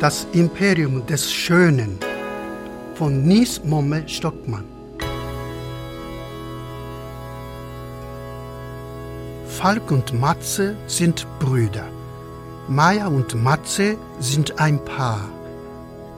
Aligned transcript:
Das 0.00 0.26
Imperium 0.32 1.04
des 1.04 1.30
Schönen 1.30 1.98
von 2.94 3.22
Nies 3.22 3.62
Momme 3.62 4.08
Stockmann. 4.08 4.64
Falk 9.46 9.90
und 9.90 10.18
Matze 10.18 10.74
sind 10.86 11.26
Brüder. 11.38 11.84
Maya 12.66 13.08
und 13.08 13.34
Matze 13.44 13.98
sind 14.20 14.58
ein 14.58 14.82
Paar. 14.86 15.28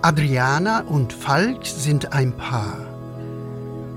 Adriana 0.02 0.82
und 0.82 1.12
Falk 1.12 1.66
sind 1.66 2.12
ein 2.12 2.36
Paar. 2.36 2.78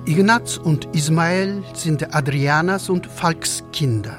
Ignaz 0.06 0.58
und 0.58 0.86
Ismael 0.96 1.64
sind 1.76 2.16
Adrianas 2.16 2.90
und 2.90 3.06
Falks 3.06 3.64
Kinder. 3.72 4.18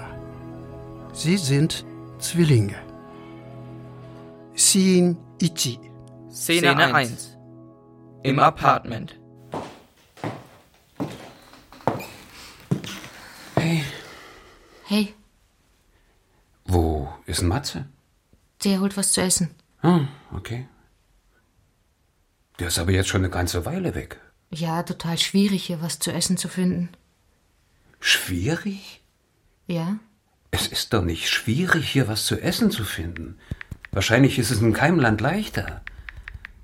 Sie 1.12 1.36
sind 1.36 1.84
Zwillinge. 2.20 2.76
Scene 4.56 5.16
Ichi. 5.40 5.78
Szene, 6.30 6.76
1. 6.94 7.36
Im 8.22 8.38
Apartment. 8.38 9.18
Hey, 13.56 13.84
Hey, 14.84 15.14
wo 16.64 17.08
ist 17.26 17.42
Matze? 17.42 17.86
der 18.64 18.80
holt 18.80 18.96
was 18.96 19.12
zu 19.12 19.20
essen. 19.20 19.50
Ah, 19.82 20.06
okay. 20.32 20.66
Der 22.58 22.68
ist 22.68 22.78
aber 22.78 22.92
jetzt 22.92 23.08
schon 23.08 23.20
eine 23.20 23.30
ganze 23.30 23.64
Weile 23.66 23.94
weg. 23.94 24.20
Ja, 24.50 24.82
total 24.82 25.18
schwierig, 25.18 25.64
hier 25.66 25.82
was 25.82 25.98
zu 25.98 26.10
essen 26.12 26.36
zu 26.36 26.48
finden. 26.48 26.88
Schwierig? 28.00 29.02
Ja? 29.66 29.98
Es 30.50 30.66
ist 30.68 30.92
doch 30.92 31.02
nicht 31.04 31.28
schwierig, 31.28 31.88
hier 31.90 32.08
was 32.08 32.24
zu 32.24 32.40
essen 32.40 32.70
zu 32.70 32.84
finden. 32.84 33.38
Wahrscheinlich 33.92 34.38
ist 34.38 34.50
es 34.50 34.60
in 34.60 34.72
keinem 34.72 35.00
Land 35.00 35.20
leichter. 35.20 35.82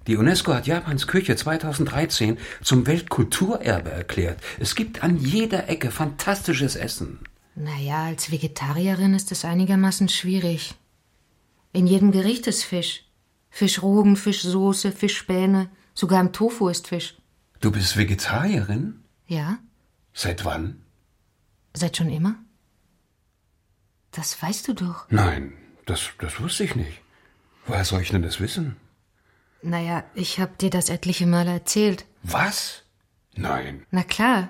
Die 0.06 0.16
UNESCO 0.16 0.54
hat 0.54 0.66
Japans 0.66 1.06
Küche 1.06 1.36
2013 1.36 2.38
zum 2.62 2.86
Weltkulturerbe 2.86 3.90
erklärt. 3.90 4.40
Es 4.58 4.74
gibt 4.74 5.04
an 5.04 5.16
jeder 5.16 5.68
Ecke 5.68 5.90
fantastisches 5.90 6.74
Essen. 6.74 7.20
Naja, 7.54 8.04
als 8.04 8.30
Vegetarierin 8.30 9.14
ist 9.14 9.30
es 9.30 9.44
einigermaßen 9.44 10.08
schwierig. 10.08 10.74
In 11.72 11.86
jedem 11.86 12.10
Gericht 12.10 12.46
ist 12.46 12.64
Fisch. 12.64 13.04
Fischrogen, 13.50 14.16
Fischsoße, 14.16 14.92
Fischspäne. 14.92 15.70
Sogar 15.94 16.20
im 16.20 16.32
Tofu 16.32 16.68
ist 16.68 16.88
Fisch. 16.88 17.16
Du 17.60 17.70
bist 17.70 17.96
Vegetarierin? 17.96 19.04
Ja? 19.26 19.58
Seit 20.14 20.44
wann? 20.44 20.82
Seit 21.74 21.96
schon 21.96 22.10
immer? 22.10 22.34
Das 24.10 24.42
weißt 24.42 24.68
du 24.68 24.74
doch. 24.74 25.06
Nein, 25.10 25.52
das, 25.86 26.10
das 26.18 26.40
wusste 26.40 26.64
ich 26.64 26.74
nicht. 26.74 27.01
Woher 27.66 27.84
soll 27.84 28.00
ich 28.02 28.10
denn 28.10 28.22
das 28.22 28.40
wissen? 28.40 28.76
Naja, 29.62 30.04
ich 30.14 30.40
hab 30.40 30.58
dir 30.58 30.70
das 30.70 30.88
etliche 30.88 31.26
Male 31.26 31.50
erzählt. 31.52 32.04
Was? 32.22 32.82
Nein, 33.34 33.86
Na 33.90 34.02
klar. 34.02 34.48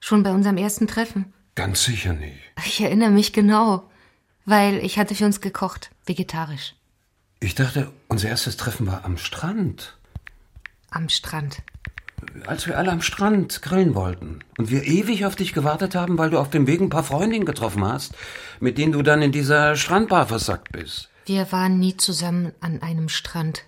Schon 0.00 0.22
bei 0.22 0.30
unserem 0.32 0.56
ersten 0.56 0.86
Treffen. 0.86 1.32
ganz 1.54 1.84
sicher 1.84 2.14
nicht. 2.14 2.38
Ich 2.64 2.80
erinnere 2.80 3.10
mich 3.10 3.32
genau. 3.34 3.90
Weil 4.46 4.78
ich 4.78 4.98
hatte 4.98 5.14
für 5.14 5.26
uns 5.26 5.42
gekocht. 5.42 5.90
Vegetarisch. 6.06 6.74
Ich 7.40 7.54
dachte, 7.54 7.92
unser 8.08 8.28
erstes 8.30 8.56
Treffen 8.56 8.86
war 8.86 9.04
am 9.04 9.18
Strand. 9.18 9.98
Am 10.90 11.08
Strand. 11.10 11.62
Als 12.46 12.66
wir 12.66 12.78
alle 12.78 12.90
am 12.90 13.02
Strand 13.02 13.60
grillen 13.62 13.94
wollten 13.94 14.40
und 14.58 14.70
wir 14.70 14.84
ewig 14.84 15.24
auf 15.26 15.36
dich 15.36 15.52
gewartet 15.52 15.94
haben, 15.94 16.16
weil 16.18 16.30
du 16.30 16.38
auf 16.38 16.50
dem 16.50 16.66
Weg 16.66 16.80
ein 16.80 16.88
paar 16.90 17.04
Freundinnen 17.04 17.44
getroffen 17.46 17.84
hast, 17.84 18.14
mit 18.58 18.78
denen 18.78 18.92
du 18.92 19.02
dann 19.02 19.22
in 19.22 19.32
dieser 19.32 19.76
Strandbar 19.76 20.26
versackt 20.26 20.72
bist. 20.72 21.09
Wir 21.26 21.52
waren 21.52 21.78
nie 21.78 21.96
zusammen 21.96 22.52
an 22.60 22.82
einem 22.82 23.08
Strand. 23.08 23.64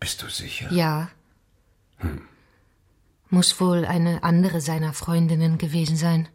Bist 0.00 0.22
du 0.22 0.28
sicher? 0.28 0.70
Ja. 0.72 1.10
Muss 3.30 3.60
wohl 3.60 3.84
eine 3.84 4.22
andere 4.22 4.60
seiner 4.60 4.92
Freundinnen 4.92 5.58
gewesen 5.58 5.96
sein. 5.96 6.28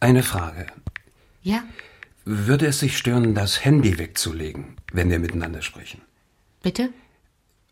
Eine 0.00 0.22
Frage. 0.22 0.66
Ja? 1.42 1.64
Würde 2.24 2.66
es 2.66 2.80
sich 2.80 2.98
stören, 2.98 3.34
das 3.34 3.64
Handy 3.64 3.98
wegzulegen, 3.98 4.76
wenn 4.92 5.10
wir 5.10 5.18
miteinander 5.18 5.62
sprechen? 5.62 6.02
Bitte? 6.62 6.90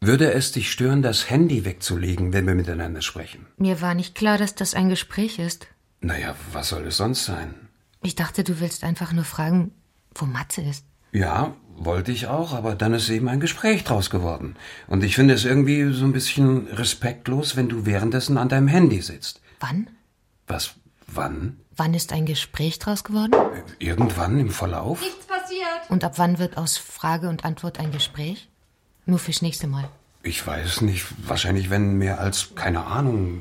Würde 0.00 0.32
es 0.32 0.52
dich 0.52 0.70
stören, 0.70 1.02
das 1.02 1.30
Handy 1.30 1.64
wegzulegen, 1.64 2.32
wenn 2.32 2.46
wir 2.46 2.54
miteinander 2.54 3.02
sprechen? 3.02 3.46
Mir 3.56 3.80
war 3.80 3.94
nicht 3.94 4.14
klar, 4.14 4.38
dass 4.38 4.54
das 4.54 4.74
ein 4.74 4.88
Gespräch 4.88 5.38
ist. 5.38 5.66
Naja, 6.00 6.36
was 6.52 6.68
soll 6.68 6.86
es 6.86 6.98
sonst 6.98 7.24
sein? 7.24 7.54
Ich 8.04 8.14
dachte, 8.14 8.44
du 8.44 8.60
willst 8.60 8.84
einfach 8.84 9.12
nur 9.12 9.24
fragen, 9.24 9.72
wo 10.14 10.26
Matze 10.26 10.60
ist. 10.60 10.84
Ja, 11.12 11.54
wollte 11.76 12.12
ich 12.12 12.26
auch, 12.26 12.52
aber 12.52 12.74
dann 12.74 12.92
ist 12.92 13.08
eben 13.08 13.28
ein 13.28 13.40
Gespräch 13.40 13.82
draus 13.82 14.10
geworden. 14.10 14.56
Und 14.88 15.02
ich 15.02 15.14
finde 15.14 15.32
es 15.32 15.46
irgendwie 15.46 15.90
so 15.90 16.04
ein 16.04 16.12
bisschen 16.12 16.68
respektlos, 16.68 17.56
wenn 17.56 17.70
du 17.70 17.86
währenddessen 17.86 18.36
an 18.36 18.50
deinem 18.50 18.68
Handy 18.68 19.00
sitzt. 19.00 19.40
Wann? 19.58 19.88
Was? 20.46 20.74
Wann? 21.06 21.56
Wann 21.76 21.94
ist 21.94 22.12
ein 22.12 22.26
Gespräch 22.26 22.78
draus 22.78 23.04
geworden? 23.04 23.32
Irgendwann 23.78 24.38
im 24.38 24.50
Verlauf? 24.50 25.02
Und 25.88 26.04
ab 26.04 26.18
wann 26.18 26.38
wird 26.38 26.58
aus 26.58 26.76
Frage 26.76 27.30
und 27.30 27.46
Antwort 27.46 27.80
ein 27.80 27.90
Gespräch? 27.90 28.50
Nur 29.06 29.18
fürs 29.18 29.40
nächste 29.40 29.66
Mal. 29.66 29.88
Ich 30.22 30.46
weiß 30.46 30.82
nicht. 30.82 31.06
Wahrscheinlich, 31.26 31.70
wenn 31.70 31.96
mehr 31.96 32.20
als, 32.20 32.54
keine 32.54 32.84
Ahnung, 32.86 33.40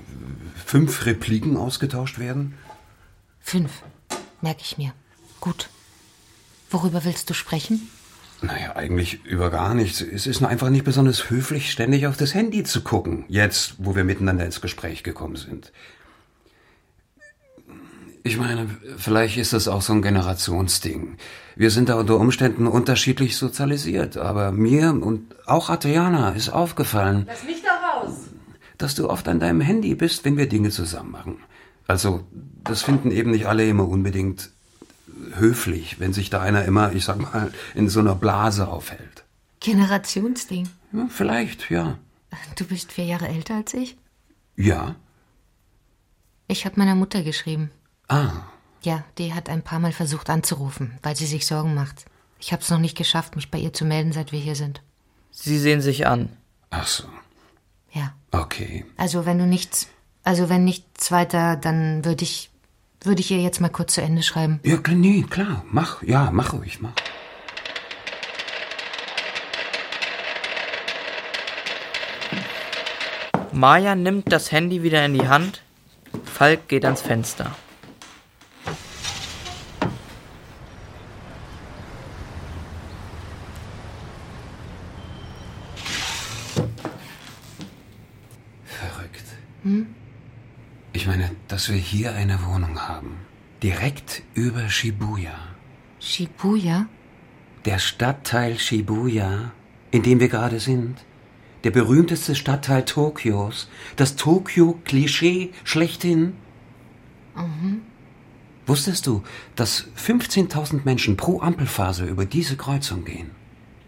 fünf 0.66 1.06
Repliken 1.06 1.58
ausgetauscht 1.58 2.18
werden? 2.18 2.58
Fünf. 3.42 3.84
Merke 4.44 4.62
ich 4.62 4.78
mir. 4.78 4.94
Gut. 5.40 5.70
Worüber 6.70 7.06
willst 7.06 7.30
du 7.30 7.34
sprechen? 7.34 7.90
Naja, 8.42 8.76
eigentlich 8.76 9.24
über 9.24 9.50
gar 9.50 9.74
nichts. 9.74 10.02
Es 10.02 10.28
ist 10.28 10.42
nur 10.42 10.50
einfach 10.50 10.70
nicht 10.70 10.84
besonders 10.84 11.30
höflich, 11.30 11.72
ständig 11.72 12.08
auf 12.08 12.18
das 12.18 12.34
Handy 12.34 12.64
zu 12.66 12.82
gucken. 12.82 13.24
Jetzt, 13.30 13.76
wo 13.78 13.96
wir 13.96 14.04
miteinander 14.04 14.46
ins 14.46 14.60
Gespräch 14.60 15.02
gekommen 15.04 15.38
sind. 15.38 15.72
Ich 18.24 18.38
meine, 18.38 18.70
vielleicht 18.98 19.38
ist 19.38 19.54
das 19.54 19.70
auch 19.70 19.82
so 19.82 19.94
ein 19.94 20.02
Generationsding. 20.02 21.18
Wir 21.56 21.72
sind 21.72 21.88
da 21.88 21.96
unter 21.96 22.18
Umständen 22.18 22.68
unterschiedlich 22.68 23.38
sozialisiert, 23.38 24.18
aber 24.18 24.52
mir 24.52 24.90
und 24.92 25.36
auch 25.46 25.70
Adriana 25.70 26.32
ist 26.32 26.50
aufgefallen, 26.50 27.24
Lass 27.28 27.44
mich 27.46 27.62
da 27.62 28.02
raus. 28.02 28.14
dass 28.78 28.96
du 28.96 29.10
oft 29.10 29.28
an 29.30 29.40
deinem 29.40 29.62
Handy 29.62 29.96
bist, 29.96 30.26
wenn 30.26 30.36
wir 30.38 30.48
Dinge 30.50 30.70
zusammen 30.70 31.12
machen. 31.12 31.38
Also, 31.94 32.26
das 32.64 32.82
finden 32.82 33.12
eben 33.12 33.30
nicht 33.30 33.46
alle 33.46 33.68
immer 33.68 33.88
unbedingt 33.88 34.50
höflich, 35.36 36.00
wenn 36.00 36.12
sich 36.12 36.32
da 36.32 36.42
einer 36.42 36.66
immer, 36.66 36.92
ich 36.94 37.06
sag 37.06 37.20
mal, 37.20 37.54
in 37.76 37.88
so 37.88 38.00
einer 38.00 38.16
Blase 38.16 38.68
aufhält. 38.68 39.24
Generationsding. 39.60 40.68
Ja, 40.92 41.06
vielleicht, 41.08 41.70
ja. 41.70 42.00
Du 42.56 42.66
bist 42.66 42.92
vier 42.94 43.06
Jahre 43.06 43.28
älter 43.28 43.54
als 43.58 43.76
ich? 43.76 43.96
Ja. 44.56 44.96
Ich 46.48 46.66
habe 46.66 46.80
meiner 46.80 46.96
Mutter 46.96 47.22
geschrieben. 47.22 47.70
Ah, 48.08 48.32
Ja, 48.82 49.04
die 49.20 49.36
hat 49.36 49.48
ein 49.50 49.62
paar 49.62 49.80
Mal 49.80 49.92
versucht 49.92 50.32
anzurufen, 50.32 50.98
weil 51.04 51.16
sie 51.16 51.28
sich 51.28 51.46
Sorgen 51.46 51.76
macht. 51.76 52.06
Ich 52.40 52.52
habe 52.54 52.64
es 52.64 52.72
noch 52.72 52.80
nicht 52.80 52.98
geschafft, 52.98 53.36
mich 53.36 53.52
bei 53.52 53.60
ihr 53.60 53.72
zu 53.72 53.86
melden, 53.86 54.14
seit 54.14 54.32
wir 54.32 54.40
hier 54.40 54.56
sind. 54.56 54.82
Sie 55.30 55.60
sehen 55.60 55.80
sich 55.82 56.08
an. 56.08 56.30
ach 56.72 56.88
so. 56.88 57.04
Ja. 57.92 58.16
Okay. 58.32 58.84
Also 58.98 59.28
wenn 59.28 59.38
du 59.38 59.46
nichts, 59.46 59.88
also 60.24 60.50
wenn 60.50 60.64
nichts 60.64 61.12
weiter, 61.12 61.56
dann 61.56 62.06
würde 62.06 62.24
ich, 62.24 62.50
würde 63.02 63.22
ich 63.22 63.32
ihr 63.32 63.42
jetzt 63.42 63.60
mal 63.62 63.70
kurz 63.70 63.94
zu 63.94 64.02
Ende 64.02 64.24
schreiben. 64.24 64.60
Ja, 64.64 64.78
klar, 64.78 64.96
nee, 64.96 65.26
klar. 65.30 65.66
Mach, 65.72 66.02
ja, 66.04 66.30
mach 66.32 66.54
ruhig, 66.54 66.80
mach. 66.82 66.94
Maya 73.52 73.96
nimmt 73.96 74.32
das 74.32 74.52
Handy 74.52 74.82
wieder 74.82 75.06
in 75.06 75.14
die 75.14 75.28
Hand. 75.28 75.62
Falk 76.24 76.68
geht 76.68 76.86
ans 76.86 77.02
Fenster. 77.02 77.56
Ich 91.04 91.08
meine, 91.08 91.32
dass 91.64 91.72
wir 91.72 91.80
hier 91.80 92.14
eine 92.14 92.44
Wohnung 92.46 92.78
haben. 92.90 93.16
Direkt 93.62 94.24
über 94.34 94.68
Shibuya. 94.68 95.32
Shibuya? 95.98 96.88
Der 97.64 97.80
Stadtteil 97.80 98.60
Shibuya, 98.60 99.54
in 99.90 100.04
dem 100.04 100.20
wir 100.20 100.28
gerade 100.28 100.60
sind. 100.60 100.98
Der 101.64 101.72
berühmteste 101.72 102.36
Stadtteil 102.36 102.84
Tokios. 102.84 103.70
Das 103.96 104.18
Tokio-Klischee 104.18 105.52
schlechthin. 105.64 106.34
Wusstest 108.66 109.08
du, 109.08 109.24
dass 109.56 109.86
15.000 109.98 110.82
Menschen 110.84 111.16
pro 111.16 111.40
Ampelphase 111.40 112.04
über 112.04 112.26
diese 112.26 112.58
Kreuzung 112.58 113.06
gehen? 113.06 113.32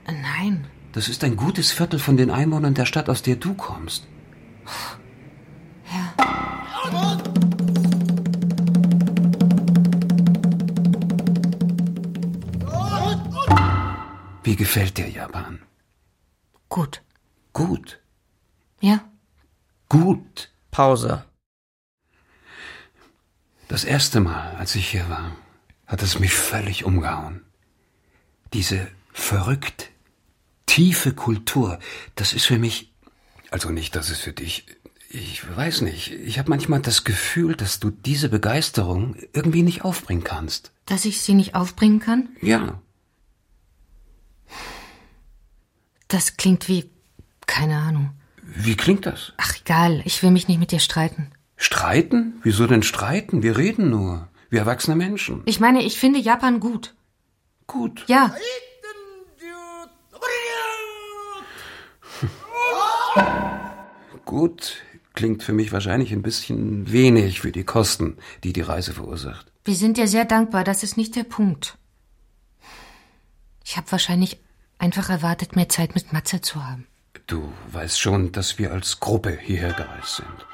Nein. 0.07 0.67
Das 0.93 1.09
ist 1.09 1.25
ein 1.25 1.35
gutes 1.35 1.73
Viertel 1.73 1.99
von 1.99 2.15
den 2.15 2.31
Einwohnern 2.31 2.73
der 2.73 2.85
Stadt, 2.85 3.09
aus 3.09 3.21
der 3.21 3.35
du 3.35 3.53
kommst. 3.53 4.07
Wie 14.55 14.63
gefällt 14.63 14.97
dir 14.97 15.09
Japan? 15.09 15.59
Gut. 16.69 17.01
Gut, 17.51 17.99
Ja? 18.79 19.03
gut. 19.89 20.49
Pause. 20.71 21.25
Das 23.67 23.83
erste 23.83 24.21
Mal, 24.21 24.55
als 24.55 24.73
ich 24.75 24.87
hier 24.87 25.09
war, 25.09 25.35
hat 25.87 26.01
es 26.03 26.19
mich 26.19 26.31
völlig 26.33 26.85
umgehauen. 26.85 27.43
Diese 28.53 28.87
verrückt 29.11 29.89
tiefe 30.67 31.11
Kultur, 31.13 31.77
das 32.15 32.31
ist 32.31 32.45
für 32.45 32.57
mich, 32.57 32.93
also 33.51 33.71
nicht, 33.71 33.93
das 33.97 34.09
ist 34.09 34.21
für 34.21 34.31
dich, 34.31 34.67
ich 35.09 35.43
weiß 35.53 35.81
nicht, 35.81 36.11
ich 36.13 36.39
habe 36.39 36.49
manchmal 36.49 36.79
das 36.79 37.03
Gefühl, 37.03 37.57
dass 37.57 37.81
du 37.81 37.89
diese 37.91 38.29
Begeisterung 38.29 39.17
irgendwie 39.33 39.63
nicht 39.63 39.83
aufbringen 39.83 40.23
kannst. 40.23 40.71
Dass 40.85 41.03
ich 41.03 41.19
sie 41.19 41.33
nicht 41.33 41.55
aufbringen 41.55 41.99
kann? 41.99 42.29
Ja, 42.41 42.81
Das 46.07 46.37
klingt 46.37 46.67
wie. 46.67 46.89
keine 47.47 47.77
Ahnung. 47.77 48.11
wie 48.43 48.75
klingt 48.75 49.05
das? 49.05 49.33
Ach, 49.37 49.53
egal, 49.59 50.01
ich 50.05 50.21
will 50.23 50.31
mich 50.31 50.47
nicht 50.47 50.59
mit 50.59 50.71
dir 50.71 50.79
streiten. 50.79 51.31
Streiten? 51.57 52.39
Wieso 52.43 52.67
denn 52.67 52.83
streiten? 52.83 53.43
Wir 53.43 53.57
reden 53.57 53.89
nur. 53.89 54.27
Wir 54.49 54.59
erwachsene 54.59 54.95
Menschen. 54.95 55.41
Ich 55.45 55.59
meine, 55.59 55.83
ich 55.83 55.97
finde 55.99 56.19
Japan 56.19 56.59
gut. 56.59 56.93
Gut. 57.67 58.03
Ja, 58.07 58.33
Gut 64.25 64.77
klingt 65.13 65.43
für 65.43 65.53
mich 65.53 65.71
wahrscheinlich 65.71 66.11
ein 66.11 66.21
bisschen 66.21 66.91
wenig 66.91 67.39
für 67.39 67.51
die 67.51 67.63
Kosten, 67.63 68.17
die 68.43 68.53
die 68.53 68.61
Reise 68.61 68.93
verursacht. 68.93 69.51
wir 69.63 69.75
sind 69.75 69.97
dir 69.97 70.07
sehr 70.07 70.25
dankbar, 70.25 70.63
das 70.63 70.83
ist 70.83 70.97
nicht 70.97 71.15
der 71.15 71.23
Punkt. 71.23 71.77
Ich 73.63 73.77
habe 73.77 73.91
wahrscheinlich 73.91 74.37
einfach 74.85 75.09
erwartet, 75.09 75.55
mehr 75.55 75.67
Zeit 75.67 75.95
mit 75.95 76.13
Matze 76.13 76.41
zu 76.41 76.65
haben. 76.65 76.87
Du 77.27 77.51
weißt 77.71 77.99
schon, 77.99 78.31
dass 78.31 78.57
wir 78.57 78.71
als 78.71 78.99
Gruppe 78.99 79.37
hierher 79.41 79.73
gereist 79.73 80.17
sind. 80.17 80.45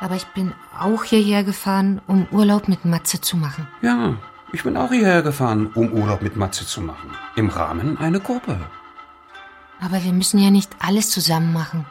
Aber 0.00 0.16
ich 0.16 0.26
bin 0.28 0.52
auch 0.78 1.04
hierher 1.04 1.44
gefahren, 1.44 2.00
um 2.06 2.26
Urlaub 2.30 2.68
mit 2.68 2.84
Matze 2.84 3.20
zu 3.20 3.36
machen. 3.36 3.68
Ja, 3.82 4.16
ich 4.52 4.62
bin 4.62 4.76
auch 4.76 4.90
hierher 4.90 5.22
gefahren, 5.22 5.70
um 5.74 5.92
Urlaub 5.92 6.22
mit 6.22 6.36
Matze 6.36 6.66
zu 6.66 6.80
machen. 6.80 7.10
Im 7.36 7.48
Rahmen 7.48 7.98
einer 7.98 8.20
Gruppe. 8.20 8.58
Aber 9.80 10.02
wir 10.02 10.12
müssen 10.12 10.38
ja 10.38 10.50
nicht 10.50 10.70
alles 10.78 11.10
zusammen 11.10 11.52
machen. 11.52 11.86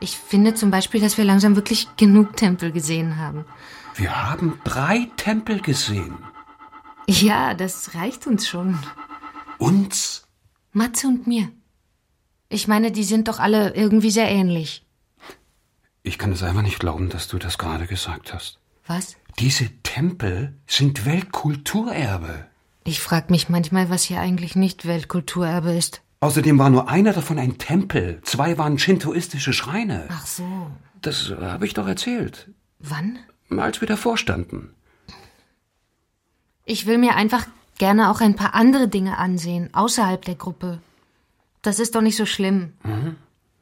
Ich 0.00 0.16
finde 0.16 0.54
zum 0.54 0.70
Beispiel, 0.70 1.00
dass 1.00 1.18
wir 1.18 1.24
langsam 1.24 1.56
wirklich 1.56 1.88
genug 1.96 2.36
Tempel 2.36 2.72
gesehen 2.72 3.18
haben. 3.18 3.44
Wir 3.94 4.30
haben 4.30 4.58
drei 4.64 5.10
Tempel 5.16 5.60
gesehen. 5.60 6.16
Ja, 7.06 7.54
das 7.54 7.94
reicht 7.94 8.26
uns 8.26 8.48
schon. 8.48 8.78
Uns? 9.60 10.26
Matze 10.72 11.06
und 11.06 11.26
mir. 11.26 11.50
Ich 12.48 12.66
meine, 12.66 12.90
die 12.90 13.04
sind 13.04 13.28
doch 13.28 13.38
alle 13.38 13.74
irgendwie 13.74 14.10
sehr 14.10 14.28
ähnlich. 14.28 14.84
Ich 16.02 16.18
kann 16.18 16.32
es 16.32 16.42
einfach 16.42 16.62
nicht 16.62 16.80
glauben, 16.80 17.10
dass 17.10 17.28
du 17.28 17.38
das 17.38 17.58
gerade 17.58 17.86
gesagt 17.86 18.32
hast. 18.32 18.58
Was? 18.86 19.16
Diese 19.38 19.68
Tempel 19.82 20.56
sind 20.66 21.04
Weltkulturerbe. 21.04 22.46
Ich 22.84 23.00
frag 23.00 23.28
mich 23.28 23.50
manchmal, 23.50 23.90
was 23.90 24.04
hier 24.04 24.18
eigentlich 24.20 24.56
nicht 24.56 24.86
Weltkulturerbe 24.86 25.72
ist. 25.72 26.00
Außerdem 26.20 26.58
war 26.58 26.70
nur 26.70 26.88
einer 26.88 27.12
davon 27.12 27.38
ein 27.38 27.58
Tempel, 27.58 28.20
zwei 28.22 28.56
waren 28.56 28.78
shintoistische 28.78 29.52
Schreine. 29.52 30.06
Ach 30.10 30.26
so. 30.26 30.70
Das 31.02 31.30
habe 31.30 31.66
ich 31.66 31.74
doch 31.74 31.86
erzählt, 31.86 32.50
Wann? 32.78 33.18
als 33.50 33.80
wir 33.80 33.88
davor 33.88 34.16
standen. 34.16 34.74
Ich 36.64 36.86
will 36.86 36.98
mir 36.98 37.14
einfach 37.14 37.46
gerne 37.80 38.10
auch 38.10 38.20
ein 38.20 38.36
paar 38.36 38.54
andere 38.54 38.88
Dinge 38.88 39.16
ansehen, 39.16 39.72
außerhalb 39.72 40.22
der 40.22 40.34
Gruppe. 40.34 40.80
Das 41.62 41.80
ist 41.80 41.94
doch 41.94 42.02
nicht 42.02 42.16
so 42.16 42.26
schlimm. 42.26 42.74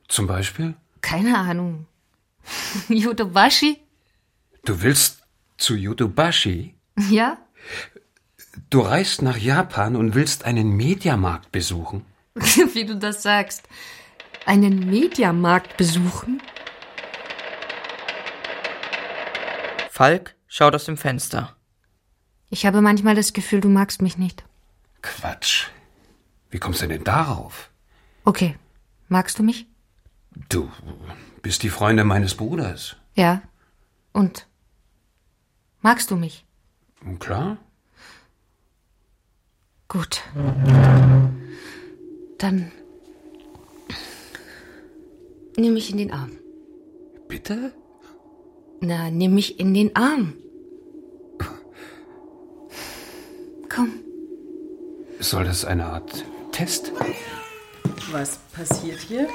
Zum 0.08 0.26
Beispiel? 0.26 0.74
Keine 1.00 1.38
Ahnung. 1.38 1.86
Yodobashi? 2.88 3.78
Du 4.64 4.82
willst 4.82 5.22
zu 5.56 5.76
Yodobashi? 5.76 6.74
Ja? 7.08 7.38
Du 8.70 8.80
reist 8.80 9.22
nach 9.22 9.36
Japan 9.36 9.94
und 9.94 10.16
willst 10.16 10.44
einen 10.44 10.70
Mediamarkt 10.70 11.52
besuchen? 11.52 12.04
Wie 12.34 12.84
du 12.84 12.96
das 12.96 13.22
sagst. 13.22 13.68
Einen 14.46 14.90
Mediamarkt 14.90 15.76
besuchen? 15.76 16.42
Falk 19.90 20.34
schaut 20.48 20.74
aus 20.74 20.86
dem 20.86 20.96
Fenster. 20.96 21.57
Ich 22.50 22.64
habe 22.66 22.80
manchmal 22.80 23.14
das 23.14 23.32
Gefühl, 23.32 23.60
du 23.60 23.68
magst 23.68 24.02
mich 24.02 24.16
nicht. 24.18 24.44
Quatsch. 25.02 25.68
Wie 26.50 26.58
kommst 26.58 26.82
du 26.82 26.86
denn 26.88 27.04
darauf? 27.04 27.70
Okay. 28.24 28.56
Magst 29.08 29.38
du 29.38 29.42
mich? 29.42 29.66
Du 30.48 30.70
bist 31.42 31.62
die 31.62 31.70
Freundin 31.70 32.06
meines 32.06 32.34
Bruders. 32.34 32.96
Ja. 33.14 33.42
Und? 34.12 34.46
Magst 35.80 36.10
du 36.10 36.16
mich? 36.16 36.44
Klar? 37.18 37.58
Gut. 39.88 40.22
Dann 42.38 42.70
nimm 45.56 45.74
mich 45.74 45.90
in 45.90 45.96
den 45.96 46.12
Arm. 46.12 46.32
Bitte? 47.28 47.72
Na, 48.80 49.10
nimm 49.10 49.34
mich 49.34 49.58
in 49.58 49.74
den 49.74 49.96
Arm. 49.96 50.34
Komm. 53.68 53.92
Soll 55.20 55.44
das 55.44 55.64
eine 55.64 55.86
Art 55.86 56.24
Test? 56.52 56.92
Was 58.10 58.38
passiert 58.52 59.00
hier? 59.00 59.28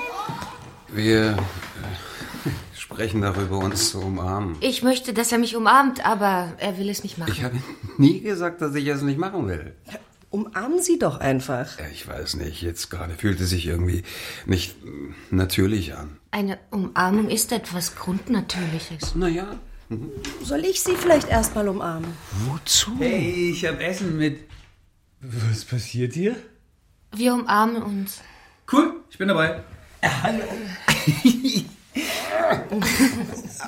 Wir 0.88 1.32
äh, 1.32 2.50
sprechen 2.76 3.22
darüber, 3.22 3.60
uns 3.60 3.92
zu 3.92 4.00
umarmen. 4.00 4.56
Ich 4.62 4.84
möchte, 4.84 5.14
dass 5.14 5.32
er 5.32 5.38
mich 5.38 5.56
umarmt, 5.56 6.06
aber 6.06 6.54
er 6.58 6.78
will 6.78 6.90
es 6.90 7.04
nicht 7.04 7.18
machen. 7.18 7.32
Ich 7.32 7.44
habe 7.44 7.58
nie 7.98 8.22
gesagt, 8.22 8.62
dass 8.62 8.76
ich 8.76 8.88
es 8.88 9.02
nicht 9.02 9.20
machen 9.20 9.48
will. 9.48 9.76
Umarmen 10.30 10.82
Sie 10.82 10.98
doch 10.98 11.20
einfach. 11.20 11.78
Ich 11.92 12.08
weiß 12.08 12.38
nicht, 12.38 12.64
jetzt 12.64 12.90
gerade 12.90 13.14
fühlt 13.14 13.40
es 13.40 13.52
sich 13.52 13.68
irgendwie 13.68 14.02
nicht 14.48 14.84
mm, 14.84 15.14
natürlich 15.30 15.96
an. 15.96 16.18
Eine 16.32 16.58
Umarmung 16.72 17.30
ist 17.30 17.52
etwas 17.52 17.96
Grundnatürliches. 17.96 19.14
Naja, 19.14 19.60
Soll 20.44 20.66
ich 20.66 20.82
Sie 20.82 20.96
vielleicht 20.96 21.30
erstmal 21.30 21.68
umarmen? 21.68 22.14
wozu? 22.46 22.92
Hey, 23.00 23.52
ich 23.52 23.66
hab 23.66 23.80
Essen 23.82 24.18
mit. 24.18 24.40
Was 25.22 25.66
passiert 25.66 26.14
hier? 26.14 26.36
Wir 27.16 27.34
umarmen 27.34 27.82
uns. 27.82 28.22
Cool, 28.72 29.02
ich 29.10 29.18
bin 29.18 29.28
dabei. 29.28 29.64
hallo. 30.04 30.44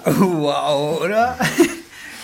wow, 0.05 1.01
oder? 1.01 1.37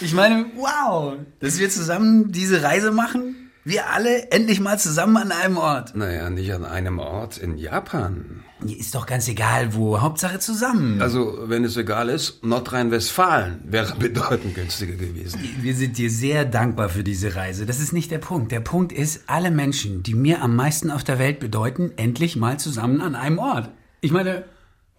Ich 0.01 0.13
meine, 0.13 0.45
wow, 0.55 1.15
dass 1.39 1.59
wir 1.59 1.69
zusammen 1.69 2.31
diese 2.31 2.63
Reise 2.63 2.91
machen. 2.91 3.40
Wir 3.63 3.91
alle 3.91 4.31
endlich 4.31 4.59
mal 4.59 4.79
zusammen 4.79 5.17
an 5.17 5.31
einem 5.31 5.57
Ort. 5.57 5.95
Naja, 5.95 6.31
nicht 6.31 6.51
an 6.51 6.65
einem 6.65 6.97
Ort 6.97 7.37
in 7.37 7.59
Japan. 7.59 8.43
Ist 8.65 8.95
doch 8.95 9.05
ganz 9.05 9.27
egal 9.27 9.75
wo, 9.75 10.01
Hauptsache 10.01 10.39
zusammen. 10.39 10.99
Also, 10.99 11.43
wenn 11.45 11.63
es 11.63 11.77
egal 11.77 12.09
ist, 12.09 12.43
Nordrhein-Westfalen 12.43 13.59
wäre 13.65 13.95
bedeutend 13.99 14.55
günstiger 14.55 14.95
gewesen. 14.95 15.39
Wir 15.59 15.75
sind 15.75 15.99
dir 15.99 16.09
sehr 16.09 16.43
dankbar 16.43 16.89
für 16.89 17.03
diese 17.03 17.35
Reise. 17.35 17.67
Das 17.67 17.79
ist 17.79 17.93
nicht 17.93 18.09
der 18.09 18.17
Punkt. 18.17 18.51
Der 18.51 18.61
Punkt 18.61 18.91
ist, 18.91 19.23
alle 19.27 19.51
Menschen, 19.51 20.01
die 20.01 20.15
mir 20.15 20.41
am 20.41 20.55
meisten 20.55 20.89
auf 20.89 21.03
der 21.03 21.19
Welt 21.19 21.39
bedeuten, 21.39 21.91
endlich 21.97 22.35
mal 22.35 22.59
zusammen 22.59 22.99
an 22.99 23.13
einem 23.13 23.37
Ort. 23.37 23.69
Ich 24.01 24.11
meine, 24.11 24.43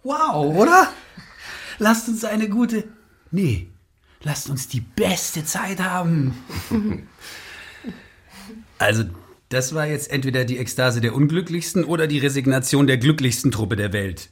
wow, 0.03 0.55
oder? 0.55 0.87
Lasst 1.79 2.07
uns 2.07 2.23
eine 2.23 2.47
gute. 2.47 2.85
Nee, 3.29 3.67
lasst 4.21 4.49
uns 4.49 4.69
die 4.69 4.81
beste 4.81 5.43
Zeit 5.43 5.81
haben. 5.81 6.37
Also, 8.83 9.05
das 9.47 9.73
war 9.73 9.87
jetzt 9.87 10.11
entweder 10.11 10.43
die 10.43 10.57
Ekstase 10.57 10.99
der 10.99 11.15
Unglücklichsten 11.15 11.85
oder 11.85 12.05
die 12.05 12.19
Resignation 12.19 12.85
der 12.85 12.97
glücklichsten 12.97 13.49
Truppe 13.49 13.77
der 13.77 13.93
Welt. 13.93 14.29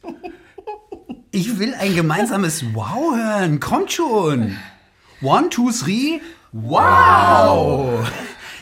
Ich 1.31 1.57
will 1.57 1.73
ein 1.73 1.95
gemeinsames 1.95 2.65
Wow 2.73 3.15
hören. 3.15 3.61
Kommt 3.61 3.93
schon. 3.93 4.57
One, 5.21 5.47
two, 5.47 5.71
three. 5.71 6.19
Wow. 6.51 8.05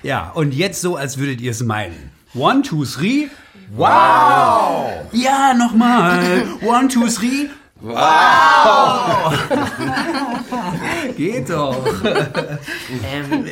Ja, 0.03 0.29
und 0.36 0.53
jetzt 0.53 0.81
so, 0.81 0.96
als 0.96 1.17
würdet 1.17 1.41
ihr 1.41 1.50
es 1.50 1.63
meinen. 1.63 2.12
One, 2.36 2.62
two, 2.62 2.86
three. 2.86 3.25
Wow. 3.72 5.08
Ja, 5.12 5.55
nochmal. 5.55 6.43
One, 6.62 6.88
two, 6.88 7.08
three. 7.08 7.48
Wow. 7.81 9.34
Geht 11.17 11.50
doch. 11.50 11.84
Ähm, 13.12 13.46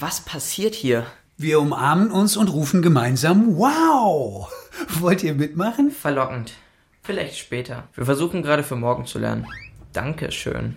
was 0.00 0.20
passiert 0.22 0.74
hier? 0.74 1.06
Wir 1.38 1.60
umarmen 1.60 2.10
uns 2.10 2.38
und 2.38 2.48
rufen 2.48 2.80
gemeinsam 2.80 3.56
Wow. 3.58 4.50
Wollt 5.00 5.22
ihr 5.22 5.34
mitmachen? 5.34 5.90
Verlockend. 5.90 6.54
Vielleicht 7.02 7.36
später. 7.36 7.88
Wir 7.94 8.06
versuchen 8.06 8.42
gerade 8.42 8.62
für 8.62 8.76
morgen 8.76 9.04
zu 9.04 9.18
lernen. 9.18 9.46
Dankeschön. 9.92 10.76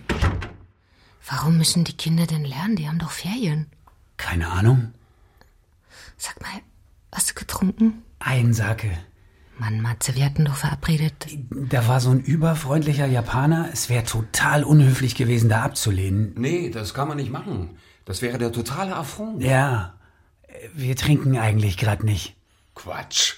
Warum 1.26 1.56
müssen 1.56 1.84
die 1.84 1.96
Kinder 1.96 2.26
denn 2.26 2.44
lernen? 2.44 2.76
Die 2.76 2.86
haben 2.86 2.98
doch 2.98 3.10
Ferien. 3.10 3.68
Keine 4.18 4.48
Ahnung. 4.48 4.92
Sag 6.18 6.38
mal, 6.42 6.60
hast 7.10 7.30
du 7.30 7.34
getrunken? 7.34 8.02
Ein 8.18 8.52
Sake. 8.52 8.90
Mann, 9.58 9.80
Matze, 9.80 10.14
wir 10.14 10.26
hatten 10.26 10.44
doch 10.44 10.56
verabredet. 10.56 11.26
Da 11.50 11.88
war 11.88 12.00
so 12.00 12.10
ein 12.10 12.20
überfreundlicher 12.20 13.06
Japaner. 13.06 13.70
Es 13.72 13.88
wäre 13.88 14.04
total 14.04 14.64
unhöflich 14.64 15.14
gewesen, 15.14 15.48
da 15.48 15.62
abzulehnen. 15.62 16.34
Nee, 16.36 16.68
das 16.68 16.92
kann 16.92 17.08
man 17.08 17.16
nicht 17.16 17.32
machen. 17.32 17.78
Das 18.04 18.20
wäre 18.20 18.36
der 18.36 18.52
totale 18.52 18.94
Affront. 18.94 19.42
Ja, 19.42 19.94
wir 20.74 20.96
trinken 20.96 21.36
eigentlich 21.36 21.76
gerade 21.76 22.04
nicht. 22.04 22.34
Quatsch. 22.74 23.34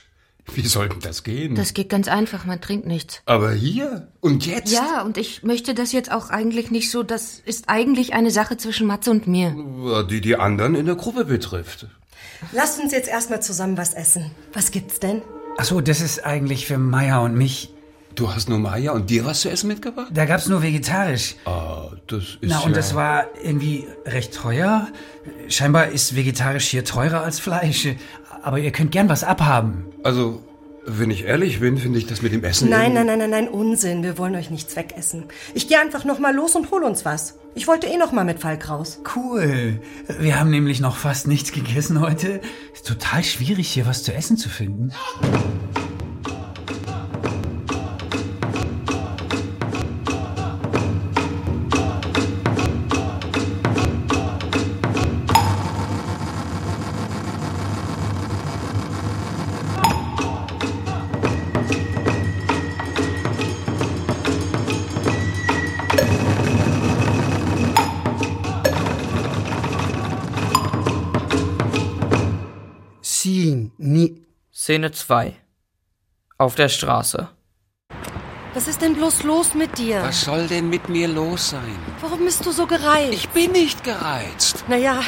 Wie 0.55 0.67
soll 0.67 0.89
denn 0.89 1.01
das 1.01 1.23
gehen? 1.23 1.55
Das 1.55 1.73
geht 1.73 1.89
ganz 1.89 2.09
einfach, 2.09 2.45
man 2.45 2.61
trinkt 2.61 2.87
nichts. 2.87 3.23
Aber 3.27 3.53
hier? 3.53 4.09
Und 4.21 4.45
jetzt? 4.45 4.73
Ja, 4.73 5.03
und 5.03 5.17
ich 5.17 5.43
möchte 5.45 5.73
das 5.73 5.93
jetzt 5.93 6.11
auch 6.11 6.31
eigentlich 6.31 6.71
nicht 6.71 6.91
so. 6.91 7.03
Das 7.03 7.41
ist 7.45 7.69
eigentlich 7.69 8.13
eine 8.13 8.31
Sache 8.31 8.57
zwischen 8.57 8.87
Matze 8.87 9.13
und 9.13 9.27
mir. 9.27 9.55
Die 10.11 10.21
die 10.21 10.37
anderen 10.37 10.75
in 10.75 10.87
der 10.87 10.97
Gruppe 10.97 11.25
betrifft. 11.25 11.87
Lasst 12.53 12.81
uns 12.81 12.93
jetzt 12.93 13.09
erstmal 13.09 13.41
zusammen 13.41 13.77
was 13.77 13.95
essen. 13.95 14.33
Was 14.53 14.73
gibt's 14.73 14.99
denn? 14.99 15.23
Ach 15.59 15.65
so, 15.65 15.81
das 15.81 16.01
ist 16.01 16.25
eigentlich 16.25 16.67
für 16.67 16.79
Maya 16.79 17.21
und 17.21 17.37
mich. 17.37 17.72
Du 18.15 18.33
hast 18.33 18.49
nur 18.49 18.59
Maya 18.59 18.93
und 18.93 19.09
dir 19.09 19.25
was 19.25 19.41
zu 19.41 19.51
essen 19.51 19.69
mitgebracht? 19.69 20.09
Da 20.13 20.25
gab's 20.25 20.47
nur 20.49 20.63
vegetarisch. 20.63 21.37
Ah, 21.47 21.89
das 22.07 22.23
ist 22.23 22.39
Na, 22.43 22.61
und 22.61 22.71
ja... 22.71 22.77
das 22.77 22.95
war 22.95 23.27
irgendwie 23.43 23.87
recht 24.05 24.35
teuer. 24.35 24.89
Scheinbar 25.49 25.89
ist 25.89 26.15
vegetarisch 26.15 26.67
hier 26.67 26.85
teurer 26.85 27.23
als 27.23 27.41
Fleisch. 27.41 27.89
Aber 28.43 28.59
ihr 28.59 28.71
könnt 28.71 28.93
gern 28.93 29.09
was 29.09 29.25
abhaben. 29.25 29.87
Also, 30.03 30.43
wenn 30.85 31.11
ich 31.11 31.25
ehrlich 31.25 31.61
bin, 31.61 31.79
finde 31.79 31.99
ich 31.99 32.07
das 32.07 32.23
mit 32.23 32.33
dem 32.33 32.45
Essen... 32.45 32.69
Nein, 32.69 32.93
nein, 32.93 33.07
nein, 33.07 33.19
nein, 33.19 33.31
nein, 33.31 33.49
Unsinn. 33.49 34.03
Wir 34.03 34.19
wollen 34.19 34.35
euch 34.35 34.51
nichts 34.51 34.75
wegessen. 34.77 35.25
Ich 35.55 35.69
gehe 35.69 35.79
einfach 35.79 36.05
noch 36.05 36.19
mal 36.19 36.35
los 36.35 36.55
und 36.57 36.71
hol 36.71 36.83
uns 36.83 37.05
was. 37.05 37.39
Ich 37.55 37.69
wollte 37.69 37.87
eh 37.87 37.97
noch 37.97 38.13
mal 38.13 38.25
mit 38.25 38.41
Falk 38.41 38.69
raus. 38.69 38.99
Cool. 39.15 39.81
Wir 40.19 40.41
haben 40.41 40.51
nämlich 40.51 40.81
noch 40.81 40.97
fast 40.97 41.29
nichts 41.29 41.53
gegessen 41.53 42.01
heute. 42.01 42.41
Ist 42.75 42.87
total 42.87 43.23
schwierig, 43.23 43.69
hier 43.69 43.87
was 43.87 44.03
zu 44.03 44.13
essen 44.13 44.37
zu 44.37 44.49
finden. 44.49 44.93
Szene 74.73 74.91
2. 74.91 75.35
Auf 76.39 76.55
der 76.55 76.71
Straße. 76.71 77.29
Was 78.55 78.69
ist 78.69 78.81
denn 78.81 78.95
bloß 78.95 79.23
los 79.25 79.53
mit 79.53 79.77
dir? 79.77 80.03
Was 80.03 80.25
soll 80.25 80.47
denn 80.49 80.71
mit 80.71 80.89
mir 80.89 81.09
los 81.09 81.51
sein? 81.51 81.77
Warum 82.01 82.21
bist 82.25 82.47
du 82.47 82.53
so 82.53 82.67
gereizt? 82.67 83.13
Ich 83.13 83.29
bin 83.29 83.53
nicht 83.53 83.85
gereizt. 83.85 84.65
Naja, 84.69 85.03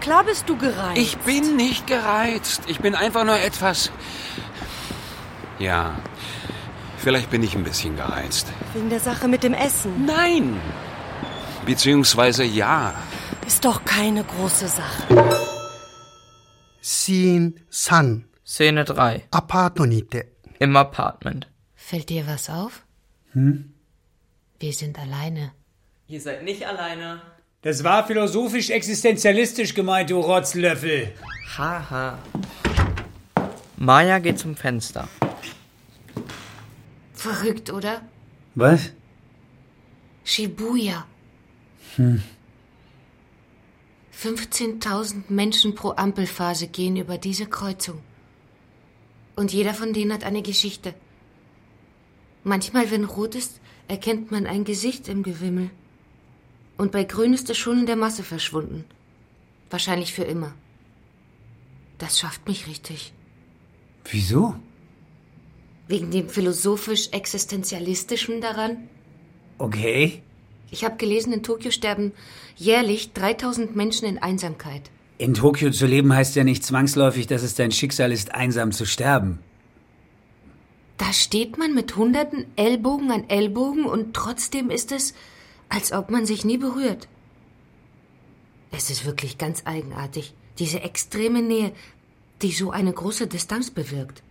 klar 0.00 0.22
bist 0.22 0.48
du 0.48 0.56
gereizt. 0.56 1.00
Ich 1.00 1.18
bin 1.18 1.56
nicht 1.56 1.88
gereizt. 1.88 2.62
Ich 2.68 2.78
bin 2.78 2.94
einfach 2.94 3.24
nur 3.24 3.40
etwas... 3.40 3.90
Ja, 5.58 5.96
vielleicht 6.98 7.30
bin 7.30 7.42
ich 7.42 7.56
ein 7.56 7.64
bisschen 7.64 7.96
gereizt. 7.96 8.46
Wegen 8.72 8.88
der 8.88 9.00
Sache 9.00 9.26
mit 9.26 9.42
dem 9.42 9.54
Essen. 9.54 10.06
Nein. 10.06 10.60
Beziehungsweise 11.66 12.44
ja. 12.44 12.94
Ist 13.48 13.64
doch 13.64 13.84
keine 13.84 14.22
große 14.22 14.68
Sache. 14.68 15.08
sin 16.80 17.60
san 17.68 18.27
Szene 18.48 18.84
3. 18.84 19.26
Apartment. 19.30 20.24
Im 20.58 20.74
Apartment. 20.74 21.46
Fällt 21.74 22.08
dir 22.08 22.26
was 22.26 22.48
auf? 22.48 22.82
Hm? 23.32 23.74
Wir 24.58 24.72
sind 24.72 24.98
alleine. 24.98 25.52
Ihr 26.06 26.20
seid 26.22 26.42
nicht 26.44 26.66
alleine. 26.66 27.20
Das 27.60 27.84
war 27.84 28.06
philosophisch-existenzialistisch 28.06 29.74
gemeint, 29.74 30.08
du 30.08 30.20
Rotzlöffel. 30.20 31.12
Haha. 31.58 31.90
Ha. 31.90 32.18
Maya 33.76 34.18
geht 34.18 34.38
zum 34.38 34.56
Fenster. 34.56 35.06
Verrückt, 37.12 37.70
oder? 37.70 38.00
Was? 38.54 38.92
Shibuya. 40.24 41.04
Hm. 41.96 42.22
15.000 44.18 45.24
Menschen 45.28 45.74
pro 45.74 45.90
Ampelphase 45.90 46.68
gehen 46.68 46.96
über 46.96 47.18
diese 47.18 47.44
Kreuzung. 47.44 48.02
Und 49.38 49.52
jeder 49.52 49.72
von 49.72 49.92
denen 49.92 50.12
hat 50.12 50.24
eine 50.24 50.42
Geschichte. 50.42 50.94
Manchmal, 52.42 52.90
wenn 52.90 53.04
rot 53.04 53.36
ist, 53.36 53.60
erkennt 53.86 54.32
man 54.32 54.48
ein 54.48 54.64
Gesicht 54.64 55.06
im 55.06 55.22
Gewimmel. 55.22 55.70
Und 56.76 56.90
bei 56.90 57.04
grün 57.04 57.34
ist 57.34 57.48
es 57.48 57.56
schon 57.56 57.78
in 57.78 57.86
der 57.86 57.94
Masse 57.94 58.24
verschwunden. 58.24 58.84
Wahrscheinlich 59.70 60.12
für 60.12 60.24
immer. 60.24 60.56
Das 61.98 62.18
schafft 62.18 62.48
mich 62.48 62.66
richtig. 62.66 63.12
Wieso? 64.10 64.56
Wegen 65.86 66.10
dem 66.10 66.28
philosophisch-existenzialistischen 66.28 68.40
daran. 68.40 68.88
Okay. 69.58 70.20
Ich 70.72 70.84
habe 70.84 70.96
gelesen, 70.96 71.32
in 71.32 71.44
Tokio 71.44 71.70
sterben 71.70 72.10
jährlich 72.56 73.12
3000 73.12 73.76
Menschen 73.76 74.08
in 74.08 74.18
Einsamkeit. 74.18 74.90
In 75.18 75.34
Tokio 75.34 75.72
zu 75.72 75.86
leben 75.86 76.14
heißt 76.14 76.36
ja 76.36 76.44
nicht 76.44 76.64
zwangsläufig, 76.64 77.26
dass 77.26 77.42
es 77.42 77.56
dein 77.56 77.72
Schicksal 77.72 78.12
ist, 78.12 78.34
einsam 78.34 78.70
zu 78.70 78.86
sterben. 78.86 79.40
Da 80.96 81.12
steht 81.12 81.58
man 81.58 81.74
mit 81.74 81.96
Hunderten 81.96 82.46
Ellbogen 82.54 83.10
an 83.10 83.28
Ellbogen 83.28 83.84
und 83.84 84.14
trotzdem 84.14 84.70
ist 84.70 84.92
es, 84.92 85.14
als 85.68 85.92
ob 85.92 86.10
man 86.10 86.24
sich 86.24 86.44
nie 86.44 86.58
berührt. 86.58 87.08
Es 88.70 88.90
ist 88.90 89.04
wirklich 89.04 89.38
ganz 89.38 89.62
eigenartig, 89.64 90.34
diese 90.58 90.82
extreme 90.82 91.42
Nähe, 91.42 91.72
die 92.42 92.52
so 92.52 92.70
eine 92.70 92.92
große 92.92 93.26
Distanz 93.26 93.70
bewirkt. 93.70 94.22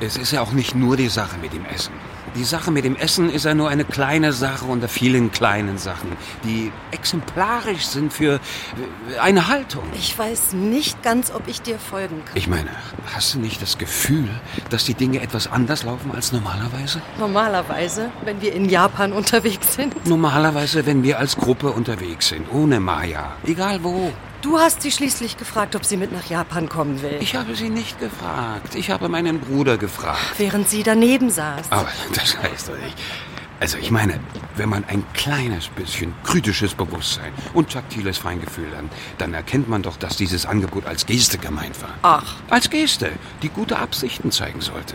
Es 0.00 0.16
ist 0.16 0.32
ja 0.32 0.40
auch 0.40 0.52
nicht 0.52 0.74
nur 0.74 0.96
die 0.96 1.08
Sache 1.08 1.38
mit 1.38 1.52
dem 1.52 1.64
Essen. 1.66 1.92
Die 2.34 2.44
Sache 2.44 2.70
mit 2.70 2.84
dem 2.84 2.96
Essen 2.96 3.30
ist 3.30 3.44
ja 3.44 3.54
nur 3.54 3.68
eine 3.68 3.84
kleine 3.84 4.32
Sache 4.32 4.64
unter 4.64 4.88
vielen 4.88 5.32
kleinen 5.32 5.78
Sachen, 5.78 6.16
die 6.44 6.72
exemplarisch 6.90 7.86
sind 7.86 8.12
für 8.12 8.34
äh, 8.34 9.18
eine 9.18 9.48
Haltung. 9.48 9.84
Ich 9.94 10.18
weiß 10.18 10.52
nicht 10.52 11.02
ganz, 11.02 11.30
ob 11.30 11.48
ich 11.48 11.62
dir 11.62 11.78
folgen 11.78 12.22
kann. 12.24 12.36
Ich 12.36 12.48
meine, 12.48 12.70
hast 13.14 13.34
du 13.34 13.38
nicht 13.38 13.62
das 13.62 13.78
Gefühl, 13.78 14.28
dass 14.70 14.84
die 14.84 14.94
Dinge 14.94 15.20
etwas 15.20 15.50
anders 15.50 15.82
laufen 15.84 16.12
als 16.14 16.32
normalerweise? 16.32 17.00
Normalerweise, 17.18 18.10
wenn 18.24 18.40
wir 18.40 18.52
in 18.52 18.68
Japan 18.68 19.12
unterwegs 19.12 19.74
sind. 19.74 20.06
Normalerweise, 20.06 20.86
wenn 20.86 21.02
wir 21.02 21.18
als 21.18 21.36
Gruppe 21.36 21.70
unterwegs 21.70 22.28
sind, 22.28 22.46
ohne 22.52 22.80
Maya, 22.80 23.36
egal 23.44 23.82
wo. 23.82 24.12
Du 24.40 24.58
hast 24.58 24.82
sie 24.82 24.92
schließlich 24.92 25.36
gefragt, 25.36 25.74
ob 25.74 25.84
sie 25.84 25.96
mit 25.96 26.12
nach 26.12 26.26
Japan 26.26 26.68
kommen 26.68 27.02
will. 27.02 27.18
Ich 27.20 27.34
habe 27.34 27.56
sie 27.56 27.70
nicht 27.70 27.98
gefragt. 27.98 28.76
Ich 28.76 28.88
habe 28.90 29.08
meinen 29.08 29.40
Bruder 29.40 29.76
gefragt. 29.76 30.34
Während 30.38 30.68
sie 30.68 30.84
daneben 30.84 31.30
saß. 31.30 31.70
Aber 31.70 31.88
das 32.14 32.38
heißt 32.40 32.68
doch 32.68 32.78
nicht. 32.78 32.96
Also 33.58 33.76
ich 33.78 33.90
meine, 33.90 34.20
wenn 34.54 34.68
man 34.68 34.84
ein 34.84 35.04
kleines 35.12 35.66
bisschen 35.66 36.14
kritisches 36.22 36.74
Bewusstsein 36.74 37.32
und 37.52 37.72
taktiles 37.72 38.18
Feingefühl 38.18 38.68
hat, 38.76 38.84
dann 39.18 39.34
erkennt 39.34 39.68
man 39.68 39.82
doch, 39.82 39.96
dass 39.96 40.16
dieses 40.16 40.46
Angebot 40.46 40.86
als 40.86 41.06
Geste 41.06 41.38
gemeint 41.38 41.82
war. 41.82 41.94
Ach. 42.02 42.36
Als 42.48 42.70
Geste, 42.70 43.10
die 43.42 43.48
gute 43.48 43.80
Absichten 43.80 44.30
zeigen 44.30 44.60
sollte. 44.60 44.94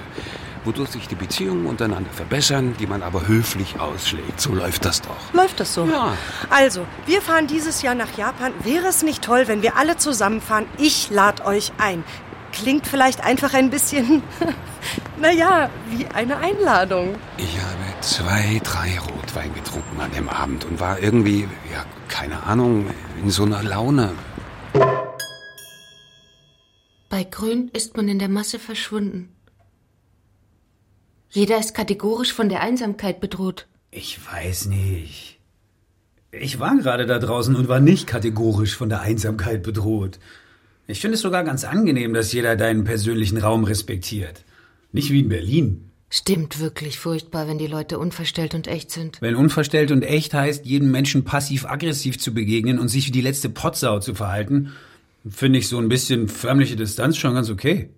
Wodurch 0.66 0.92
sich 0.92 1.08
die 1.08 1.16
Beziehungen 1.16 1.66
untereinander 1.66 2.12
verbessern, 2.12 2.76
die 2.80 2.88
man 2.88 3.04
aber 3.04 3.28
höflich 3.28 3.80
ausschlägt. 3.80 4.40
So 4.40 4.54
läuft 4.54 4.86
das 4.86 5.02
doch. 5.02 5.34
Läuft 5.34 5.60
das 5.60 5.74
so? 5.74 5.86
Ja. 5.86 6.18
Also, 6.50 6.86
wir 7.06 7.22
fahren 7.22 7.48
dieses 7.48 7.82
Jahr 7.82 7.96
nach 7.96 8.18
Japan. 8.18 8.54
Wäre 8.64 8.88
es 8.88 9.04
nicht 9.04 9.24
toll, 9.24 9.48
wenn 9.48 9.62
wir 9.62 9.76
alle 9.78 9.98
zusammenfahren? 9.98 10.66
Ich 10.78 11.10
lade 11.10 11.46
euch 11.46 11.72
ein. 11.78 12.04
Klingt 12.52 12.88
vielleicht 12.88 13.24
einfach 13.24 13.54
ein 13.54 13.70
bisschen 13.70 14.22
Naja, 15.20 15.70
wie 15.90 16.06
eine 16.08 16.38
Einladung. 16.38 17.16
Ich 17.38 17.58
habe 17.60 18.02
zwei, 18.02 18.60
drei 18.64 19.00
Rotwein 19.00 19.54
getrunken 19.54 20.00
an 20.00 20.12
dem 20.12 20.30
Abend 20.30 20.66
und 20.66 20.80
war 20.80 21.00
irgendwie, 21.00 21.48
ja, 21.72 21.86
keine 22.10 22.44
Ahnung, 22.44 22.88
in 23.22 23.30
so 23.30 23.44
einer 23.44 23.64
Laune. 23.64 24.12
Bei 27.10 27.24
Grün 27.24 27.70
ist 27.74 27.96
man 27.96 28.08
in 28.08 28.20
der 28.20 28.30
Masse 28.30 28.60
verschwunden. 28.60 29.30
Jeder 31.36 31.58
ist 31.58 31.74
kategorisch 31.74 32.32
von 32.32 32.48
der 32.48 32.62
Einsamkeit 32.62 33.20
bedroht. 33.20 33.66
Ich 33.90 34.20
weiß 34.24 34.68
nicht. 34.68 35.40
Ich 36.32 36.60
war 36.60 36.78
gerade 36.78 37.08
da 37.08 37.18
draußen 37.18 37.56
und 37.56 37.68
war 37.68 37.80
nicht 37.80 38.06
kategorisch 38.06 38.76
von 38.76 38.88
der 38.88 39.02
Einsamkeit 39.02 39.64
bedroht. 39.64 40.20
Ich 40.86 41.02
finde 41.02 41.16
es 41.16 41.22
sogar 41.22 41.44
ganz 41.44 41.64
angenehm, 41.64 42.14
dass 42.14 42.34
jeder 42.34 42.56
deinen 42.56 42.84
persönlichen 42.84 43.40
Raum 43.40 43.64
respektiert. 43.64 44.44
Nicht 44.92 45.10
wie 45.10 45.22
in 45.22 45.30
Berlin. 45.30 45.90
Stimmt 46.12 46.60
wirklich 46.60 47.00
furchtbar, 47.00 47.48
wenn 47.48 47.58
die 47.58 47.66
Leute 47.66 47.98
unverstellt 47.98 48.54
und 48.54 48.68
echt 48.68 48.92
sind. 48.92 49.20
Wenn 49.20 49.36
unverstellt 49.36 49.90
und 49.92 50.04
echt 50.04 50.36
heißt, 50.36 50.68
jedem 50.68 50.92
Menschen 50.92 51.24
passiv-aggressiv 51.24 52.20
zu 52.20 52.36
begegnen 52.36 52.78
und 52.78 52.90
sich 52.90 53.08
wie 53.08 53.12
die 53.12 53.22
letzte 53.22 53.50
Potsau 53.50 54.00
zu 54.00 54.14
verhalten, 54.14 54.72
finde 55.28 55.58
ich 55.58 55.68
so 55.68 55.80
ein 55.80 55.90
bisschen 55.90 56.28
förmliche 56.28 56.76
Distanz 56.76 57.18
schon 57.18 57.34
ganz 57.34 57.50
okay. 57.50 57.90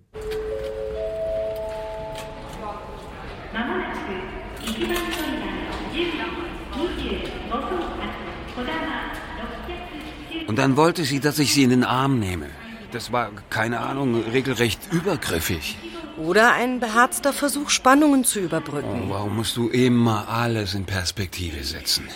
Und 10.56 10.62
dann 10.62 10.76
wollte 10.78 11.04
sie, 11.04 11.20
dass 11.20 11.38
ich 11.38 11.52
sie 11.52 11.64
in 11.64 11.68
den 11.68 11.84
Arm 11.84 12.18
nehme. 12.18 12.46
Das 12.90 13.12
war, 13.12 13.30
keine 13.50 13.80
Ahnung, 13.80 14.24
regelrecht 14.32 14.80
übergriffig. 14.90 15.76
Oder 16.16 16.54
ein 16.54 16.80
beherzter 16.80 17.34
Versuch, 17.34 17.68
Spannungen 17.68 18.24
zu 18.24 18.40
überbrücken. 18.40 19.02
Oh, 19.04 19.10
warum 19.10 19.36
musst 19.36 19.58
du 19.58 19.68
immer 19.68 20.30
alles 20.30 20.72
in 20.72 20.86
Perspektive 20.86 21.62
setzen? 21.62 22.08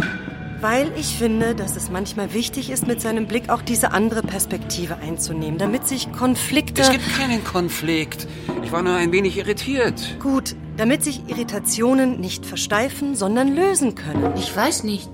Weil 0.59 0.90
ich 0.97 1.18
finde, 1.18 1.54
dass 1.54 1.76
es 1.76 1.90
manchmal 1.90 2.32
wichtig 2.32 2.70
ist, 2.70 2.87
mit 2.87 3.02
seinem 3.02 3.26
Blick 3.26 3.50
auch 3.50 3.61
diese 3.61 3.92
andere 3.92 4.23
Perspektive 4.23 4.97
einzunehmen, 4.97 5.59
damit 5.59 5.87
sich 5.87 6.11
Konflikte. 6.11 6.80
Es 6.80 6.90
gibt 6.90 7.14
keinen 7.14 7.44
Konflikt. 7.44 8.26
Ich 8.64 8.73
war 8.73 8.80
nur 8.80 8.94
ein 8.94 9.12
wenig 9.12 9.37
irritiert. 9.37 10.16
Gut, 10.18 10.56
damit 10.78 11.04
sich 11.04 11.28
Irritationen 11.28 12.20
nicht 12.20 12.47
versteifen, 12.47 13.16
sondern 13.16 13.54
lösen 13.54 13.97
können. 13.97 14.32
Ich 14.38 14.56
weiß 14.56 14.85
nicht, 14.85 15.11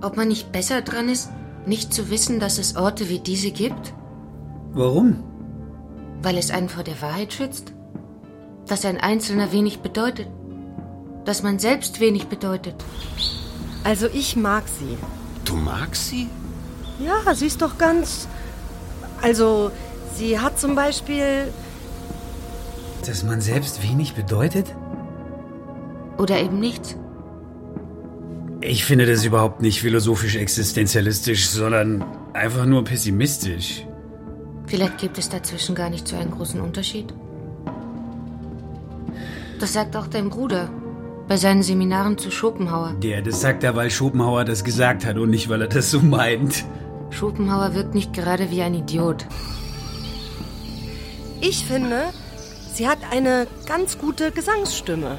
ob 0.00 0.16
man 0.16 0.28
nicht 0.28 0.52
besser 0.52 0.80
dran 0.82 1.08
ist, 1.08 1.28
nicht 1.66 1.92
zu 1.92 2.10
wissen, 2.10 2.40
dass 2.40 2.58
es 2.58 2.76
Orte 2.76 3.08
wie 3.08 3.18
diese 3.18 3.50
gibt, 3.50 3.92
Warum? 4.72 5.22
weil 6.22 6.36
es 6.38 6.50
einen 6.50 6.68
vor 6.68 6.84
der 6.84 7.00
Wahrheit 7.00 7.32
schützt, 7.32 7.72
dass 8.66 8.84
ein 8.84 8.98
Einzelner 9.00 9.52
wenig 9.52 9.80
bedeutet, 9.80 10.28
dass 11.24 11.42
man 11.42 11.58
selbst 11.58 12.00
wenig 12.00 12.28
bedeutet. 12.28 12.74
Also 13.84 14.06
ich 14.06 14.36
mag 14.36 14.64
sie. 14.68 14.96
Du 15.44 15.56
magst 15.56 16.08
sie? 16.08 16.28
Ja, 16.98 17.34
sie 17.34 17.46
ist 17.46 17.62
doch 17.62 17.78
ganz. 17.78 18.28
Also, 19.22 19.70
sie 20.14 20.38
hat 20.38 20.58
zum 20.60 20.74
Beispiel. 20.74 21.52
Dass 23.06 23.24
man 23.24 23.40
selbst 23.40 23.82
wenig 23.82 24.14
bedeutet? 24.14 24.66
Oder 26.18 26.38
eben 26.40 26.60
nichts. 26.60 26.96
Ich 28.62 28.84
finde 28.84 29.06
das 29.06 29.24
überhaupt 29.24 29.62
nicht 29.62 29.80
philosophisch 29.80 30.36
existenzialistisch, 30.36 31.48
sondern 31.48 32.04
einfach 32.34 32.66
nur 32.66 32.84
pessimistisch. 32.84 33.86
Vielleicht 34.66 34.98
gibt 34.98 35.16
es 35.18 35.28
dazwischen 35.30 35.74
gar 35.74 35.88
nicht 35.88 36.06
so 36.06 36.16
einen 36.16 36.30
großen 36.30 36.60
Unterschied. 36.60 37.12
Das 39.58 39.72
sagt 39.72 39.96
auch 39.96 40.06
dein 40.06 40.28
Bruder 40.28 40.70
bei 41.26 41.36
seinen 41.36 41.62
Seminaren 41.62 42.18
zu 42.18 42.30
Schopenhauer. 42.30 42.94
Der, 43.02 43.22
das 43.22 43.40
sagt 43.40 43.64
er, 43.64 43.76
weil 43.76 43.90
Schopenhauer 43.90 44.44
das 44.44 44.62
gesagt 44.62 45.06
hat 45.06 45.16
und 45.16 45.30
nicht, 45.30 45.48
weil 45.48 45.62
er 45.62 45.68
das 45.68 45.90
so 45.90 46.00
meint. 46.00 46.64
Schopenhauer 47.10 47.74
wirkt 47.74 47.94
nicht 47.94 48.12
gerade 48.12 48.50
wie 48.50 48.62
ein 48.62 48.74
Idiot. 48.74 49.26
Ich 51.40 51.64
finde, 51.64 52.02
sie 52.74 52.88
hat 52.88 52.98
eine 53.10 53.46
ganz 53.66 53.96
gute 53.96 54.30
Gesangsstimme. 54.32 55.18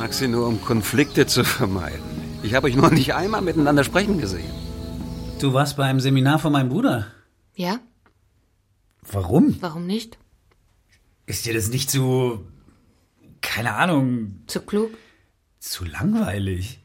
Magst 0.00 0.20
sie 0.20 0.28
nur, 0.28 0.46
um 0.46 0.62
Konflikte 0.62 1.26
zu 1.26 1.42
vermeiden. 1.42 1.98
Ich 2.44 2.54
habe 2.54 2.68
euch 2.68 2.76
noch 2.76 2.92
nicht 2.92 3.14
einmal 3.14 3.42
miteinander 3.42 3.82
sprechen 3.82 4.20
gesehen. 4.20 4.48
Du 5.40 5.52
warst 5.54 5.76
bei 5.76 5.86
einem 5.86 5.98
Seminar 5.98 6.38
von 6.38 6.52
meinem 6.52 6.68
Bruder. 6.68 7.08
Ja? 7.56 7.80
Warum? 9.10 9.60
Warum 9.60 9.88
nicht? 9.88 10.16
Ist 11.26 11.46
dir 11.46 11.52
das 11.54 11.70
nicht 11.70 11.90
zu. 11.90 12.46
keine 13.40 13.74
Ahnung. 13.74 14.44
Zu 14.46 14.60
klug? 14.60 14.90
zu 15.58 15.84
langweilig? 15.84 16.78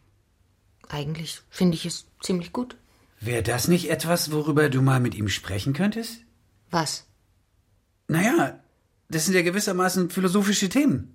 Eigentlich 0.90 1.42
finde 1.52 1.76
ich 1.76 1.86
es 1.86 2.08
ziemlich 2.20 2.52
gut. 2.52 2.76
Wäre 3.20 3.44
das 3.44 3.68
nicht 3.68 3.92
etwas, 3.92 4.32
worüber 4.32 4.70
du 4.72 4.82
mal 4.82 5.00
mit 5.00 5.14
ihm 5.14 5.30
sprechen 5.30 5.74
könntest? 5.74 6.22
Was? 6.72 7.06
Naja, 8.08 8.60
das 9.10 9.26
sind 9.26 9.36
ja 9.36 9.44
gewissermaßen 9.44 10.10
philosophische 10.10 10.68
Themen. 10.68 11.13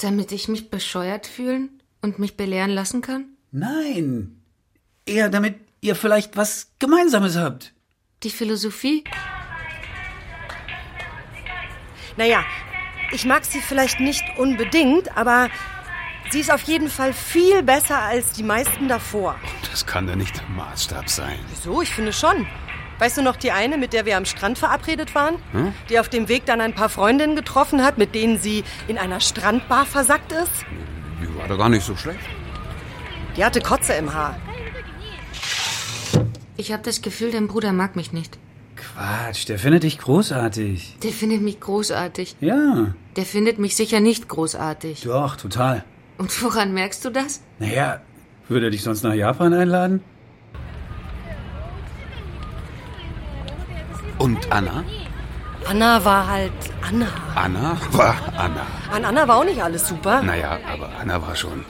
Damit 0.00 0.32
ich 0.32 0.48
mich 0.48 0.70
bescheuert 0.70 1.26
fühlen 1.26 1.82
und 2.02 2.18
mich 2.18 2.36
belehren 2.36 2.70
lassen 2.70 3.00
kann? 3.00 3.26
Nein. 3.50 4.40
Eher 5.06 5.28
damit 5.28 5.56
ihr 5.80 5.94
vielleicht 5.94 6.36
was 6.36 6.72
Gemeinsames 6.78 7.36
habt. 7.36 7.72
Die 8.22 8.30
Philosophie? 8.30 9.04
Naja, 12.16 12.44
ich 13.12 13.24
mag 13.24 13.44
sie 13.44 13.60
vielleicht 13.60 14.00
nicht 14.00 14.24
unbedingt, 14.38 15.16
aber 15.16 15.50
sie 16.30 16.40
ist 16.40 16.50
auf 16.50 16.62
jeden 16.62 16.88
Fall 16.88 17.12
viel 17.12 17.62
besser 17.62 18.00
als 18.00 18.32
die 18.32 18.42
meisten 18.42 18.88
davor. 18.88 19.38
Das 19.70 19.84
kann 19.84 20.06
doch 20.06 20.14
nicht 20.16 20.36
der 20.36 20.48
Maßstab 20.48 21.08
sein. 21.08 21.38
Wieso? 21.50 21.82
Ich 21.82 21.90
finde 21.90 22.12
schon. 22.12 22.46
Weißt 22.98 23.16
du 23.16 23.22
noch 23.22 23.36
die 23.36 23.50
eine, 23.50 23.76
mit 23.76 23.92
der 23.92 24.06
wir 24.06 24.16
am 24.16 24.24
Strand 24.24 24.58
verabredet 24.58 25.14
waren? 25.14 25.36
Die 25.90 25.98
auf 25.98 26.08
dem 26.08 26.28
Weg 26.28 26.46
dann 26.46 26.60
ein 26.60 26.74
paar 26.74 26.88
Freundinnen 26.88 27.34
getroffen 27.36 27.82
hat, 27.84 27.98
mit 27.98 28.14
denen 28.14 28.38
sie 28.38 28.64
in 28.88 28.98
einer 28.98 29.20
Strandbar 29.20 29.84
versackt 29.86 30.32
ist? 30.32 30.50
Die 31.20 31.38
war 31.38 31.48
doch 31.48 31.58
gar 31.58 31.68
nicht 31.68 31.84
so 31.84 31.96
schlecht. 31.96 32.20
Die 33.36 33.44
hatte 33.44 33.60
Kotze 33.60 33.94
im 33.94 34.14
Haar. 34.14 34.36
Ich 36.56 36.72
habe 36.72 36.82
das 36.84 37.02
Gefühl, 37.02 37.32
dein 37.32 37.48
Bruder 37.48 37.72
mag 37.72 37.96
mich 37.96 38.12
nicht. 38.12 38.38
Quatsch, 38.76 39.48
der 39.48 39.58
findet 39.58 39.82
dich 39.82 39.98
großartig. 39.98 40.96
Der 41.02 41.10
findet 41.10 41.42
mich 41.42 41.58
großartig. 41.60 42.36
Ja, 42.40 42.94
Der 43.16 43.24
findet 43.24 43.58
mich 43.58 43.74
sicher 43.76 44.00
nicht 44.00 44.28
großartig. 44.28 45.02
doch, 45.02 45.36
total. 45.36 45.84
Und 46.18 46.42
woran 46.42 46.72
merkst 46.74 47.04
du 47.04 47.10
das? 47.10 47.40
Naja, 47.58 48.00
würde 48.48 48.66
er 48.66 48.70
dich 48.70 48.82
sonst 48.82 49.02
nach 49.02 49.14
Japan 49.14 49.52
einladen? 49.52 50.02
Und 54.18 54.52
Anna? 54.52 54.84
Anna 55.66 56.04
war 56.04 56.28
halt 56.28 56.52
Anna. 56.86 57.08
Anna 57.34 57.76
war 57.92 58.16
Anna. 58.36 58.66
An 58.92 59.04
Anna 59.04 59.26
war 59.26 59.36
auch 59.38 59.44
nicht 59.44 59.62
alles 59.62 59.88
super. 59.88 60.22
Naja, 60.22 60.58
aber 60.72 60.90
Anna 61.00 61.20
war 61.22 61.34
schon. 61.34 61.64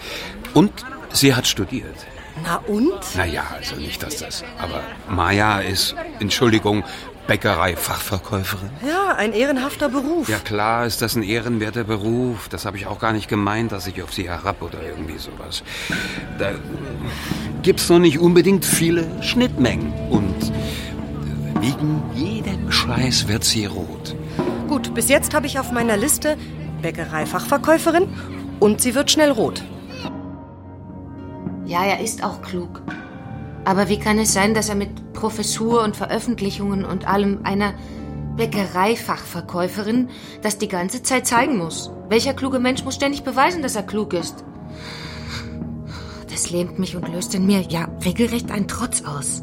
Und 0.52 0.72
sie 1.12 1.34
hat 1.34 1.46
studiert. 1.46 1.94
Na 2.42 2.56
und? 2.66 3.00
Naja, 3.16 3.44
also 3.56 3.76
nicht, 3.76 4.02
dass 4.02 4.18
das. 4.18 4.42
Aber 4.58 4.80
Maya 5.08 5.60
ist, 5.60 5.94
Entschuldigung, 6.18 6.82
Bäckerei-Fachverkäuferin. 7.28 8.70
Ja, 8.86 9.14
ein 9.14 9.32
ehrenhafter 9.32 9.88
Beruf. 9.88 10.28
Ja 10.28 10.38
klar 10.38 10.84
ist 10.84 11.00
das 11.00 11.14
ein 11.14 11.22
ehrenwerter 11.22 11.84
Beruf. 11.84 12.48
Das 12.48 12.66
habe 12.66 12.76
ich 12.76 12.86
auch 12.86 12.98
gar 12.98 13.12
nicht 13.12 13.28
gemeint, 13.28 13.72
dass 13.72 13.86
ich 13.86 14.02
auf 14.02 14.12
sie 14.12 14.28
herab 14.28 14.60
oder 14.60 14.82
irgendwie 14.82 15.18
sowas. 15.18 15.62
Da 16.38 16.50
gibt's 17.62 17.88
noch 17.88 18.00
nicht 18.00 18.18
unbedingt 18.18 18.64
viele 18.64 19.22
Schnittmengen. 19.22 19.92
Und 20.10 20.52
wegen 21.60 22.02
jedem 22.14 22.33
Scheiß 22.68 23.28
wird 23.28 23.44
sie 23.44 23.66
rot. 23.66 24.16
Gut, 24.68 24.94
bis 24.94 25.08
jetzt 25.08 25.34
habe 25.34 25.46
ich 25.46 25.58
auf 25.58 25.72
meiner 25.72 25.96
Liste 25.96 26.36
Bäckerei-Fachverkäuferin 26.82 28.08
und 28.60 28.80
sie 28.80 28.94
wird 28.94 29.10
schnell 29.10 29.30
rot. 29.30 29.62
Ja, 31.66 31.84
er 31.84 32.00
ist 32.00 32.22
auch 32.22 32.42
klug. 32.42 32.82
Aber 33.64 33.88
wie 33.88 33.98
kann 33.98 34.18
es 34.18 34.34
sein, 34.34 34.54
dass 34.54 34.68
er 34.68 34.74
mit 34.74 35.12
Professur 35.14 35.82
und 35.82 35.96
Veröffentlichungen 35.96 36.84
und 36.84 37.08
allem 37.08 37.40
einer 37.44 37.72
Bäckereifachverkäuferin 38.36 40.10
das 40.42 40.58
die 40.58 40.68
ganze 40.68 41.02
Zeit 41.02 41.26
zeigen 41.26 41.56
muss? 41.56 41.90
Welcher 42.08 42.34
kluge 42.34 42.58
Mensch 42.58 42.84
muss 42.84 42.96
ständig 42.96 43.22
beweisen, 43.24 43.62
dass 43.62 43.76
er 43.76 43.84
klug 43.84 44.12
ist? 44.12 44.44
Das 46.30 46.50
lähmt 46.50 46.78
mich 46.78 46.96
und 46.96 47.08
löst 47.08 47.34
in 47.34 47.46
mir 47.46 47.62
ja 47.62 47.88
regelrecht 48.04 48.50
einen 48.50 48.68
Trotz 48.68 49.02
aus. 49.02 49.42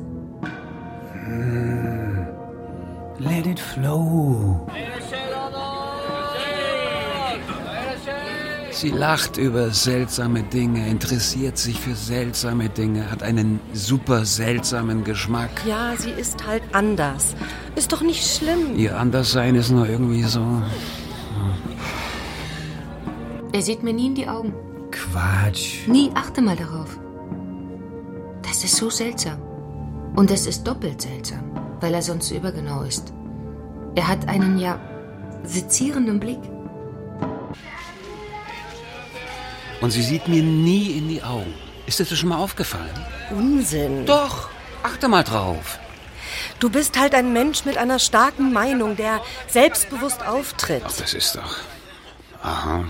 Let 3.22 3.46
it 3.46 3.60
flow. 3.60 4.68
Sie 8.72 8.90
lacht 8.90 9.38
über 9.38 9.70
seltsame 9.70 10.42
Dinge, 10.42 10.90
interessiert 10.90 11.58
sich 11.60 11.80
für 11.80 11.94
seltsame 11.94 12.70
Dinge, 12.70 13.12
hat 13.12 13.22
einen 13.22 13.60
super 13.74 14.26
seltsamen 14.26 15.04
Geschmack. 15.04 15.52
Ja, 15.68 15.94
sie 15.96 16.10
ist 16.10 16.48
halt 16.48 16.64
anders. 16.72 17.36
Ist 17.76 17.94
doch 17.94 18.02
nicht 18.02 18.26
schlimm. 18.26 18.76
Ihr 18.76 18.98
Anderssein 18.98 19.54
ist 19.54 19.70
nur 19.70 19.88
irgendwie 19.88 20.24
so. 20.24 20.44
Er 23.52 23.62
sieht 23.62 23.84
mir 23.84 23.94
nie 23.94 24.08
in 24.08 24.16
die 24.16 24.28
Augen. 24.28 24.54
Quatsch. 24.90 25.88
Nie 25.88 26.10
achte 26.16 26.42
mal 26.42 26.56
darauf. 26.56 26.98
Das 28.42 28.64
ist 28.64 28.78
so 28.78 28.90
seltsam. 28.90 29.40
Und 30.16 30.32
es 30.32 30.48
ist 30.48 30.64
doppelt 30.64 31.02
seltsam, 31.02 31.44
weil 31.82 31.94
er 31.94 32.02
sonst 32.02 32.30
so 32.30 32.36
übergenau 32.36 32.84
ist. 32.84 33.14
Er 33.96 34.08
hat 34.08 34.28
einen 34.28 34.58
ja 34.58 34.80
sezierenden 35.44 36.20
Blick. 36.20 36.40
Und 39.82 39.92
sie 39.92 40.04
sieht 40.04 40.28
mir 40.28 40.44
nie 40.44 40.98
in 40.98 41.10
die 41.10 41.24
Augen. 41.24 41.54
Ist 41.88 42.00
dir 42.00 42.06
das 42.06 42.18
schon 42.18 42.30
mal 42.30 42.38
aufgefallen? 42.38 42.94
Unsinn. 43.32 44.06
Doch, 44.06 44.50
achte 44.84 45.08
mal 45.08 45.24
drauf. 45.24 45.80
Du 46.60 46.70
bist 46.70 47.00
halt 47.00 47.16
ein 47.16 47.34
Mensch 47.34 47.66
mit 47.66 47.78
einer 47.78 47.98
starken 47.98 48.54
Meinung, 48.54 48.96
der 48.96 49.22
selbstbewusst 49.48 50.26
auftritt. 50.26 50.84
Ach, 50.86 50.94
das 50.96 51.14
ist 51.14 51.36
doch. 51.36 51.58
Aha. 52.44 52.86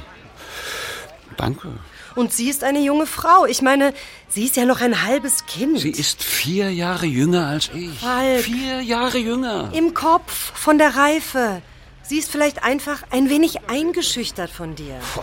Danke. 1.38 1.70
Und 2.16 2.34
sie 2.34 2.50
ist 2.50 2.64
eine 2.64 2.80
junge 2.80 3.06
Frau. 3.06 3.46
Ich 3.46 3.62
meine, 3.62 3.94
sie 4.28 4.46
ist 4.46 4.58
ja 4.58 4.66
noch 4.66 4.82
ein 4.82 5.04
halbes 5.04 5.46
Kind. 5.46 5.80
Sie 5.80 5.92
ist 5.92 6.24
vier 6.24 6.72
Jahre 6.72 7.06
jünger 7.06 7.48
als 7.48 7.70
ich. 7.74 8.00
Falk. 8.00 8.42
Vier 8.42 8.82
Jahre 8.82 9.18
jünger. 9.18 9.72
Im 9.74 9.94
Kopf, 9.94 10.52
von 10.56 10.78
der 10.78 10.96
Reife. 10.96 11.62
Sie 12.04 12.18
ist 12.18 12.30
vielleicht 12.30 12.64
einfach 12.64 13.04
ein 13.12 13.30
wenig 13.30 13.70
eingeschüchtert 13.70 14.50
von 14.50 14.76
dir. 14.76 15.00
Puh, 15.14 15.22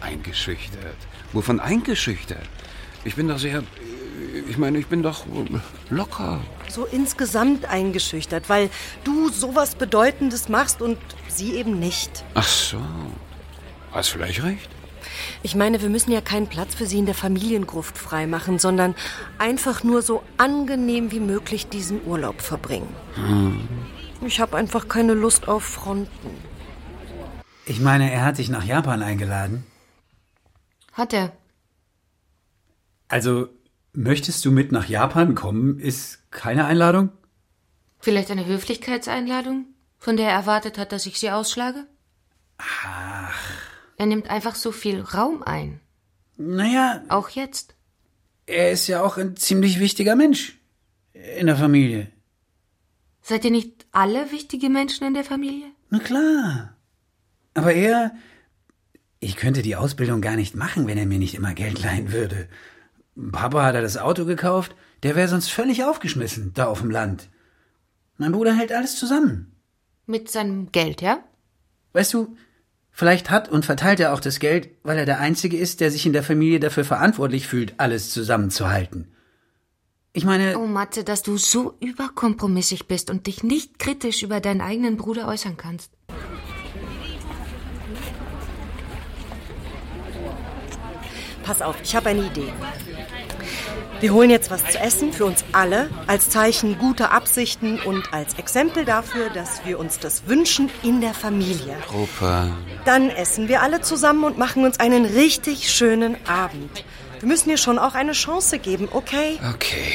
eingeschüchtert. 0.00 0.96
Wovon 1.32 1.60
eingeschüchtert? 1.60 2.48
Ich 3.04 3.14
bin 3.14 3.28
doch 3.28 3.38
sehr. 3.38 3.62
Ich 4.48 4.58
meine, 4.58 4.78
ich 4.78 4.86
bin 4.86 5.02
doch 5.02 5.24
locker. 5.90 6.40
So 6.68 6.84
insgesamt 6.84 7.64
eingeschüchtert, 7.66 8.48
weil 8.48 8.70
du 9.04 9.28
sowas 9.30 9.76
Bedeutendes 9.76 10.48
machst 10.48 10.82
und 10.82 10.98
sie 11.28 11.52
eben 11.54 11.78
nicht. 11.78 12.24
Ach 12.34 12.46
so. 12.46 12.80
Hast 13.92 14.08
vielleicht 14.08 14.42
recht? 14.42 14.68
Ich 15.42 15.54
meine, 15.54 15.82
wir 15.82 15.88
müssen 15.88 16.12
ja 16.12 16.20
keinen 16.20 16.46
Platz 16.46 16.74
für 16.74 16.86
sie 16.86 16.98
in 16.98 17.06
der 17.06 17.14
Familiengruft 17.14 17.98
freimachen, 17.98 18.58
sondern 18.58 18.94
einfach 19.38 19.84
nur 19.84 20.02
so 20.02 20.22
angenehm 20.36 21.12
wie 21.12 21.20
möglich 21.20 21.68
diesen 21.68 22.04
Urlaub 22.06 22.40
verbringen. 22.40 22.88
Hm. 23.14 23.68
Ich 24.26 24.40
habe 24.40 24.56
einfach 24.56 24.88
keine 24.88 25.14
Lust 25.14 25.48
auf 25.48 25.64
Fronten. 25.64 26.30
Ich 27.66 27.80
meine, 27.80 28.12
er 28.12 28.24
hat 28.24 28.38
dich 28.38 28.48
nach 28.48 28.64
Japan 28.64 29.02
eingeladen. 29.02 29.64
Hat 30.92 31.12
er. 31.12 31.32
Also, 33.08 33.48
möchtest 33.92 34.44
du 34.44 34.50
mit 34.50 34.72
nach 34.72 34.88
Japan 34.88 35.34
kommen? 35.34 35.78
Ist 35.78 36.30
keine 36.30 36.64
Einladung? 36.64 37.10
Vielleicht 37.98 38.30
eine 38.30 38.46
Höflichkeitseinladung, 38.46 39.66
von 39.98 40.16
der 40.16 40.28
er 40.28 40.34
erwartet 40.34 40.78
hat, 40.78 40.92
dass 40.92 41.06
ich 41.06 41.18
sie 41.18 41.30
ausschlage? 41.30 41.86
Ach. 42.58 43.65
Er 43.96 44.06
nimmt 44.06 44.28
einfach 44.28 44.54
so 44.54 44.72
viel 44.72 45.00
Raum 45.00 45.42
ein. 45.42 45.80
Naja. 46.36 47.02
Auch 47.08 47.30
jetzt. 47.30 47.74
Er 48.46 48.70
ist 48.70 48.86
ja 48.86 49.02
auch 49.02 49.16
ein 49.16 49.36
ziemlich 49.36 49.80
wichtiger 49.80 50.16
Mensch 50.16 50.58
in 51.12 51.46
der 51.46 51.56
Familie. 51.56 52.08
Seid 53.22 53.44
ihr 53.44 53.50
nicht 53.50 53.86
alle 53.90 54.30
wichtige 54.30 54.68
Menschen 54.68 55.06
in 55.06 55.14
der 55.14 55.24
Familie? 55.24 55.66
Na 55.90 55.98
klar. 55.98 56.76
Aber 57.54 57.72
er. 57.72 58.14
Ich 59.18 59.36
könnte 59.36 59.62
die 59.62 59.76
Ausbildung 59.76 60.20
gar 60.20 60.36
nicht 60.36 60.54
machen, 60.54 60.86
wenn 60.86 60.98
er 60.98 61.06
mir 61.06 61.18
nicht 61.18 61.34
immer 61.34 61.54
Geld 61.54 61.82
leihen 61.82 62.12
würde. 62.12 62.48
Papa 63.32 63.64
hat 63.64 63.74
er 63.74 63.82
das 63.82 63.96
Auto 63.96 64.26
gekauft, 64.26 64.76
der 65.02 65.16
wäre 65.16 65.28
sonst 65.28 65.50
völlig 65.50 65.84
aufgeschmissen, 65.84 66.52
da 66.52 66.66
auf 66.66 66.82
dem 66.82 66.90
Land. 66.90 67.28
Mein 68.18 68.32
Bruder 68.32 68.54
hält 68.54 68.72
alles 68.72 68.96
zusammen. 68.96 69.56
Mit 70.06 70.30
seinem 70.30 70.70
Geld, 70.70 71.00
ja? 71.00 71.24
Weißt 71.94 72.12
du, 72.12 72.36
vielleicht 72.96 73.30
hat 73.30 73.50
und 73.50 73.66
verteilt 73.66 74.00
er 74.00 74.14
auch 74.14 74.20
das 74.20 74.40
Geld, 74.40 74.70
weil 74.82 74.96
er 74.96 75.04
der 75.04 75.20
Einzige 75.20 75.58
ist, 75.58 75.80
der 75.80 75.90
sich 75.90 76.06
in 76.06 76.14
der 76.14 76.22
Familie 76.22 76.58
dafür 76.58 76.84
verantwortlich 76.84 77.46
fühlt, 77.46 77.74
alles 77.76 78.10
zusammenzuhalten. 78.10 79.12
Ich 80.14 80.24
meine. 80.24 80.58
Oh, 80.58 80.66
Matze, 80.66 81.04
dass 81.04 81.22
du 81.22 81.36
so 81.36 81.74
überkompromissig 81.80 82.88
bist 82.88 83.10
und 83.10 83.26
dich 83.26 83.42
nicht 83.42 83.78
kritisch 83.78 84.22
über 84.22 84.40
deinen 84.40 84.62
eigenen 84.62 84.96
Bruder 84.96 85.28
äußern 85.28 85.58
kannst. 85.58 85.92
Pass 91.42 91.60
auf, 91.60 91.76
ich 91.82 91.94
habe 91.94 92.08
eine 92.08 92.24
Idee. 92.26 92.50
Wir 94.00 94.12
holen 94.12 94.28
jetzt 94.28 94.50
was 94.50 94.62
zu 94.66 94.78
essen 94.78 95.12
für 95.12 95.24
uns 95.24 95.42
alle, 95.52 95.88
als 96.06 96.28
Zeichen 96.28 96.78
guter 96.78 97.12
Absichten 97.12 97.80
und 97.80 98.12
als 98.12 98.34
Exempel 98.34 98.84
dafür, 98.84 99.30
dass 99.30 99.64
wir 99.64 99.78
uns 99.78 99.98
das 99.98 100.26
wünschen 100.26 100.70
in 100.82 101.00
der 101.00 101.14
Familie. 101.14 101.76
Opa. 101.94 102.48
Dann 102.84 103.08
essen 103.08 103.48
wir 103.48 103.62
alle 103.62 103.80
zusammen 103.80 104.24
und 104.24 104.36
machen 104.36 104.64
uns 104.64 104.78
einen 104.80 105.06
richtig 105.06 105.70
schönen 105.72 106.16
Abend. 106.28 106.84
Wir 107.20 107.28
müssen 107.28 107.48
ihr 107.48 107.56
schon 107.56 107.78
auch 107.78 107.94
eine 107.94 108.12
Chance 108.12 108.58
geben, 108.58 108.88
okay? 108.92 109.38
Okay. 109.54 109.92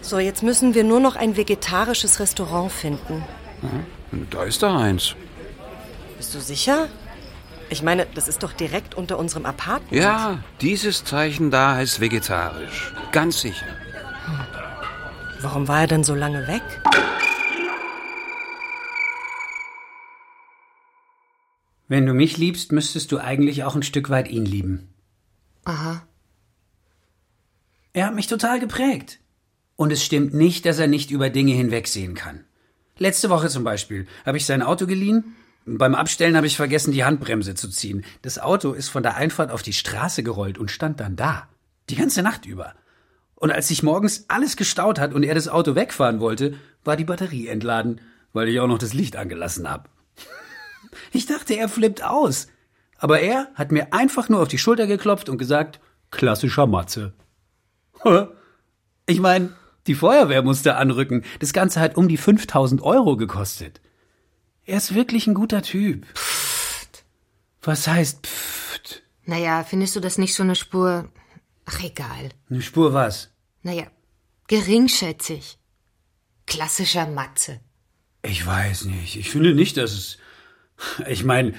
So, 0.00 0.20
jetzt 0.20 0.44
müssen 0.44 0.74
wir 0.74 0.84
nur 0.84 1.00
noch 1.00 1.16
ein 1.16 1.36
vegetarisches 1.36 2.20
Restaurant 2.20 2.70
finden. 2.70 3.24
Mhm. 3.62 4.28
Da 4.30 4.44
ist 4.44 4.62
da 4.62 4.78
eins. 4.78 5.16
Bist 6.16 6.32
du 6.34 6.40
sicher? 6.40 6.88
Ich 7.70 7.82
meine, 7.82 8.06
das 8.14 8.28
ist 8.28 8.42
doch 8.42 8.52
direkt 8.52 8.94
unter 8.94 9.18
unserem 9.18 9.46
Apartment. 9.46 9.92
Ja, 9.92 10.38
dieses 10.60 11.04
Zeichen 11.04 11.50
da 11.50 11.74
heißt 11.76 12.00
vegetarisch. 12.00 12.92
Ganz 13.12 13.40
sicher. 13.40 13.66
Hm. 14.26 14.46
Warum 15.40 15.68
war 15.68 15.80
er 15.80 15.86
denn 15.86 16.04
so 16.04 16.14
lange 16.14 16.46
weg? 16.46 16.62
Wenn 21.88 22.06
du 22.06 22.14
mich 22.14 22.38
liebst, 22.38 22.72
müsstest 22.72 23.12
du 23.12 23.18
eigentlich 23.18 23.64
auch 23.64 23.74
ein 23.74 23.82
Stück 23.82 24.08
weit 24.08 24.28
ihn 24.28 24.46
lieben. 24.46 24.88
Aha. 25.64 26.06
Er 27.92 28.06
hat 28.06 28.14
mich 28.14 28.26
total 28.26 28.58
geprägt. 28.58 29.20
Und 29.76 29.92
es 29.92 30.04
stimmt 30.04 30.34
nicht, 30.34 30.66
dass 30.66 30.78
er 30.78 30.86
nicht 30.86 31.10
über 31.10 31.30
Dinge 31.30 31.52
hinwegsehen 31.52 32.14
kann. 32.14 32.44
Letzte 32.96 33.28
Woche 33.28 33.48
zum 33.48 33.64
Beispiel 33.64 34.06
habe 34.24 34.36
ich 34.36 34.46
sein 34.46 34.62
Auto 34.62 34.86
geliehen. 34.86 35.34
Beim 35.66 35.94
Abstellen 35.94 36.36
habe 36.36 36.46
ich 36.46 36.56
vergessen, 36.56 36.92
die 36.92 37.04
Handbremse 37.04 37.54
zu 37.54 37.68
ziehen. 37.68 38.04
Das 38.20 38.38
Auto 38.38 38.72
ist 38.72 38.88
von 38.88 39.02
der 39.02 39.16
Einfahrt 39.16 39.50
auf 39.50 39.62
die 39.62 39.72
Straße 39.72 40.22
gerollt 40.22 40.58
und 40.58 40.70
stand 40.70 41.00
dann 41.00 41.16
da. 41.16 41.48
Die 41.88 41.96
ganze 41.96 42.22
Nacht 42.22 42.44
über. 42.44 42.74
Und 43.34 43.50
als 43.50 43.68
sich 43.68 43.82
morgens 43.82 44.26
alles 44.28 44.56
gestaut 44.56 44.98
hat 44.98 45.14
und 45.14 45.22
er 45.22 45.34
das 45.34 45.48
Auto 45.48 45.74
wegfahren 45.74 46.20
wollte, 46.20 46.58
war 46.84 46.96
die 46.96 47.04
Batterie 47.04 47.48
entladen, 47.48 48.00
weil 48.32 48.48
ich 48.48 48.60
auch 48.60 48.66
noch 48.66 48.78
das 48.78 48.94
Licht 48.94 49.16
angelassen 49.16 49.68
habe. 49.68 49.88
Ich 51.12 51.26
dachte, 51.26 51.54
er 51.54 51.68
flippt 51.68 52.04
aus. 52.04 52.46
Aber 52.98 53.20
er 53.20 53.48
hat 53.54 53.72
mir 53.72 53.92
einfach 53.92 54.28
nur 54.28 54.40
auf 54.40 54.48
die 54.48 54.58
Schulter 54.58 54.86
geklopft 54.86 55.28
und 55.28 55.38
gesagt, 55.38 55.80
klassischer 56.10 56.66
Matze. 56.66 57.12
Ich 59.06 59.20
meine, 59.20 59.50
die 59.86 59.94
Feuerwehr 59.94 60.40
musste 60.40 60.76
anrücken. 60.76 61.24
Das 61.40 61.52
Ganze 61.52 61.78
hat 61.78 61.98
um 61.98 62.08
die 62.08 62.16
5000 62.16 62.80
Euro 62.80 63.18
gekostet. 63.18 63.82
Er 64.66 64.78
ist 64.78 64.94
wirklich 64.94 65.26
ein 65.26 65.34
guter 65.34 65.62
Typ. 65.62 66.06
Pfft. 66.14 67.04
Was 67.62 67.86
heißt 67.86 68.26
pfft? 68.26 69.02
Naja, 69.26 69.64
findest 69.64 69.96
du 69.96 70.00
das 70.00 70.18
nicht 70.18 70.34
so 70.34 70.42
eine 70.42 70.54
Spur? 70.54 71.10
Ach, 71.66 71.82
egal. 71.82 72.30
Eine 72.50 72.62
Spur 72.62 72.92
was? 72.92 73.30
Naja, 73.62 73.86
geringschätzig. 74.48 75.58
Klassischer 76.46 77.06
Matze. 77.06 77.60
Ich 78.22 78.44
weiß 78.46 78.86
nicht. 78.86 79.16
Ich 79.16 79.30
finde 79.30 79.54
nicht, 79.54 79.76
dass 79.76 79.92
es. 79.92 80.18
Ich 81.08 81.24
meine, 81.24 81.54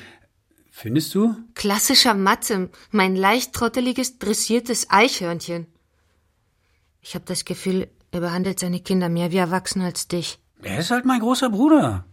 findest 0.71 1.13
du? 1.15 1.35
Klassischer 1.53 2.13
Matze, 2.13 2.69
mein 2.91 3.15
leicht 3.15 3.53
trotteliges, 3.53 4.19
dressiertes 4.19 4.89
Eichhörnchen. 4.89 5.67
Ich 7.01 7.15
habe 7.15 7.25
das 7.25 7.45
Gefühl, 7.45 7.87
er 8.11 8.19
behandelt 8.19 8.59
seine 8.59 8.79
Kinder 8.79 9.09
mehr 9.09 9.31
wie 9.31 9.37
Erwachsene 9.37 9.85
als 9.85 10.07
dich. 10.07 10.39
Er 10.61 10.79
ist 10.79 10.91
halt 10.91 11.05
mein 11.05 11.19
großer 11.19 11.49
Bruder. 11.49 12.05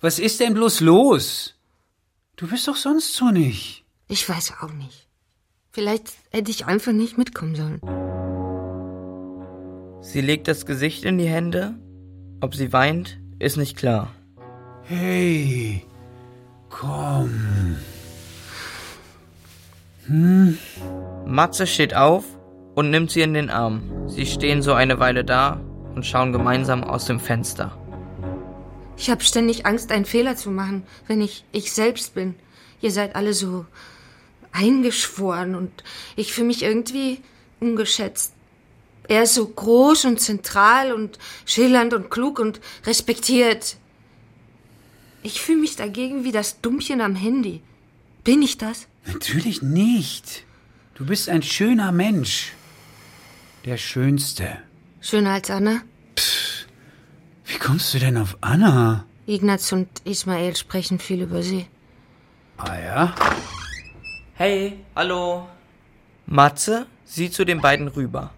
Was 0.00 0.20
ist 0.20 0.38
denn 0.38 0.54
bloß 0.54 0.80
los? 0.80 1.54
Du 2.36 2.46
bist 2.46 2.68
doch 2.68 2.76
sonst 2.76 3.14
so 3.14 3.30
nicht. 3.30 3.84
Ich 4.06 4.28
weiß 4.28 4.54
auch 4.62 4.72
nicht. 4.72 5.08
Vielleicht 5.72 6.12
hätte 6.30 6.52
ich 6.52 6.66
einfach 6.66 6.92
nicht 6.92 7.18
mitkommen 7.18 7.56
sollen. 7.56 7.80
Sie 10.00 10.20
legt 10.20 10.46
das 10.46 10.66
Gesicht 10.66 11.04
in 11.04 11.18
die 11.18 11.28
Hände. 11.28 11.74
Ob 12.40 12.54
sie 12.54 12.72
weint, 12.72 13.18
ist 13.40 13.56
nicht 13.56 13.76
klar. 13.76 14.14
Hey, 14.84 15.84
komm. 16.70 17.76
Hm? 20.06 20.58
Matze 21.26 21.66
steht 21.66 21.94
auf 21.94 22.24
und 22.76 22.90
nimmt 22.90 23.10
sie 23.10 23.22
in 23.22 23.34
den 23.34 23.50
Arm. 23.50 23.82
Sie 24.06 24.26
stehen 24.26 24.62
so 24.62 24.74
eine 24.74 25.00
Weile 25.00 25.24
da 25.24 25.60
und 25.96 26.06
schauen 26.06 26.32
gemeinsam 26.32 26.84
aus 26.84 27.06
dem 27.06 27.18
Fenster. 27.18 27.76
Ich 28.98 29.10
habe 29.10 29.22
ständig 29.22 29.64
Angst, 29.64 29.92
einen 29.92 30.04
Fehler 30.04 30.36
zu 30.36 30.50
machen, 30.50 30.82
wenn 31.06 31.20
ich 31.20 31.44
ich 31.52 31.72
selbst 31.72 32.14
bin. 32.14 32.34
Ihr 32.80 32.90
seid 32.90 33.14
alle 33.14 33.32
so 33.32 33.64
eingeschworen 34.52 35.54
und 35.54 35.84
ich 36.16 36.32
fühle 36.32 36.48
mich 36.48 36.62
irgendwie 36.62 37.20
ungeschätzt. 37.60 38.32
Er 39.06 39.22
ist 39.22 39.34
so 39.34 39.46
groß 39.46 40.04
und 40.04 40.20
zentral 40.20 40.92
und 40.92 41.18
schillernd 41.46 41.94
und 41.94 42.10
klug 42.10 42.40
und 42.40 42.60
respektiert. 42.84 43.76
Ich 45.22 45.40
fühle 45.40 45.60
mich 45.60 45.76
dagegen 45.76 46.24
wie 46.24 46.32
das 46.32 46.60
Dummchen 46.60 47.00
am 47.00 47.14
Handy. 47.14 47.62
Bin 48.24 48.42
ich 48.42 48.58
das? 48.58 48.88
Natürlich 49.06 49.62
nicht. 49.62 50.44
Du 50.94 51.06
bist 51.06 51.28
ein 51.28 51.42
schöner 51.42 51.92
Mensch. 51.92 52.52
Der 53.64 53.76
schönste. 53.76 54.58
Schöner 55.00 55.32
als 55.32 55.50
Anna? 55.50 55.82
Wie 57.48 57.58
kommst 57.58 57.94
du 57.94 57.98
denn 57.98 58.18
auf 58.18 58.36
Anna? 58.42 59.06
Ignaz 59.26 59.72
und 59.72 59.88
Ismael 60.04 60.54
sprechen 60.54 60.98
viel 60.98 61.22
über 61.22 61.42
sie. 61.42 61.66
Ah 62.58 62.78
ja? 62.78 63.14
Hey, 64.34 64.78
hallo. 64.94 65.48
Matze 66.26 66.86
sieht 67.06 67.32
zu 67.32 67.46
den 67.46 67.62
beiden 67.62 67.88
rüber. 67.88 68.34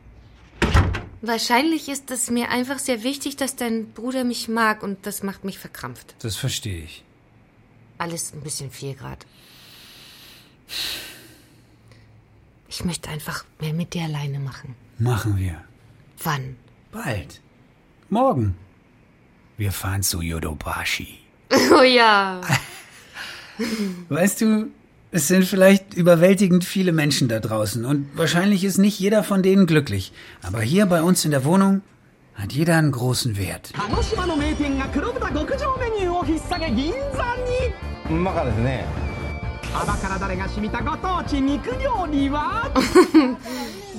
Wahrscheinlich 1.22 1.88
ist 1.88 2.10
es 2.12 2.30
mir 2.30 2.50
einfach 2.50 2.78
sehr 2.78 3.02
wichtig, 3.02 3.36
dass 3.36 3.56
dein 3.56 3.92
Bruder 3.92 4.22
mich 4.22 4.48
mag 4.48 4.84
und 4.84 5.04
das 5.06 5.24
macht 5.24 5.44
mich 5.44 5.58
verkrampft. 5.58 6.14
Das 6.20 6.36
verstehe 6.36 6.84
ich. 6.84 7.04
Alles 7.98 8.32
ein 8.32 8.42
bisschen 8.42 8.70
viel 8.70 8.94
grad. 8.94 9.26
Ich 12.68 12.84
möchte 12.84 13.10
einfach 13.10 13.44
mehr 13.60 13.74
mit 13.74 13.92
dir 13.92 14.04
alleine 14.04 14.38
machen. 14.38 14.76
Machen 14.98 15.36
wir. 15.36 15.62
Wann? 16.22 16.56
Bald. 16.92 17.40
Morgen. 18.08 18.56
Wir 19.60 19.72
fahren 19.72 20.02
zu 20.02 20.22
Yodobashi. 20.22 21.18
Oh 21.78 21.82
ja. 21.82 22.40
Weißt 24.08 24.40
du, 24.40 24.68
es 25.10 25.28
sind 25.28 25.44
vielleicht 25.44 25.92
überwältigend 25.92 26.64
viele 26.64 26.92
Menschen 26.92 27.28
da 27.28 27.40
draußen 27.40 27.84
und 27.84 28.08
wahrscheinlich 28.14 28.64
ist 28.64 28.78
nicht 28.78 28.98
jeder 28.98 29.22
von 29.22 29.42
denen 29.42 29.66
glücklich. 29.66 30.12
Aber 30.40 30.62
hier 30.62 30.86
bei 30.86 31.02
uns 31.02 31.26
in 31.26 31.30
der 31.30 31.44
Wohnung 31.44 31.82
hat 32.34 32.52
jeder 32.52 32.76
einen 32.76 32.90
großen 32.90 33.36
Wert. 33.36 33.72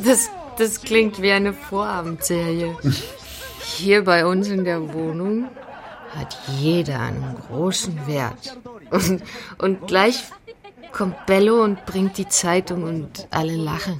Das, 0.04 0.32
das 0.58 0.82
klingt 0.82 1.21
wie 1.21 1.32
eine 1.32 1.54
Vorabendserie. 1.54 2.76
Hier 3.63 4.04
bei 4.04 4.26
uns 4.26 4.47
in 4.47 4.63
der 4.63 4.93
Wohnung 4.93 5.47
hat 6.15 6.38
jeder 6.58 7.00
einen 7.00 7.36
großen 7.47 8.08
Wert. 8.08 8.58
Und, 8.89 9.24
und 9.58 9.88
gleich 9.88 10.24
kommt 10.91 11.26
Bello 11.26 11.63
und 11.63 11.86
bringt 11.86 12.17
die 12.17 12.28
Zeitung 12.28 12.84
und 12.84 13.28
alle 13.32 13.56
lachen. 13.56 14.00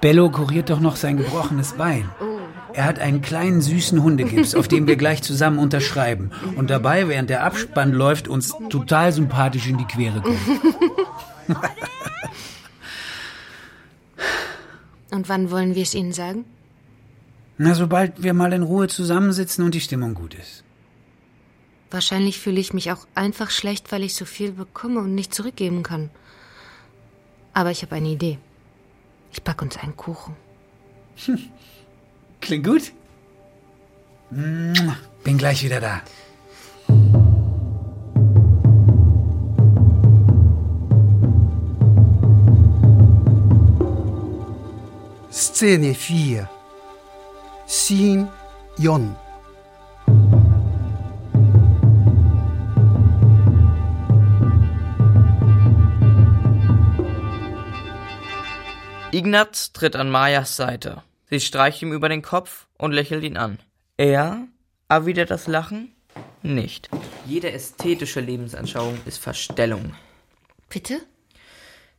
Bello 0.00 0.30
kuriert 0.30 0.70
doch 0.70 0.80
noch 0.80 0.96
sein 0.96 1.16
gebrochenes 1.16 1.72
Bein. 1.72 2.10
Er 2.74 2.84
hat 2.84 2.98
einen 2.98 3.22
kleinen 3.22 3.60
süßen 3.60 4.02
Hundegips, 4.02 4.54
auf 4.54 4.68
dem 4.68 4.86
wir 4.86 4.96
gleich 4.96 5.22
zusammen 5.22 5.58
unterschreiben. 5.58 6.32
Und 6.56 6.70
dabei, 6.70 7.08
während 7.08 7.30
der 7.30 7.44
Abspann 7.44 7.92
läuft, 7.92 8.26
uns 8.28 8.52
total 8.68 9.12
sympathisch 9.12 9.68
in 9.68 9.78
die 9.78 9.84
Quere 9.84 10.20
kommt. 10.20 10.38
Und 15.12 15.28
wann 15.28 15.50
wollen 15.52 15.76
wir 15.76 15.82
es 15.82 15.94
Ihnen 15.94 16.12
sagen? 16.12 16.44
Na, 17.56 17.74
sobald 17.74 18.22
wir 18.22 18.34
mal 18.34 18.52
in 18.52 18.62
Ruhe 18.62 18.88
zusammensitzen 18.88 19.64
und 19.64 19.74
die 19.74 19.80
Stimmung 19.80 20.14
gut 20.14 20.34
ist. 20.34 20.64
Wahrscheinlich 21.90 22.40
fühle 22.40 22.60
ich 22.60 22.72
mich 22.72 22.90
auch 22.90 23.06
einfach 23.14 23.50
schlecht, 23.50 23.92
weil 23.92 24.02
ich 24.02 24.16
so 24.16 24.24
viel 24.24 24.50
bekomme 24.50 24.98
und 25.00 25.14
nicht 25.14 25.32
zurückgeben 25.32 25.84
kann. 25.84 26.10
Aber 27.52 27.70
ich 27.70 27.82
habe 27.82 27.94
eine 27.94 28.08
Idee. 28.08 28.38
Ich 29.32 29.42
backe 29.42 29.64
uns 29.64 29.76
einen 29.76 29.96
Kuchen. 29.96 30.34
Klingt 32.40 32.66
gut? 32.66 32.92
Bin 34.30 35.38
gleich 35.38 35.62
wieder 35.62 35.80
da. 35.80 36.02
Szene 45.30 45.94
4. 45.94 46.48
Scene 47.66 48.30
Jon. 48.76 49.16
Ignaz 59.12 59.72
tritt 59.72 59.96
an 59.96 60.10
Majas 60.10 60.56
Seite. 60.56 61.02
Sie 61.30 61.40
streicht 61.40 61.80
ihm 61.82 61.92
über 61.92 62.08
den 62.08 62.20
Kopf 62.20 62.66
und 62.76 62.92
lächelt 62.92 63.24
ihn 63.24 63.36
an. 63.36 63.58
Er 63.96 64.46
erwidert 64.88 65.30
das 65.30 65.46
Lachen 65.46 65.92
nicht. 66.42 66.90
Jede 67.24 67.50
ästhetische 67.50 68.20
Lebensanschauung 68.20 68.98
ist 69.06 69.18
Verstellung. 69.18 69.94
Bitte? 70.68 71.00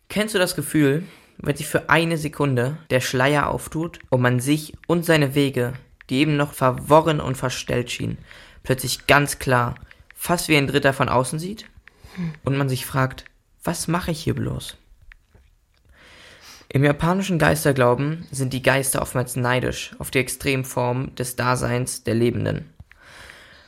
Kennst 0.10 0.36
du 0.36 0.40
das 0.40 0.56
Gefühl, 0.56 1.04
wenn 1.38 1.56
sich 1.56 1.68
für 1.68 1.90
eine 1.90 2.18
Sekunde 2.18 2.78
der 2.90 3.02
Schleier 3.02 3.50
auftut 3.50 4.00
und 4.10 4.22
man 4.22 4.40
sich 4.40 4.74
und 4.88 5.06
seine 5.06 5.36
Wege, 5.36 5.74
die 6.10 6.18
eben 6.18 6.38
noch 6.38 6.54
verworren 6.54 7.20
und 7.20 7.36
verstellt 7.36 7.92
schienen, 7.92 8.18
plötzlich 8.64 9.08
ganz 9.08 9.40
klar, 9.40 9.76
fast 10.16 10.48
wie 10.48 10.58
ein 10.58 10.68
Dritter 10.68 10.94
von 10.94 11.10
außen 11.10 11.40
sieht? 11.40 11.66
Und 12.44 12.58
man 12.58 12.70
sich 12.70 12.86
fragt, 12.86 13.26
was 13.64 13.88
mache 13.88 14.12
ich 14.12 14.24
hier 14.24 14.36
bloß? 14.36 14.78
Im 16.70 16.84
japanischen 16.84 17.40
Geisterglauben 17.40 18.26
sind 18.32 18.54
die 18.54 18.62
Geister 18.62 19.02
oftmals 19.02 19.36
neidisch 19.36 19.92
auf 20.00 20.12
die 20.12 20.20
Extremform 20.20 21.16
des 21.16 21.36
Daseins 21.36 22.04
der 22.04 22.16
Lebenden. 22.16 22.70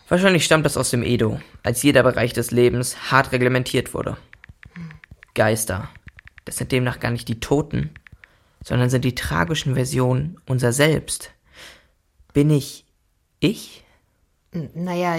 Wahrscheinlich 0.10 0.46
stammt 0.46 0.66
das 0.66 0.78
aus 0.78 0.90
dem 0.90 1.04
Edo, 1.04 1.42
als 1.64 1.84
jeder 1.84 2.04
Bereich 2.04 2.34
des 2.34 2.52
Lebens 2.52 3.12
hart 3.12 3.32
reglementiert 3.34 3.94
wurde. 3.94 4.18
Geister, 5.36 5.90
das 6.48 6.58
sind 6.58 6.72
demnach 6.72 7.00
gar 7.00 7.12
nicht 7.12 7.28
die 7.28 7.40
Toten, 7.40 7.92
sondern 8.64 8.90
sind 8.90 9.04
die 9.06 9.16
tragischen 9.16 9.76
Versionen 9.76 10.38
unser 10.48 10.72
Selbst. 10.74 11.32
Bin 12.34 12.50
ich 12.50 12.86
ich? 13.40 13.84
N- 14.52 14.70
Naja, 14.74 15.18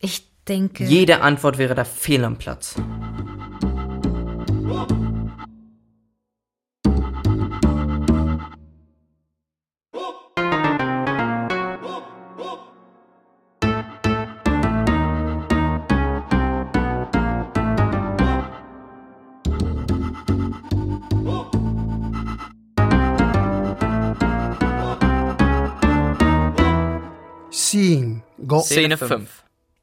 ich 0.00 0.26
denke. 0.48 0.84
Jede 0.84 1.20
Antwort 1.20 1.58
wäre 1.58 1.74
da 1.74 1.84
fehl 1.84 2.24
am 2.24 2.36
Platz. 2.38 2.74
Scene 4.74 5.03
Szene 28.64 28.96
5. 28.96 29.28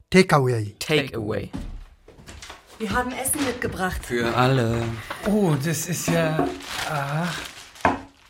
Takeaway. 0.09 0.75
Takeaway. 0.79 1.49
Wir 2.79 2.91
haben 2.91 3.11
Essen 3.11 3.45
mitgebracht. 3.45 4.03
Für 4.03 4.35
alle. 4.35 4.81
Oh, 5.27 5.55
das 5.63 5.87
ist 5.87 6.07
ja. 6.07 6.47
Aha. 6.89 7.27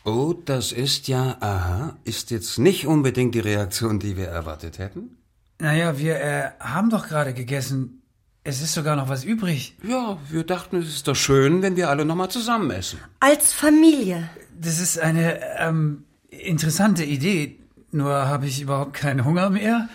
Oh, 0.04 0.34
das 0.44 0.72
ist 0.72 1.06
ja, 1.06 1.36
aha, 1.40 1.96
ist 2.04 2.30
jetzt 2.32 2.58
nicht 2.58 2.86
unbedingt 2.86 3.34
die 3.34 3.40
Reaktion, 3.40 4.00
die 4.00 4.16
wir 4.16 4.26
erwartet 4.26 4.78
hätten. 4.78 5.16
Naja, 5.60 5.96
wir 5.96 6.16
äh, 6.20 6.50
haben 6.58 6.90
doch 6.90 7.06
gerade 7.06 7.34
gegessen. 7.34 8.02
Es 8.42 8.60
ist 8.60 8.74
sogar 8.74 8.96
noch 8.96 9.08
was 9.08 9.22
übrig. 9.22 9.76
Ja, 9.86 10.18
wir 10.28 10.42
dachten, 10.42 10.76
es 10.76 10.88
ist 10.88 11.06
doch 11.06 11.14
schön, 11.14 11.62
wenn 11.62 11.76
wir 11.76 11.88
alle 11.88 12.04
nochmal 12.04 12.30
zusammen 12.30 12.70
essen. 12.72 12.98
Als 13.20 13.52
Familie. 13.52 14.28
Das 14.60 14.80
ist 14.80 14.98
eine 14.98 15.40
ähm, 15.58 16.04
interessante 16.28 17.04
Idee. 17.04 17.60
Nur 17.92 18.12
habe 18.12 18.46
ich 18.46 18.60
überhaupt 18.60 18.94
keinen 18.94 19.24
Hunger 19.24 19.50
mehr. 19.50 19.88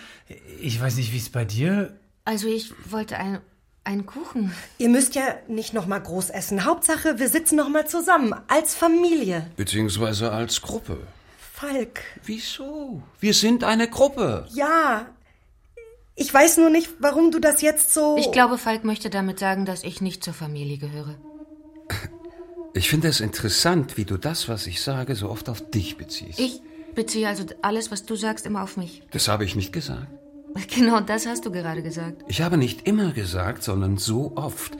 Ich 0.60 0.80
weiß 0.80 0.96
nicht, 0.96 1.12
wie 1.12 1.18
es 1.18 1.30
bei 1.30 1.44
dir. 1.44 1.96
Also 2.24 2.48
ich 2.48 2.72
wollte 2.90 3.16
ein, 3.16 3.40
einen 3.84 4.06
Kuchen. 4.06 4.52
Ihr 4.78 4.88
müsst 4.88 5.14
ja 5.14 5.22
nicht 5.48 5.72
noch 5.72 5.86
mal 5.86 5.98
groß 5.98 6.30
essen. 6.30 6.64
Hauptsache, 6.64 7.18
wir 7.18 7.28
sitzen 7.28 7.56
noch 7.56 7.68
mal 7.68 7.86
zusammen. 7.86 8.34
Als 8.48 8.74
Familie. 8.74 9.50
Beziehungsweise 9.56 10.30
als 10.32 10.60
Gruppe. 10.60 10.98
Falk. 11.54 12.02
Wieso? 12.24 13.02
Wir 13.18 13.34
sind 13.34 13.64
eine 13.64 13.88
Gruppe. 13.88 14.46
Ja. 14.52 15.06
Ich 16.14 16.32
weiß 16.32 16.58
nur 16.58 16.70
nicht, 16.70 16.90
warum 16.98 17.30
du 17.30 17.38
das 17.38 17.62
jetzt 17.62 17.94
so. 17.94 18.16
Ich 18.18 18.30
glaube, 18.32 18.58
Falk 18.58 18.84
möchte 18.84 19.08
damit 19.08 19.38
sagen, 19.38 19.64
dass 19.64 19.84
ich 19.84 20.00
nicht 20.00 20.22
zur 20.22 20.34
Familie 20.34 20.78
gehöre. 20.78 21.14
Ich 22.74 22.90
finde 22.90 23.08
es 23.08 23.20
interessant, 23.20 23.96
wie 23.96 24.04
du 24.04 24.18
das, 24.18 24.48
was 24.48 24.66
ich 24.66 24.82
sage, 24.82 25.14
so 25.14 25.30
oft 25.30 25.48
auf 25.48 25.70
dich 25.70 25.96
beziehst. 25.96 26.38
Ich 26.38 26.60
beziehe 26.94 27.26
also 27.26 27.44
alles, 27.62 27.90
was 27.90 28.04
du 28.04 28.14
sagst, 28.16 28.46
immer 28.46 28.62
auf 28.62 28.76
mich. 28.76 29.02
Das 29.10 29.28
habe 29.28 29.44
ich 29.44 29.56
nicht 29.56 29.72
gesagt. 29.72 30.06
Genau 30.74 31.00
das 31.00 31.26
hast 31.26 31.46
du 31.46 31.50
gerade 31.50 31.82
gesagt. 31.82 32.24
Ich 32.28 32.42
habe 32.42 32.56
nicht 32.56 32.86
immer 32.86 33.12
gesagt, 33.12 33.62
sondern 33.62 33.96
so 33.96 34.32
oft. 34.36 34.76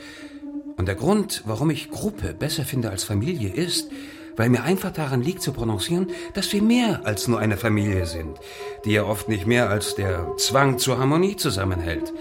Und 0.77 0.87
der 0.87 0.95
Grund, 0.95 1.43
warum 1.47 1.71
ich 1.71 1.91
Gruppe 1.91 2.35
besser 2.35 2.65
finde 2.65 2.91
als 2.91 3.05
Familie, 3.05 3.51
ist, 3.53 3.91
weil 4.37 4.49
mir 4.49 4.63
einfach 4.63 4.93
daran 4.93 5.23
liegt 5.23 5.43
zu 5.43 5.53
prononcieren, 5.53 6.09
dass 6.35 6.53
wir 6.53 6.63
mehr 6.63 7.05
als 7.05 7.27
nur 7.27 7.41
eine 7.41 7.57
Familie 7.57 8.07
sind, 8.07 8.39
die 8.85 8.93
ja 8.93 9.05
oft 9.05 9.29
nicht 9.29 9.47
mehr 9.47 9.69
als 9.71 9.97
der 9.97 10.37
Zwang 10.37 10.79
zur 10.79 10.99
Harmonie 10.99 11.37
zusammenhält. 11.37 12.13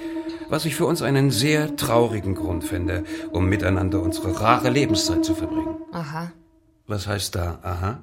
was 0.49 0.65
ich 0.65 0.75
für 0.75 0.85
uns 0.85 1.01
einen 1.01 1.31
sehr 1.31 1.75
traurigen 1.75 2.35
Grund 2.35 2.63
finde, 2.63 3.03
um 3.31 3.49
miteinander 3.49 4.01
unsere 4.01 4.39
rare 4.39 4.69
Lebenszeit 4.69 5.25
zu 5.25 5.35
verbringen. 5.35 5.75
Aha. 5.91 6.31
Was 6.87 7.07
heißt 7.07 7.35
da 7.35 7.59
aha? 7.63 7.99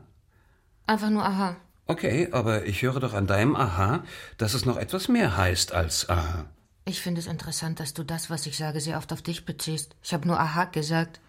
Einfach 0.87 1.11
nur 1.11 1.25
aha. 1.25 1.57
Okay, 1.87 2.29
aber 2.33 2.65
ich 2.67 2.83
höre 2.83 3.01
doch 3.01 3.13
an 3.13 3.27
deinem 3.27 3.57
aha, 3.57 4.05
dass 4.39 4.55
es 4.55 4.65
noch 4.65 4.77
etwas 4.77 5.09
mehr 5.09 5.37
heißt 5.37 5.73
als 5.73 6.09
aha. 6.09 6.47
Ich 6.87 7.01
finde 7.01 7.21
es 7.21 7.27
interessant, 7.27 7.81
dass 7.81 7.95
du 7.95 8.03
das, 8.03 8.31
was 8.31 8.47
ich 8.47 8.57
sage, 8.57 8.81
sehr 8.81 8.99
oft 8.99 9.13
auf 9.13 9.23
dich 9.23 9.45
beziehst. 9.45 9.97
Ich 10.03 10.13
habe 10.13 10.27
nur 10.27 10.39
aha 10.39 10.65
gesagt. 10.65 11.21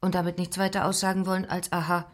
Und 0.00 0.14
damit 0.14 0.38
nichts 0.38 0.58
weiter 0.58 0.84
aussagen 0.84 1.26
wollen 1.26 1.46
als 1.46 1.72
aha. 1.72 2.06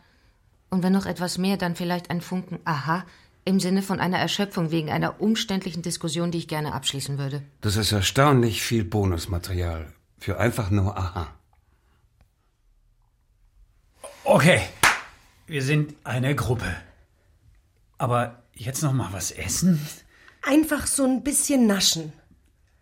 Und 0.71 0.83
wenn 0.83 0.93
noch 0.93 1.07
etwas 1.07 1.39
mehr, 1.39 1.57
dann 1.57 1.75
vielleicht 1.75 2.11
ein 2.11 2.21
Funken 2.21 2.61
aha 2.65 3.05
im 3.45 3.59
Sinne 3.59 3.83
von 3.83 4.01
einer 4.01 4.19
Erschöpfung 4.19 4.71
wegen 4.71 4.91
einer 4.91 5.21
umständlichen 5.21 5.83
Diskussion, 5.83 6.31
die 6.31 6.39
ich 6.39 6.49
gerne 6.49 6.73
abschließen 6.73 7.19
würde. 7.19 7.43
Das 7.61 7.77
ist 7.77 7.91
erstaunlich 7.93 8.63
viel 8.63 8.85
Bonusmaterial 8.85 9.93
für 10.19 10.39
einfach 10.39 10.71
nur 10.71 10.97
aha. 10.97 11.35
Okay, 14.25 14.61
wir 15.47 15.63
sind 15.63 15.95
eine 16.05 16.35
Gruppe. 16.37 16.77
Aber 18.01 18.43
jetzt 18.55 18.83
noch 18.83 18.95
mal 18.95 19.11
was 19.13 19.31
essen? 19.31 19.79
Einfach 20.41 20.87
so 20.87 21.05
ein 21.05 21.23
bisschen 21.23 21.67
naschen. 21.67 22.15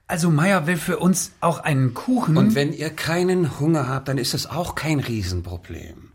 Also 0.06 0.30
Maya 0.30 0.68
will 0.68 0.76
für 0.76 0.98
uns 1.00 1.32
auch 1.40 1.58
einen 1.58 1.92
Kuchen. 1.92 2.36
Und 2.36 2.54
wenn 2.54 2.72
ihr 2.72 2.90
keinen 2.90 3.58
Hunger 3.58 3.88
habt, 3.88 4.06
dann 4.06 4.16
ist 4.16 4.32
es 4.32 4.46
auch 4.46 4.76
kein 4.76 5.00
Riesenproblem. 5.00 6.12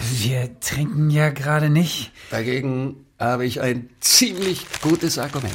wir 0.00 0.60
trinken 0.60 1.10
ja 1.10 1.28
gerade 1.28 1.68
nicht. 1.68 2.10
Dagegen 2.30 3.04
habe 3.18 3.44
ich 3.44 3.60
ein 3.60 3.90
ziemlich 4.00 4.66
gutes 4.80 5.18
Argument. 5.18 5.52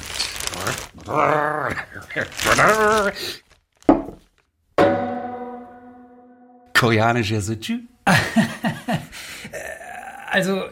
Koreanische 6.84 7.40
Suchu? 7.40 7.80
Also, 10.30 10.64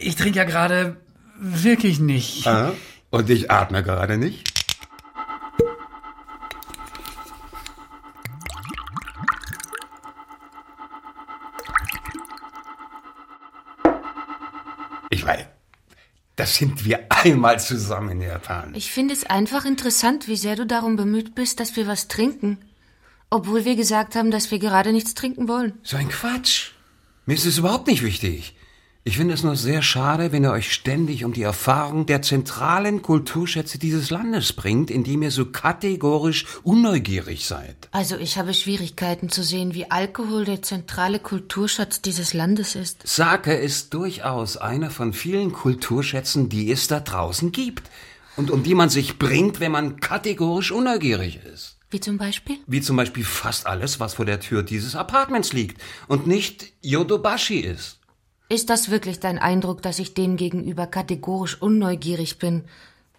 ich 0.00 0.16
trinke 0.16 0.38
ja 0.38 0.44
gerade 0.44 0.96
wirklich 1.38 2.00
nicht. 2.00 2.46
Aha. 2.46 2.72
Und 3.10 3.28
ich 3.28 3.50
atme 3.50 3.82
gerade 3.82 4.16
nicht. 4.16 4.50
Ich 15.10 15.24
meine, 15.26 15.46
das 16.36 16.56
sind 16.56 16.86
wir 16.86 17.00
einmal 17.10 17.60
zusammen 17.60 18.12
in 18.12 18.22
Japan. 18.22 18.74
Ich 18.74 18.90
finde 18.90 19.12
es 19.12 19.24
einfach 19.24 19.66
interessant, 19.66 20.26
wie 20.26 20.36
sehr 20.36 20.56
du 20.56 20.66
darum 20.66 20.96
bemüht 20.96 21.34
bist, 21.34 21.60
dass 21.60 21.76
wir 21.76 21.86
was 21.86 22.08
trinken. 22.08 22.71
Obwohl 23.32 23.64
wir 23.64 23.76
gesagt 23.76 24.14
haben, 24.14 24.30
dass 24.30 24.50
wir 24.50 24.58
gerade 24.58 24.92
nichts 24.92 25.14
trinken 25.14 25.48
wollen. 25.48 25.72
So 25.82 25.96
ein 25.96 26.10
Quatsch. 26.10 26.72
Mir 27.24 27.32
ist 27.32 27.46
es 27.46 27.56
überhaupt 27.56 27.86
nicht 27.86 28.02
wichtig. 28.02 28.54
Ich 29.04 29.16
finde 29.16 29.32
es 29.32 29.42
nur 29.42 29.56
sehr 29.56 29.80
schade, 29.80 30.32
wenn 30.32 30.44
ihr 30.44 30.52
euch 30.52 30.70
ständig 30.70 31.24
um 31.24 31.32
die 31.32 31.42
Erfahrung 31.42 32.04
der 32.04 32.20
zentralen 32.20 33.00
Kulturschätze 33.00 33.78
dieses 33.78 34.10
Landes 34.10 34.52
bringt, 34.52 34.90
indem 34.90 35.22
ihr 35.22 35.30
so 35.30 35.46
kategorisch 35.46 36.44
unneugierig 36.62 37.46
seid. 37.46 37.88
Also 37.90 38.18
ich 38.18 38.36
habe 38.36 38.52
Schwierigkeiten 38.52 39.30
zu 39.30 39.42
sehen, 39.42 39.72
wie 39.72 39.90
Alkohol 39.90 40.44
der 40.44 40.60
zentrale 40.60 41.18
Kulturschatz 41.18 42.02
dieses 42.02 42.34
Landes 42.34 42.74
ist. 42.74 43.00
Sake 43.08 43.54
ist 43.54 43.94
durchaus 43.94 44.58
einer 44.58 44.90
von 44.90 45.14
vielen 45.14 45.52
Kulturschätzen, 45.52 46.50
die 46.50 46.70
es 46.70 46.86
da 46.86 47.00
draußen 47.00 47.50
gibt. 47.50 47.88
Und 48.36 48.50
um 48.50 48.62
die 48.62 48.74
man 48.74 48.90
sich 48.90 49.18
bringt, 49.18 49.58
wenn 49.58 49.72
man 49.72 50.00
kategorisch 50.00 50.70
unneugierig 50.70 51.40
ist. 51.50 51.71
Wie 51.92 52.00
zum 52.00 52.16
Beispiel? 52.16 52.56
Wie 52.66 52.80
zum 52.80 52.96
Beispiel 52.96 53.22
fast 53.22 53.66
alles, 53.66 54.00
was 54.00 54.14
vor 54.14 54.24
der 54.24 54.40
Tür 54.40 54.62
dieses 54.62 54.96
Apartments 54.96 55.52
liegt 55.52 55.80
und 56.08 56.26
nicht 56.26 56.72
Yodobashi 56.80 57.60
ist. 57.60 58.00
Ist 58.48 58.70
das 58.70 58.90
wirklich 58.90 59.20
dein 59.20 59.38
Eindruck, 59.38 59.82
dass 59.82 59.98
ich 59.98 60.14
dem 60.14 60.36
gegenüber 60.36 60.86
kategorisch 60.86 61.60
unneugierig 61.60 62.38
bin, 62.38 62.64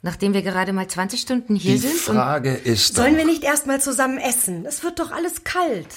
nachdem 0.02 0.34
wir 0.34 0.42
gerade 0.42 0.74
mal 0.74 0.88
20 0.88 1.22
Stunden 1.22 1.56
hier 1.56 1.74
Die 1.74 1.78
sind? 1.78 2.00
Frage 2.00 2.54
ist 2.54 2.96
Sollen 2.96 3.12
doch, 3.14 3.20
wir 3.20 3.26
nicht 3.26 3.44
erstmal 3.44 3.80
zusammen 3.80 4.18
essen? 4.18 4.66
Es 4.66 4.84
wird 4.84 5.00
doch 5.00 5.12
alles 5.12 5.44
kalt. 5.44 5.88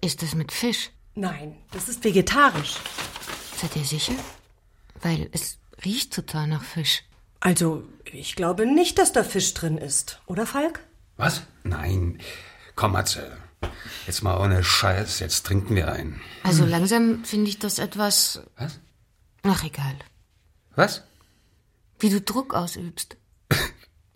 ist 0.00 0.22
es 0.22 0.34
mit 0.34 0.52
Fisch? 0.52 0.90
Nein, 1.14 1.56
das 1.72 1.88
ist 1.88 2.02
vegetarisch. 2.02 2.76
Seid 3.60 3.76
ihr 3.76 3.84
sicher? 3.84 4.14
Weil 5.02 5.28
es 5.32 5.58
riecht 5.84 6.14
total 6.14 6.46
nach 6.46 6.62
Fisch. 6.62 7.02
Also, 7.40 7.84
ich 8.04 8.34
glaube 8.36 8.66
nicht, 8.66 8.98
dass 8.98 9.12
da 9.12 9.22
Fisch 9.22 9.54
drin 9.54 9.78
ist. 9.78 10.20
Oder, 10.26 10.46
Falk? 10.46 10.80
Was? 11.16 11.42
Nein. 11.64 12.18
Komm, 12.74 12.92
Matze. 12.92 13.36
Jetzt 14.06 14.22
mal 14.22 14.38
ohne 14.38 14.62
Scheiß, 14.64 15.18
jetzt 15.20 15.44
trinken 15.44 15.74
wir 15.74 15.92
ein. 15.92 16.20
Also 16.42 16.64
langsam 16.64 17.24
finde 17.24 17.50
ich 17.50 17.58
das 17.58 17.78
etwas. 17.78 18.40
Was? 18.56 18.78
Ach, 19.42 19.64
egal. 19.64 19.96
Was? 20.74 21.02
Wie 21.98 22.10
du 22.10 22.20
Druck 22.20 22.54
ausübst. 22.54 23.16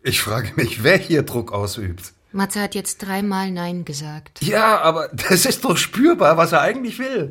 Ich 0.05 0.21
frage 0.21 0.53
mich, 0.57 0.83
wer 0.83 0.99
hier 0.99 1.23
Druck 1.23 1.53
ausübt. 1.53 2.13
Matze 2.33 2.61
hat 2.61 2.75
jetzt 2.75 2.99
dreimal 2.99 3.53
Nein 3.53 3.85
gesagt. 3.85 4.43
Ja, 4.43 4.81
aber 4.81 5.07
das 5.29 5.47
ist 5.47 5.65
doch 5.65 5.77
spürbar, 5.77 6.37
was 6.37 6.51
er 6.51 6.61
eigentlich 6.61 6.99
will. 6.99 7.31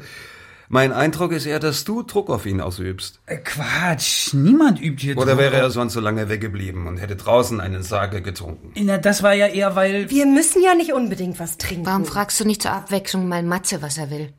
Mein 0.74 0.94
Eindruck 0.94 1.34
ist 1.34 1.46
eher, 1.46 1.60
dass 1.60 1.84
du 1.84 2.02
Druck 2.02 2.30
auf 2.30 2.46
ihn 2.46 2.62
ausübst. 2.62 3.20
Äh, 3.26 3.40
Quatsch, 3.40 4.34
niemand 4.34 4.82
übt 4.82 5.02
hier 5.02 5.18
Oder 5.18 5.32
Druck. 5.34 5.40
wäre 5.40 5.58
er 5.58 5.70
sonst 5.70 5.92
so 5.92 6.00
lange 6.00 6.30
weggeblieben 6.30 6.88
und 6.88 6.96
hätte 6.96 7.18
draußen 7.18 7.60
einen 7.60 7.84
Sake 7.84 8.22
getrunken? 8.22 8.72
Na, 8.82 8.98
das 8.98 9.22
war 9.22 9.34
ja 9.34 9.48
eher, 9.48 9.76
weil... 9.76 10.10
Wir 10.10 10.26
müssen 10.26 10.64
ja 10.64 10.74
nicht 10.74 10.94
unbedingt 10.94 11.42
was 11.42 11.58
trinken. 11.58 11.86
Warum 11.86 12.06
fragst 12.06 12.40
du 12.40 12.46
nicht 12.46 12.62
zur 12.62 12.72
Abwechslung 12.72 13.28
mal 13.28 13.44
Matze, 13.44 13.82
was 13.82 13.98
er 13.98 14.10
will? 14.12 14.34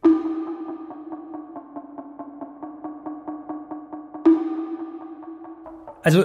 Also, 6.03 6.25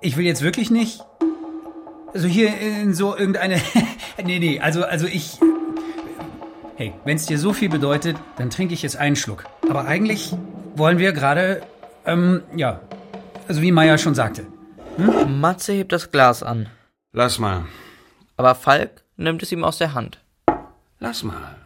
ich 0.00 0.16
will 0.16 0.24
jetzt 0.24 0.42
wirklich 0.42 0.72
nicht... 0.72 1.04
Also 2.12 2.26
hier 2.26 2.58
in 2.58 2.92
so 2.92 3.16
irgendeine... 3.16 3.60
nee, 4.24 4.40
nee, 4.40 4.58
also, 4.58 4.82
also 4.82 5.06
ich... 5.06 5.38
Hey, 6.76 6.92
wenn 7.04 7.16
es 7.16 7.26
dir 7.26 7.38
so 7.38 7.52
viel 7.52 7.68
bedeutet, 7.70 8.16
dann 8.36 8.50
trinke 8.50 8.74
ich 8.74 8.82
jetzt 8.82 8.96
einen 8.96 9.16
Schluck. 9.16 9.44
Aber 9.68 9.86
eigentlich 9.86 10.34
wollen 10.74 10.98
wir 10.98 11.12
gerade, 11.12 11.62
ähm, 12.04 12.42
ja, 12.54 12.80
also 13.48 13.62
wie 13.62 13.72
Maya 13.72 13.96
schon 13.96 14.14
sagte. 14.14 14.46
Matze 15.26 15.72
hebt 15.72 15.92
das 15.92 16.10
Glas 16.10 16.42
an, 16.42 16.68
Lass 17.12 17.38
mal. 17.38 17.64
aber 18.36 18.54
Falk 18.54 19.02
nimmt 19.16 19.42
es 19.42 19.52
ihm 19.52 19.64
aus 19.64 19.78
der 19.78 19.94
Hand. 19.94 20.22
Lass 20.98 21.22
mal. 21.22 21.56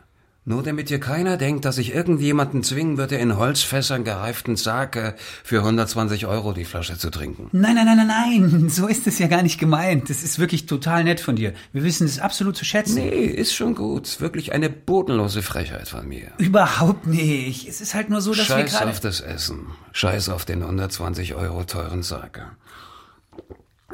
Nur 0.46 0.62
damit 0.62 0.88
hier 0.88 1.00
keiner 1.00 1.36
denkt, 1.36 1.66
dass 1.66 1.76
ich 1.76 1.94
irgendjemanden 1.94 2.62
zwingen 2.62 2.96
würde, 2.96 3.16
in 3.16 3.36
Holzfässern 3.36 4.04
gereiften 4.04 4.56
Sake 4.56 5.14
für 5.44 5.58
120 5.58 6.26
Euro 6.26 6.54
die 6.54 6.64
Flasche 6.64 6.96
zu 6.96 7.10
trinken. 7.10 7.50
Nein, 7.52 7.74
nein, 7.74 7.84
nein, 7.84 7.98
nein, 7.98 8.50
nein, 8.50 8.68
so 8.70 8.86
ist 8.86 9.06
es 9.06 9.18
ja 9.18 9.26
gar 9.26 9.42
nicht 9.42 9.60
gemeint. 9.60 10.08
Das 10.08 10.22
ist 10.22 10.38
wirklich 10.38 10.64
total 10.64 11.04
nett 11.04 11.20
von 11.20 11.36
dir. 11.36 11.52
Wir 11.74 11.84
wissen 11.84 12.06
es 12.06 12.18
absolut 12.18 12.56
zu 12.56 12.64
schätzen. 12.64 12.94
Nee, 12.94 13.26
ist 13.26 13.54
schon 13.54 13.74
gut. 13.74 14.18
Wirklich 14.20 14.52
eine 14.52 14.70
bodenlose 14.70 15.42
Frechheit 15.42 15.88
von 15.88 16.08
mir. 16.08 16.32
Überhaupt 16.38 17.06
nicht. 17.06 17.68
Es 17.68 17.82
ist 17.82 17.94
halt 17.94 18.08
nur 18.08 18.22
so, 18.22 18.30
dass 18.30 18.48
wir 18.48 18.56
Scheiß 18.56 18.72
gerade... 18.72 18.90
auf 18.90 19.00
das 19.00 19.20
Essen. 19.20 19.66
Scheiß 19.92 20.30
auf 20.30 20.46
den 20.46 20.62
120 20.62 21.34
Euro 21.34 21.64
teuren 21.64 22.02
Sake. 22.02 22.46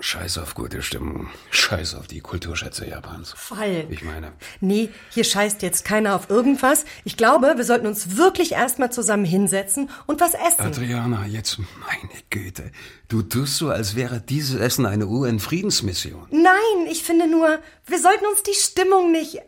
Scheiß 0.01 0.39
auf 0.39 0.55
gute 0.55 0.83
Stimmung. 0.83 1.29
Scheiß 1.51 1.95
auf 1.95 2.07
die 2.07 2.21
Kulturschätze 2.21 2.87
Japans. 2.87 3.35
Falk. 3.37 3.87
Ich 3.91 4.03
meine, 4.03 4.33
Nee, 4.61 4.91
hier 5.11 5.25
scheißt 5.25 5.63
jetzt 5.63 5.85
keiner 5.85 6.15
auf 6.15 6.29
irgendwas. 6.31 6.85
Ich 7.05 7.17
glaube, 7.17 7.55
wir 7.57 7.65
sollten 7.65 7.87
uns 7.87 8.17
wirklich 8.17 8.53
erstmal 8.53 8.93
zusammen 8.93 9.25
hinsetzen 9.25 9.89
und 10.07 10.21
was 10.21 10.35
essen. 10.35 10.61
Adriana, 10.61 11.27
jetzt 11.27 11.59
meine 11.59 12.23
Güte. 12.31 12.73
Du 13.09 13.23
tust 13.23 13.57
so, 13.57 13.71
als 13.71 13.95
wäre 13.97 14.21
dieses 14.21 14.57
Essen 14.61 14.85
eine 14.87 15.07
UN-Friedensmission. 15.07 16.27
Nein, 16.31 16.87
ich 16.91 17.03
finde 17.03 17.29
nur, 17.29 17.59
wir 17.87 17.99
sollten 18.01 18.27
uns 18.27 18.43
die 18.43 18.55
Stimmung 18.55 19.13
nicht. 19.13 19.39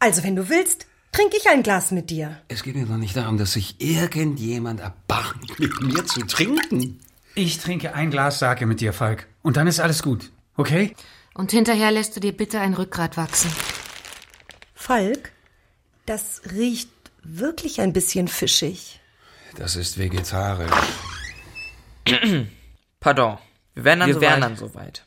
Also, 0.00 0.24
wenn 0.24 0.36
du 0.36 0.48
willst, 0.48 0.86
trinke 1.12 1.36
ich 1.36 1.48
ein 1.48 1.62
Glas 1.62 1.90
mit 1.90 2.10
dir. 2.10 2.40
Es 2.48 2.62
geht 2.62 2.76
mir 2.76 2.86
doch 2.86 2.96
nicht 2.96 3.16
darum, 3.16 3.38
dass 3.38 3.52
sich 3.52 3.76
irgendjemand 3.80 4.80
erbarmt, 4.80 5.58
mit 5.58 5.80
mir 5.82 6.04
zu 6.04 6.20
trinken. 6.26 7.00
Ich 7.38 7.58
trinke 7.58 7.94
ein 7.94 8.10
Glas 8.10 8.40
Sake 8.40 8.66
mit 8.66 8.80
dir, 8.80 8.92
Falk. 8.92 9.28
Und 9.42 9.56
dann 9.56 9.68
ist 9.68 9.78
alles 9.78 10.02
gut. 10.02 10.32
Okay? 10.56 10.96
Und 11.34 11.52
hinterher 11.52 11.92
lässt 11.92 12.16
du 12.16 12.20
dir 12.20 12.36
bitte 12.36 12.58
ein 12.58 12.74
Rückgrat 12.74 13.16
wachsen. 13.16 13.52
Falk, 14.74 15.30
das 16.04 16.42
riecht 16.50 16.90
wirklich 17.22 17.80
ein 17.80 17.92
bisschen 17.92 18.26
fischig. 18.26 18.98
Das 19.54 19.76
ist 19.76 19.98
vegetarisch. 19.98 20.68
Pardon, 22.98 23.38
wir 23.74 23.84
wären 23.84 24.00
dann 24.00 24.08
Wir 24.08 24.14
soweit. 24.14 24.30
wären 24.30 24.40
dann 24.40 24.56
soweit. 24.56 25.04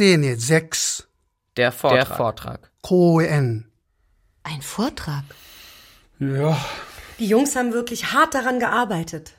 Szene 0.00 0.34
6. 0.34 1.08
Der 1.58 1.72
Vortrag. 1.72 2.08
Der 2.08 2.16
Vortrag. 2.16 2.70
Koen. 2.80 3.70
Ein 4.44 4.62
Vortrag? 4.62 5.24
Ja. 6.18 6.58
Die 7.18 7.26
Jungs 7.26 7.54
haben 7.54 7.74
wirklich 7.74 8.14
hart 8.14 8.32
daran 8.32 8.60
gearbeitet. 8.60 9.32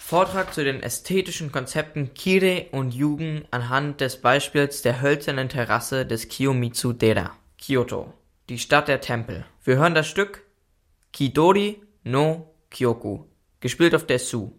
Vortrag 0.00 0.52
zu 0.52 0.64
den 0.64 0.82
ästhetischen 0.82 1.52
Konzepten 1.52 2.12
Kire 2.12 2.66
und 2.72 2.92
Yugen 2.92 3.44
anhand 3.52 4.00
des 4.00 4.20
Beispiels 4.20 4.82
der 4.82 5.00
hölzernen 5.00 5.48
Terrasse 5.48 6.04
des 6.04 6.26
Kiyomitsu-dera, 6.26 7.36
Kyoto, 7.56 8.12
die 8.48 8.58
Stadt 8.58 8.88
der 8.88 9.00
Tempel. 9.00 9.46
Wir 9.62 9.76
hören 9.76 9.94
das 9.94 10.08
Stück 10.08 10.42
Kidori 11.12 11.80
no 12.02 12.52
Kyoku, 12.70 13.26
gespielt 13.60 13.94
auf 13.94 14.06
der 14.06 14.18
Su. 14.18 14.58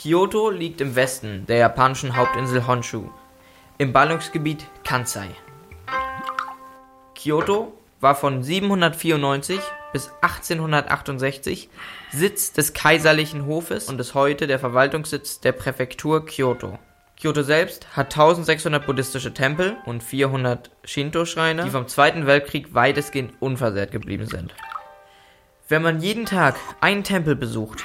Kyoto 0.00 0.48
liegt 0.48 0.80
im 0.80 0.96
Westen 0.96 1.44
der 1.44 1.58
japanischen 1.58 2.16
Hauptinsel 2.16 2.66
Honshu, 2.66 3.10
im 3.76 3.92
Ballungsgebiet 3.92 4.64
Kansai. 4.82 5.28
Kyoto 7.14 7.74
war 8.00 8.14
von 8.14 8.42
794 8.42 9.60
bis 9.92 10.10
1868 10.22 11.68
Sitz 12.12 12.54
des 12.54 12.72
kaiserlichen 12.72 13.44
Hofes 13.44 13.90
und 13.90 14.00
ist 14.00 14.14
heute 14.14 14.46
der 14.46 14.58
Verwaltungssitz 14.58 15.40
der 15.40 15.52
Präfektur 15.52 16.24
Kyoto. 16.24 16.78
Kyoto 17.20 17.42
selbst 17.42 17.94
hat 17.94 18.06
1600 18.06 18.86
buddhistische 18.86 19.34
Tempel 19.34 19.76
und 19.84 20.02
400 20.02 20.70
Shinto-Schreine, 20.82 21.64
die 21.64 21.70
vom 21.70 21.88
Zweiten 21.88 22.26
Weltkrieg 22.26 22.72
weitestgehend 22.72 23.34
unversehrt 23.40 23.92
geblieben 23.92 24.24
sind. 24.24 24.54
Wenn 25.68 25.82
man 25.82 26.00
jeden 26.00 26.24
Tag 26.24 26.56
einen 26.80 27.04
Tempel 27.04 27.36
besucht, 27.36 27.84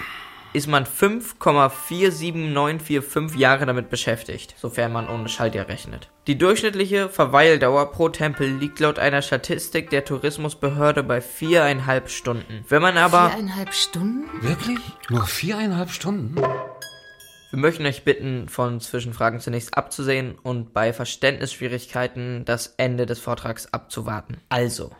ist 0.55 0.67
man 0.67 0.85
5,47945 0.85 3.39
Jahre 3.39 3.65
damit 3.65 3.89
beschäftigt, 3.89 4.55
sofern 4.57 4.93
man 4.93 5.09
ohne 5.09 5.27
Schaltjahr 5.27 5.67
rechnet. 5.67 6.09
Die 6.27 6.37
durchschnittliche 6.37 7.09
Verweildauer 7.09 7.91
pro 7.91 8.07
Tempel 8.09 8.47
liegt 8.47 8.79
laut 8.79 8.97
einer 8.97 9.21
Statistik 9.21 9.89
der 9.89 10.05
Tourismusbehörde 10.05 11.03
bei 11.03 11.19
viereinhalb 11.19 12.09
Stunden. 12.09 12.63
Wenn 12.69 12.81
man 12.81 12.97
aber... 12.97 13.31
Viereinhalb 13.31 13.73
Stunden? 13.73 14.29
Wirklich? 14.41 14.79
Nur 15.09 15.27
viereinhalb 15.27 15.91
Stunden? 15.91 16.35
Wir 16.35 17.59
möchten 17.59 17.85
euch 17.85 18.05
bitten, 18.05 18.47
von 18.47 18.79
Zwischenfragen 18.79 19.41
zunächst 19.41 19.77
abzusehen 19.77 20.35
und 20.41 20.73
bei 20.73 20.93
Verständnisschwierigkeiten 20.93 22.45
das 22.45 22.75
Ende 22.77 23.05
des 23.05 23.19
Vortrags 23.19 23.73
abzuwarten. 23.73 24.37
Also, 24.47 24.95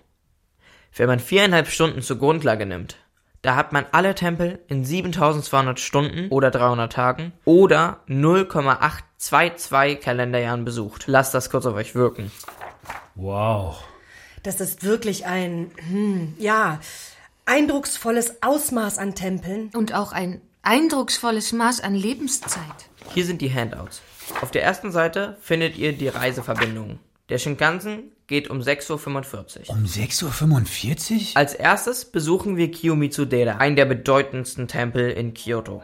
wenn 0.95 1.08
man 1.08 1.20
viereinhalb 1.20 1.70
Stunden 1.70 2.01
zur 2.01 2.18
Grundlage 2.18 2.66
nimmt, 2.66 2.97
da 3.46 3.56
hat 3.56 3.72
man 3.72 3.86
alle 3.91 4.16
Tempel 4.16 4.60
in 4.68 4.84
7200 4.84 5.80
Stunden 5.80 6.30
oder 6.30 6.50
300 6.50 6.91
Tagen 6.91 7.32
oder 7.46 8.00
0,822 8.08 10.02
Kalenderjahren 10.02 10.66
besucht. 10.66 11.04
Lasst 11.06 11.36
das 11.36 11.52
kurz 11.52 11.68
auf 11.68 11.76
euch 11.76 11.93
wirken. 11.93 12.32
Wow. 13.14 13.84
Das 14.41 14.62
ist 14.62 14.84
wirklich 14.84 15.28
ein, 15.28 15.70
hm, 15.89 16.34
ja, 16.39 16.80
eindrucksvolles 17.46 18.41
Ausmaß 18.41 18.98
an 18.98 19.14
Tempeln. 19.14 19.70
Und 19.76 19.93
auch 19.93 20.12
ein 20.12 20.41
eindrucksvolles 20.64 21.52
Maß 21.52 21.82
an 21.82 21.93
Lebenszeit. 21.93 22.89
Hier 23.14 23.26
sind 23.26 23.41
die 23.41 23.54
Handouts. 23.54 24.02
Auf 24.41 24.50
der 24.50 24.64
ersten 24.64 24.91
Seite 24.91 25.38
findet 25.39 25.78
ihr 25.78 25.93
die 25.93 26.08
Reiseverbindungen. 26.08 27.00
Der 27.30 27.38
Shinkansen 27.38 28.12
geht 28.28 28.49
um 28.49 28.59
6.45 28.59 29.69
Uhr. 29.69 29.76
Um 29.76 29.86
6.45 29.86 31.13
Uhr? 31.13 31.19
Als 31.36 31.53
erstes 31.53 32.05
besuchen 32.05 32.57
wir 32.57 32.71
Kiyomitsu-dera, 32.71 33.57
einen 33.57 33.76
der 33.76 33.86
bedeutendsten 33.86 34.67
Tempel 34.67 35.11
in 35.11 35.34
Kyoto. 35.34 35.84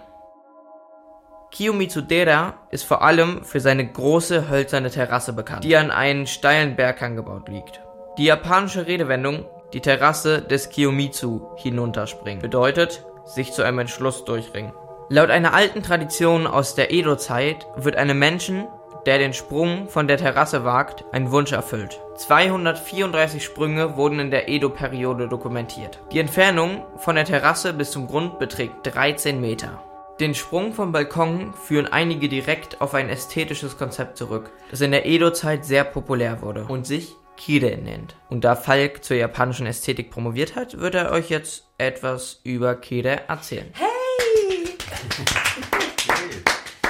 Kiyomitsu-dera 1.52 2.68
ist 2.72 2.84
vor 2.84 3.02
allem 3.04 3.44
für 3.44 3.60
seine 3.60 3.86
große 3.86 4.50
hölzerne 4.50 4.90
Terrasse 4.90 5.34
bekannt, 5.34 5.64
die 5.66 5.76
an 5.76 5.92
einen 5.92 6.26
steilen 6.26 6.76
Berghang 6.76 7.16
gebaut 7.16 7.50
liegt. 7.50 7.82
Die 8.18 8.26
japanische 8.26 8.88
Redewendung 8.88 9.46
die 9.74 9.82
Terrasse 9.82 10.42
des 10.42 10.70
Kiyomitsu 10.70 11.56
hinunterspringen 11.58 12.42
bedeutet 12.42 13.06
sich 13.26 13.52
zu 13.54 13.64
einem 13.64 13.80
Entschluss 13.80 14.26
durchringen. 14.26 14.74
Laut 15.10 15.30
einer 15.30 15.54
alten 15.54 15.84
Tradition 15.84 16.48
aus 16.48 16.76
der 16.76 16.92
Edo-Zeit 16.92 17.68
wird 17.76 17.96
einem 17.96 18.18
Menschen 18.18 18.68
der 19.06 19.18
den 19.18 19.34
Sprung 19.34 19.90
von 19.90 20.08
der 20.08 20.18
Terrasse 20.18 20.64
wagt, 20.64 21.04
ein 21.12 21.32
Wunsch 21.32 21.52
erfüllt. 21.52 22.00
234 22.18 23.44
Sprünge 23.44 23.98
wurden 23.98 24.20
in 24.20 24.32
der 24.32 24.48
Edo-Periode 24.48 25.28
dokumentiert. 25.28 26.00
Die 26.12 26.20
Entfernung 26.20 26.86
von 26.98 27.16
der 27.16 27.26
Terrasse 27.26 27.74
bis 27.74 27.92
zum 27.92 28.08
Grund 28.08 28.40
beträgt 28.40 28.76
13 28.84 29.42
Meter. 29.42 29.84
Den 30.20 30.36
Sprung 30.36 30.74
vom 30.74 30.92
Balkon 30.92 31.54
führen 31.54 31.88
einige 31.88 32.30
direkt 32.30 32.80
auf 32.80 32.94
ein 32.94 33.10
ästhetisches 33.10 33.78
Konzept 33.78 34.18
zurück, 34.18 34.52
das 34.70 34.82
in 34.82 34.92
der 34.92 35.06
Edo-Zeit 35.06 35.66
sehr 35.66 35.84
populär 35.84 36.42
wurde 36.42 36.66
und 36.66 36.86
sich 36.86 37.16
Kire 37.38 37.76
nennt. 37.78 38.16
Und 38.30 38.44
da 38.44 38.56
Falk 38.56 39.04
zur 39.04 39.18
japanischen 39.18 39.66
Ästhetik 39.66 40.12
promoviert 40.12 40.56
hat, 40.56 40.78
wird 40.78 40.94
er 40.94 41.12
euch 41.12 41.30
jetzt 41.30 41.66
etwas 41.80 42.40
über 42.44 42.76
Kire 42.76 43.22
erzählen. 43.28 43.74
Hey! 43.74 43.88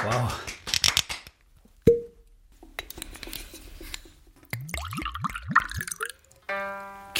Wow. 0.04 0.51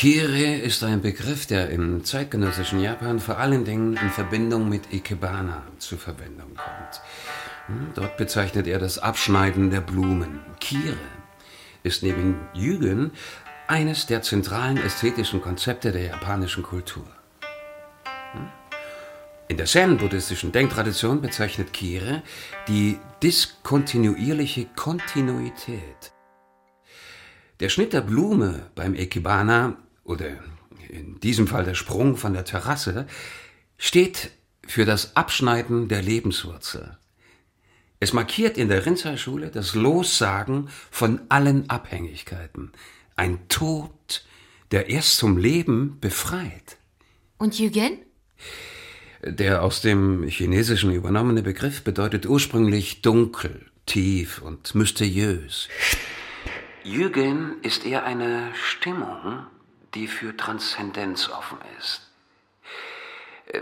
Kire 0.03 0.57
ist 0.57 0.83
ein 0.83 1.01
Begriff, 1.01 1.47
der 1.47 1.71
im 1.71 2.05
zeitgenössischen 2.05 2.81
Japan 2.81 3.21
vor 3.21 3.39
allen 3.39 3.65
Dingen 3.65 3.97
in 3.97 4.11
Verbindung 4.11 4.69
mit 4.69 4.93
Ikebana 4.93 5.63
zur 5.79 5.97
Verwendung 5.97 6.57
kommt. 6.57 7.01
Hm, 7.69 7.93
dort 7.95 8.17
bezeichnet 8.17 8.67
er 8.67 8.81
das 8.81 8.99
Abschneiden 8.99 9.71
der 9.71 9.81
Blumen. 9.81 10.41
Kire 10.59 10.97
ist 11.85 12.03
neben 12.03 12.35
Jügen 12.53 13.13
eines 13.69 14.07
der 14.07 14.23
zentralen 14.23 14.77
ästhetischen 14.77 15.41
Konzepte 15.41 15.93
der 15.93 16.03
japanischen 16.03 16.65
Kultur. 16.65 17.07
Hm? 18.33 18.49
In 19.47 19.57
der 19.57 19.67
zen-buddhistischen 19.67 20.51
Denktradition 20.51 21.21
bezeichnet 21.21 21.73
Kire 21.73 22.25
die 22.67 22.99
diskontinuierliche 23.23 24.67
Kontinuität. 24.75 26.11
Der 27.61 27.69
Schnitt 27.69 27.93
der 27.93 28.01
Blume 28.01 28.67
beim 28.75 28.97
Ekibana 28.97 29.77
oder 30.05 30.27
in 30.89 31.21
diesem 31.21 31.47
Fall 31.47 31.65
der 31.65 31.75
Sprung 31.75 32.17
von 32.17 32.33
der 32.33 32.45
Terrasse, 32.45 33.07
steht 33.79 34.31
für 34.67 34.85
das 34.85 35.17
Abschneiden 35.17 35.89
der 35.89 36.03
Lebenswurzel. 36.03 36.99
Es 38.01 38.13
markiert 38.13 38.59
in 38.59 38.69
der 38.69 38.85
Rinzai-Schule 38.85 39.51
das 39.51 39.75
Lossagen 39.75 40.69
von 40.91 41.21
allen 41.29 41.71
Abhängigkeiten. 41.71 42.73
Ein 43.15 43.47
Tod, 43.49 44.25
der 44.73 44.89
erst 44.89 45.19
zum 45.19 45.37
Leben 45.37 45.99
befreit. 46.01 46.79
Und 47.39 47.59
Yugen? 47.59 47.99
Der 49.25 49.63
aus 49.63 49.83
dem 49.83 50.25
Chinesischen 50.25 50.93
übernommene 50.93 51.43
Begriff 51.43 51.85
bedeutet 51.85 52.27
ursprünglich 52.27 53.03
dunkel, 53.03 53.67
tief 53.87 54.43
und 54.43 54.75
mysteriös. 54.75 55.69
Yugen 56.83 57.61
ist 57.63 57.87
eher 57.87 58.05
eine 58.05 58.53
Stimmung, 58.55 59.47
die 59.95 60.07
für 60.07 60.37
Transzendenz 60.37 61.29
offen 61.29 61.59
ist. 61.79 62.09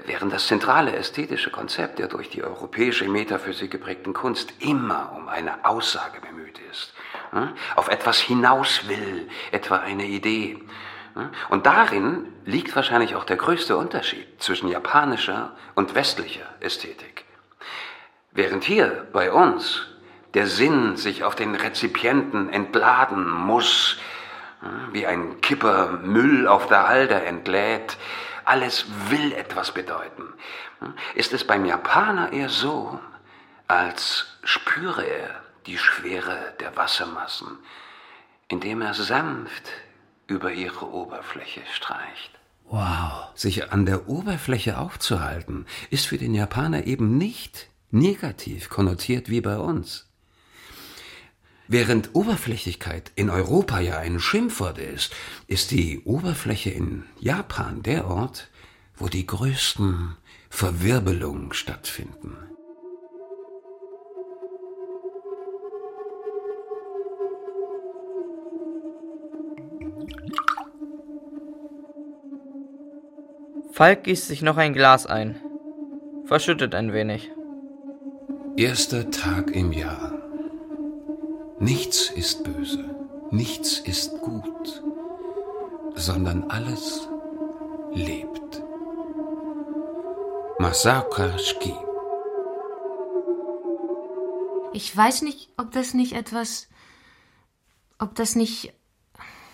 Während 0.07 0.33
das 0.33 0.47
zentrale 0.47 0.95
ästhetische 0.95 1.51
Konzept 1.51 1.99
der 1.99 2.07
durch 2.07 2.29
die 2.29 2.45
europäische 2.45 3.09
Metaphysik 3.09 3.71
geprägten 3.71 4.13
Kunst 4.13 4.53
immer 4.61 5.13
um 5.17 5.29
eine 5.29 5.65
Aussage 5.65 6.21
bemüht 6.21 6.61
ist, 6.71 6.95
hm, 7.31 7.55
auf 7.75 7.89
etwas 7.89 8.21
hinaus 8.21 8.87
will, 8.89 9.29
etwa 9.51 9.79
eine 9.79 10.05
Idee. 10.05 10.59
Hm, 11.15 11.31
und 11.49 11.67
darin 11.67 12.33
liegt 12.45 12.77
wahrscheinlich 12.77 13.17
auch 13.17 13.25
der 13.25 13.37
größte 13.37 13.77
Unterschied 13.77 14.41
zwischen 14.41 14.69
japanischer 14.69 15.57
und 15.75 15.95
westlicher 15.95 16.47
Ästhetik. 16.61 17.25
Während 18.31 18.63
hier 18.63 19.09
bei 19.13 19.33
uns 19.33 19.87
der 20.35 20.47
Sinn 20.47 20.97
sich 20.97 21.25
auf 21.25 21.35
den 21.35 21.57
Rezipienten 21.57 22.49
entladen 22.53 23.29
muss, 23.29 23.99
wie 24.93 25.07
ein 25.07 25.41
Kipper 25.41 25.99
Müll 26.03 26.47
auf 26.47 26.67
der 26.67 26.89
Halde 26.89 27.15
entlädt, 27.15 27.97
alles 28.45 28.87
will 29.09 29.33
etwas 29.33 29.73
bedeuten, 29.73 30.25
ist 31.15 31.33
es 31.33 31.47
beim 31.47 31.65
Japaner 31.65 32.33
eher 32.33 32.49
so, 32.49 32.99
als 33.69 34.27
spüre 34.43 35.05
er 35.05 35.43
die 35.67 35.79
Schwere 35.79 36.55
der 36.59 36.77
Wassermassen, 36.77 37.59
indem 38.49 38.83
er 38.83 38.95
sanft 38.95 39.71
über 40.27 40.53
ihre 40.53 40.91
Oberfläche 40.91 41.63
streicht. 41.73 42.31
Wow. 42.65 43.31
Sich 43.35 43.73
an 43.73 43.85
der 43.87 44.09
Oberfläche 44.09 44.79
aufzuhalten, 44.79 45.67
ist 45.91 46.07
für 46.07 46.19
den 46.19 46.35
Japaner 46.35 46.87
eben 46.87 47.19
nicht 47.19 47.69
negativ 47.91 48.69
konnotiert 48.69 49.29
wie 49.29 49.41
bei 49.41 49.59
uns. 49.59 50.10
Während 51.73 52.17
Oberflächlichkeit 52.17 53.13
in 53.15 53.31
Europa 53.31 53.79
ja 53.79 53.97
ein 53.97 54.19
Schimpfwort 54.19 54.79
ist, 54.79 55.15
ist 55.47 55.71
die 55.71 56.01
Oberfläche 56.01 56.71
in 56.71 57.05
Japan 57.21 57.85
der 57.85 58.09
Ort, 58.09 58.49
wo 58.97 59.07
die 59.07 59.25
größten 59.25 60.17
Verwirbelungen 60.49 61.53
stattfinden. 61.53 62.37
Falk 73.71 74.03
gießt 74.03 74.27
sich 74.27 74.43
noch 74.43 74.57
ein 74.57 74.73
Glas 74.73 75.07
ein, 75.07 75.41
verschüttet 76.25 76.75
ein 76.75 76.93
wenig. 76.93 77.31
Erster 78.57 79.13
Tag 79.13 79.53
im 79.53 79.73
Jahr. 79.73 80.20
Nichts 81.63 82.09
ist 82.09 82.43
böse, 82.43 82.95
nichts 83.31 83.81
ist 83.81 84.19
gut, 84.23 84.83
sondern 85.95 86.51
alles 86.51 87.07
lebt. 87.93 88.63
Masaka 90.59 91.37
Shiki. 91.37 91.75
Ich 94.73 94.97
weiß 94.97 95.21
nicht, 95.21 95.51
ob 95.59 95.71
das 95.73 95.93
nicht 95.93 96.15
etwas. 96.15 96.69
Ob 97.99 98.15
das 98.15 98.37
nicht. 98.37 98.73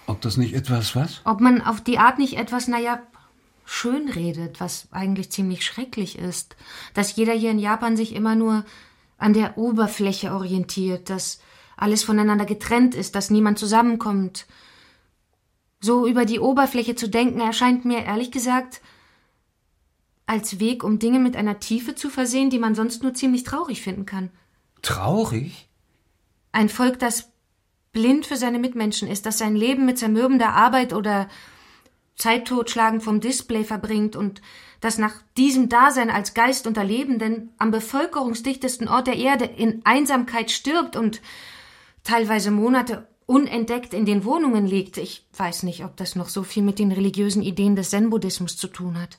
Ob 0.07 0.21
das 0.21 0.37
nicht 0.37 0.55
etwas 0.55 0.95
was? 0.95 1.23
Ob 1.25 1.41
man 1.41 1.61
auf 1.61 1.81
die 1.81 1.99
Art 1.99 2.21
nicht 2.21 2.39
etwas, 2.39 2.69
naja, 2.69 3.03
schön 3.65 4.09
redet, 4.09 4.61
was 4.61 4.87
eigentlich 4.93 5.33
ziemlich 5.33 5.65
schrecklich 5.65 6.21
ist. 6.21 6.55
Dass 6.95 7.17
jeder 7.17 7.33
hier 7.33 7.51
in 7.51 7.59
Japan 7.59 7.97
sich 7.97 8.15
immer 8.15 8.37
nur 8.37 8.65
an 9.19 9.33
der 9.33 9.59
Oberfläche 9.59 10.33
orientiert, 10.33 11.11
dass 11.11 11.41
alles 11.77 12.03
voneinander 12.05 12.47
getrennt 12.47 12.95
ist, 12.95 13.15
dass 13.15 13.31
niemand 13.31 13.59
zusammenkommt. 13.59 14.47
So 15.81 16.07
über 16.07 16.25
die 16.25 16.41
Oberfläche 16.41 16.95
zu 16.95 17.09
denken, 17.09 17.41
erscheint 17.41 17.85
mir 17.85 18.05
ehrlich 18.05 18.31
gesagt 18.31 18.81
als 20.27 20.59
Weg, 20.59 20.83
um 20.83 20.99
Dinge 20.99 21.19
mit 21.19 21.37
einer 21.37 21.61
Tiefe 21.61 21.95
zu 21.95 22.11
versehen, 22.11 22.51
die 22.51 22.59
man 22.59 22.75
sonst 22.75 23.03
nur 23.03 23.15
ziemlich 23.15 23.45
traurig 23.45 23.83
finden 23.83 24.07
kann. 24.07 24.31
Traurig? 24.83 25.69
Ein 26.51 26.69
Volk, 26.69 26.99
das 26.99 27.31
blind 27.93 28.27
für 28.27 28.37
seine 28.37 28.59
Mitmenschen 28.59 29.09
ist, 29.09 29.27
das 29.27 29.39
sein 29.39 29.55
Leben 29.55 29.87
mit 29.87 29.99
zermürbender 29.99 30.55
Arbeit 30.55 30.93
oder 30.93 31.29
Zeittotschlagen 32.17 33.01
vom 33.01 33.21
Display 33.21 33.63
verbringt 33.63 34.17
und 34.17 34.41
das 34.81 34.99
nach 34.99 35.15
diesem 35.37 35.69
Dasein 35.69 36.11
als 36.11 36.35
Geist 36.35 36.67
unter 36.67 36.83
Lebenden 36.83 37.51
am 37.59 37.71
bevölkerungsdichtesten 37.71 38.89
Ort 38.89 39.07
der 39.07 39.17
Erde 39.17 39.45
in 39.45 39.83
Einsamkeit 39.85 40.51
stirbt 40.51 40.97
und 40.97 41.21
teilweise 42.07 42.51
Monate 42.51 43.07
unentdeckt 43.27 43.93
in 43.93 44.07
den 44.07 44.25
Wohnungen 44.25 44.67
liegt. 44.67 44.97
Ich 44.97 45.27
weiß 45.37 45.65
nicht, 45.65 45.85
ob 45.85 45.97
das 45.97 46.15
noch 46.15 46.29
so 46.29 46.45
viel 46.45 46.63
mit 46.63 46.79
den 46.79 46.93
religiösen 46.93 47.43
Ideen 47.43 47.77
des 47.77 47.91
Zen-Buddhismus 47.91 48.57
zu 48.57 48.69
tun 48.69 49.01
hat. 49.01 49.19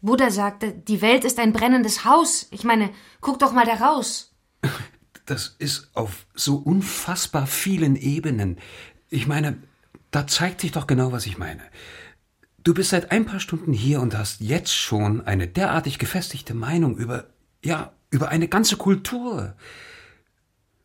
Buddha 0.00 0.30
sagte, 0.30 0.72
die 0.72 1.02
Welt 1.02 1.24
ist 1.24 1.40
ein 1.40 1.52
brennendes 1.52 2.04
Haus. 2.04 2.46
Ich 2.52 2.62
meine, 2.62 2.90
guck 3.20 3.40
doch 3.40 3.52
mal 3.52 3.66
da 3.66 3.74
raus. 3.74 4.32
Das 5.26 5.56
ist 5.58 5.90
auf 5.94 6.26
so 6.34 6.56
unfassbar 6.56 7.46
vielen 7.46 7.96
Ebenen. 7.96 8.58
Ich 9.10 9.26
meine, 9.26 9.58
da 10.12 10.26
zeigt 10.26 10.60
sich 10.60 10.72
doch 10.72 10.86
genau, 10.86 11.10
was 11.10 11.26
ich 11.26 11.36
meine. 11.36 11.62
Du 12.62 12.74
bist 12.74 12.90
seit 12.90 13.10
ein 13.10 13.26
paar 13.26 13.40
Stunden 13.40 13.72
hier 13.72 14.00
und 14.00 14.16
hast 14.16 14.40
jetzt 14.40 14.74
schon 14.74 15.26
eine 15.26 15.48
derartig 15.48 15.98
gefestigte 15.98 16.54
Meinung 16.54 16.96
über, 16.96 17.26
ja, 17.64 17.92
über 18.10 18.28
eine 18.28 18.48
ganze 18.48 18.76
Kultur. 18.76 19.54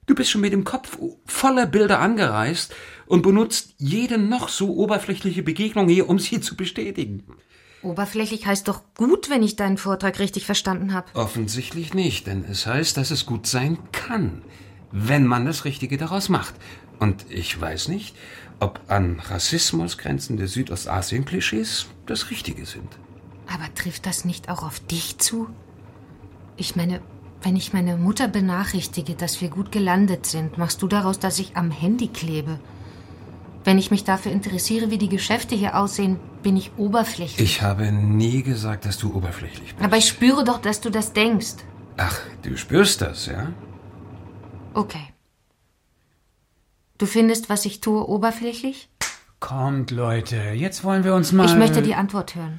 Du 0.05 0.15
bist 0.15 0.31
schon 0.31 0.41
mit 0.41 0.53
dem 0.53 0.63
Kopf 0.63 0.97
voller 1.25 1.65
Bilder 1.65 1.99
angereist 1.99 2.75
und 3.05 3.21
benutzt 3.21 3.75
jede 3.77 4.17
noch 4.17 4.49
so 4.49 4.75
oberflächliche 4.75 5.43
Begegnung 5.43 5.87
hier, 5.87 6.09
um 6.09 6.19
sie 6.19 6.41
zu 6.41 6.55
bestätigen. 6.55 7.23
Oberflächlich 7.81 8.45
heißt 8.45 8.67
doch 8.67 8.81
gut, 8.95 9.29
wenn 9.29 9.43
ich 9.43 9.57
deinen 9.57 9.77
Vortrag 9.77 10.19
richtig 10.19 10.45
verstanden 10.45 10.93
habe. 10.93 11.07
Offensichtlich 11.15 11.93
nicht, 11.93 12.27
denn 12.27 12.45
es 12.49 12.65
heißt, 12.65 12.95
dass 12.95 13.11
es 13.11 13.25
gut 13.25 13.45
sein 13.45 13.77
kann, 13.91 14.41
wenn 14.91 15.27
man 15.27 15.45
das 15.45 15.65
Richtige 15.65 15.97
daraus 15.97 16.29
macht. 16.29 16.55
Und 16.99 17.25
ich 17.29 17.59
weiß 17.59 17.89
nicht, 17.89 18.15
ob 18.59 18.79
an 18.87 19.19
Rassismus 19.19 19.97
grenzende 19.97 20.47
Südostasien-Klischees 20.47 21.87
das 22.05 22.29
Richtige 22.29 22.65
sind. 22.65 22.87
Aber 23.47 23.73
trifft 23.75 24.05
das 24.05 24.23
nicht 24.23 24.49
auch 24.49 24.63
auf 24.63 24.79
dich 24.79 25.17
zu? 25.17 25.49
Ich 26.55 26.77
meine, 26.77 27.01
wenn 27.43 27.55
ich 27.55 27.73
meine 27.73 27.97
Mutter 27.97 28.27
benachrichtige, 28.27 29.15
dass 29.15 29.41
wir 29.41 29.49
gut 29.49 29.71
gelandet 29.71 30.25
sind, 30.25 30.57
machst 30.57 30.81
du 30.81 30.87
daraus, 30.87 31.19
dass 31.19 31.39
ich 31.39 31.57
am 31.57 31.71
Handy 31.71 32.07
klebe. 32.07 32.59
Wenn 33.65 33.77
ich 33.77 33.91
mich 33.91 34.03
dafür 34.03 34.31
interessiere, 34.31 34.89
wie 34.89 34.97
die 34.97 35.09
Geschäfte 35.09 35.55
hier 35.55 35.77
aussehen, 35.77 36.19
bin 36.41 36.57
ich 36.57 36.71
oberflächlich. 36.77 37.39
Ich 37.39 37.61
habe 37.61 37.91
nie 37.91 38.43
gesagt, 38.43 38.85
dass 38.85 38.97
du 38.97 39.13
oberflächlich 39.13 39.75
bist. 39.75 39.85
Aber 39.85 39.97
ich 39.97 40.07
spüre 40.07 40.43
doch, 40.43 40.59
dass 40.59 40.81
du 40.81 40.89
das 40.89 41.13
denkst. 41.13 41.55
Ach, 41.97 42.19
du 42.41 42.57
spürst 42.57 43.01
das, 43.01 43.27
ja? 43.27 43.51
Okay. 44.73 45.13
Du 46.97 47.05
findest, 47.05 47.49
was 47.49 47.65
ich 47.65 47.81
tue, 47.81 48.07
oberflächlich? 48.07 48.89
Kommt, 49.39 49.91
Leute, 49.91 50.37
jetzt 50.55 50.83
wollen 50.83 51.03
wir 51.03 51.15
uns 51.15 51.31
mal. 51.31 51.45
Ich 51.45 51.55
möchte 51.55 51.81
die 51.81 51.95
Antwort 51.95 52.35
hören. 52.35 52.57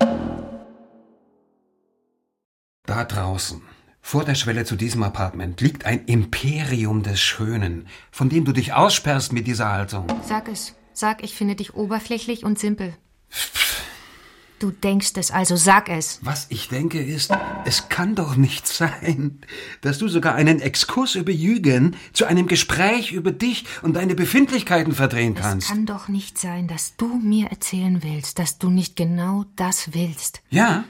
Da 2.87 3.05
draußen, 3.05 3.62
vor 4.07 4.22
der 4.22 4.34
Schwelle 4.34 4.66
zu 4.66 4.76
diesem 4.76 5.02
Apartment, 5.02 5.62
liegt 5.62 5.86
ein 5.86 6.05
Imperium 6.05 7.02
des 7.02 7.18
Schönen, 7.20 7.88
von 8.11 8.28
dem 8.28 8.44
du 8.44 8.52
dich 8.52 8.74
aussperrst 8.74 9.32
mit 9.32 9.46
dieser 9.46 9.72
Haltung. 9.72 10.07
Sag 10.28 10.46
es. 10.48 10.74
Sag, 10.92 11.24
ich 11.24 11.34
finde 11.34 11.57
dich 11.57 11.74
oberflächlich 11.74 12.44
und 12.44 12.59
simpel. 12.59 12.94
Du 14.59 14.70
denkst 14.70 15.12
es, 15.16 15.30
also 15.30 15.57
sag 15.57 15.88
es. 15.88 16.18
Was 16.20 16.46
ich 16.50 16.68
denke 16.68 17.02
ist, 17.02 17.32
es 17.64 17.88
kann 17.88 18.14
doch 18.14 18.36
nicht 18.36 18.68
sein, 18.68 19.40
dass 19.80 19.96
du 19.96 20.09
sogar 20.09 20.34
einen 20.34 20.61
Exkurs 20.61 21.14
über 21.14 21.32
Jügen 21.32 21.96
zu 22.12 22.26
einem 22.26 22.46
Gespräch 22.46 23.11
über 23.11 23.32
dich 23.32 23.64
und 23.80 23.96
deine 23.96 24.14
Befindlichkeiten 24.14 24.92
verdrehen 24.92 25.34
kannst. 25.34 25.68
Es 25.68 25.74
kann 25.74 25.86
doch 25.86 26.09
nicht 26.09 26.38
sein, 26.38 26.68
dass 26.68 26.96
du 26.96 27.07
mir 27.07 27.46
erzählen 27.46 28.02
willst, 28.02 28.38
dass 28.38 28.59
du 28.59 28.68
nicht 28.68 28.96
genau 28.96 29.46
das 29.57 29.94
willst. 29.94 30.42
Ja? 30.50 30.84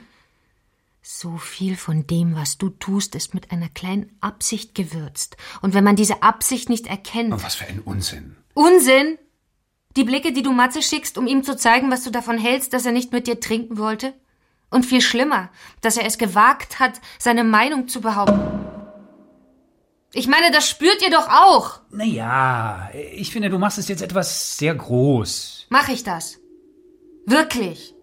So 1.07 1.36
viel 1.36 1.76
von 1.76 2.07
dem, 2.07 2.34
was 2.34 2.57
du 2.57 2.70
tust, 2.70 3.14
ist 3.14 3.34
mit 3.34 3.52
einer 3.52 3.68
kleinen 3.68 4.16
Absicht 4.22 4.74
gewürzt. 4.74 5.36
Und 5.61 5.74
wenn 5.74 5.84
man 5.84 5.96
diese 5.96 6.22
Absicht 6.22 6.70
nicht 6.70 6.86
erkennt. 6.86 7.34
Oh, 7.34 7.42
was 7.42 7.57
für 7.57 7.66
ein 7.66 7.80
Unsinn. 7.80 8.36
Unsinn? 8.55 9.18
Die 9.98 10.05
Blicke, 10.05 10.32
die 10.32 10.42
du 10.42 10.52
Matze 10.52 10.80
schickst, 10.80 11.18
um 11.18 11.26
ihm 11.26 11.44
zu 11.44 11.59
zeigen, 11.59 11.90
was 11.90 12.05
du 12.05 12.11
davon 12.11 12.38
hältst, 12.38 12.72
dass 12.72 12.86
er 12.86 12.92
nicht 12.92 13.12
mit 13.12 13.26
dir 13.26 13.38
trinken 13.38 13.76
wollte? 13.76 14.14
Und 14.70 14.86
viel 14.86 15.02
schlimmer, 15.02 15.50
dass 15.82 15.98
er 15.98 16.07
es 16.07 16.16
gewagt 16.16 16.80
hat, 16.80 17.02
seine 17.18 17.44
Meinung 17.44 17.86
zu 17.86 18.00
behaupten. 18.00 18.40
Ich 20.14 20.26
meine, 20.26 20.50
das 20.52 20.66
spürt 20.70 21.02
ihr 21.02 21.11
doch 21.11 21.28
auch. 21.28 21.80
Naja, 21.90 22.88
ich 23.12 23.30
finde, 23.30 23.50
du 23.50 23.59
machst 23.59 23.76
es 23.76 23.88
jetzt 23.88 24.00
etwas 24.00 24.57
sehr 24.57 24.74
groß. 24.74 25.66
Mach 25.68 25.90
ich 25.90 26.02
das? 26.02 26.38
Wirklich? 27.26 27.93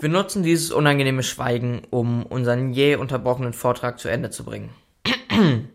Wir 0.00 0.08
nutzen 0.08 0.42
dieses 0.42 0.70
unangenehme 0.72 1.22
Schweigen, 1.22 1.82
um 1.90 2.26
unseren 2.26 2.72
jäh 2.72 2.96
unterbrochenen 2.96 3.52
Vortrag 3.52 3.98
zu 3.98 4.08
Ende 4.08 4.30
zu 4.30 4.44
bringen. 4.44 4.70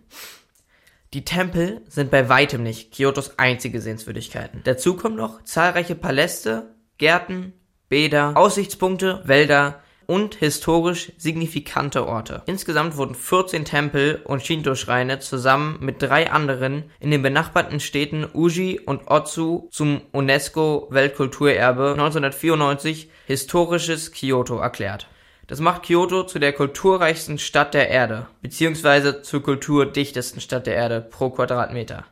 Die 1.14 1.26
Tempel 1.26 1.82
sind 1.88 2.12
bei 2.12 2.30
weitem 2.30 2.62
nicht 2.62 2.94
Kyotos 2.94 3.40
einzige 3.40 3.82
Sehenswürdigkeiten. 3.82 4.62
Dazu 4.64 4.96
kommen 4.96 5.16
noch 5.16 5.44
zahlreiche 5.44 5.96
Paläste, 5.96 6.76
Gärten, 7.00 7.54
Bäder, 7.88 8.38
Aussichtspunkte, 8.38 9.24
Wälder 9.26 9.82
und 10.10 10.34
historisch 10.34 11.12
signifikante 11.20 12.08
Orte. 12.08 12.42
Insgesamt 12.48 12.98
wurden 12.98 13.14
14 13.14 13.64
Tempel 13.64 14.20
und 14.26 14.44
Shinto-Schreine 14.44 15.20
zusammen 15.20 15.78
mit 15.82 16.02
drei 16.02 16.32
anderen 16.32 16.90
in 17.00 17.12
den 17.12 17.22
benachbarten 17.22 17.80
Städten 17.80 18.28
Uji 18.34 18.80
und 18.80 19.08
Otsu 19.08 19.68
zum 19.70 20.02
UNESCO-Weltkulturerbe 20.12 21.92
1994 21.92 23.12
historisches 23.28 24.12
Kyoto 24.12 24.58
erklärt. 24.58 25.08
Das 25.46 25.60
macht 25.60 25.84
Kyoto 25.84 26.24
zu 26.24 26.40
der 26.40 26.54
kulturreichsten 26.54 27.38
Stadt 27.38 27.76
der 27.76 27.90
Erde, 27.90 28.26
beziehungsweise 28.42 29.22
zur 29.22 29.44
kulturdichtesten 29.44 30.42
Stadt 30.42 30.66
der 30.66 30.74
Erde 30.76 31.02
pro 31.02 31.30
Quadratmeter. 31.30 32.06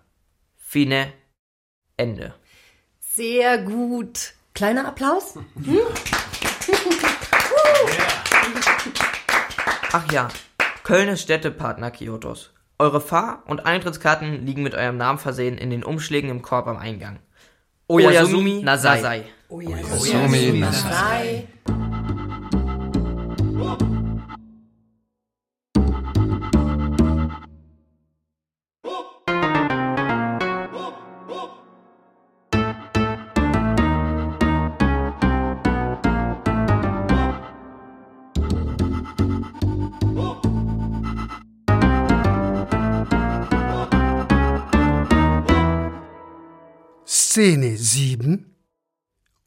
Fine. 0.55 1.13
Ende. 1.97 2.35
Sehr 2.99 3.57
gut. 3.57 4.33
Kleiner 4.53 4.87
Applaus. 4.87 5.33
Hm? 5.63 5.79
Ach 9.93 10.11
ja, 10.11 10.27
Köln 10.83 11.07
ist 11.07 11.21
Städtepartner 11.21 11.91
Kyotos. 11.91 12.51
Eure 12.77 12.99
Fahr- 12.99 13.43
und 13.47 13.65
Eintrittskarten 13.65 14.45
liegen 14.45 14.61
mit 14.61 14.75
eurem 14.75 14.97
Namen 14.97 15.17
versehen 15.17 15.57
in 15.57 15.69
den 15.69 15.83
Umschlägen 15.83 16.29
im 16.29 16.41
Korb 16.41 16.67
am 16.67 16.77
Eingang. 16.77 17.19
Oyasumi 17.87 18.61
Nasai. 18.63 19.23
Oyasumi 19.49 20.59
Nasai. 20.59 21.47
Szene 47.37 47.77
7 47.77 48.55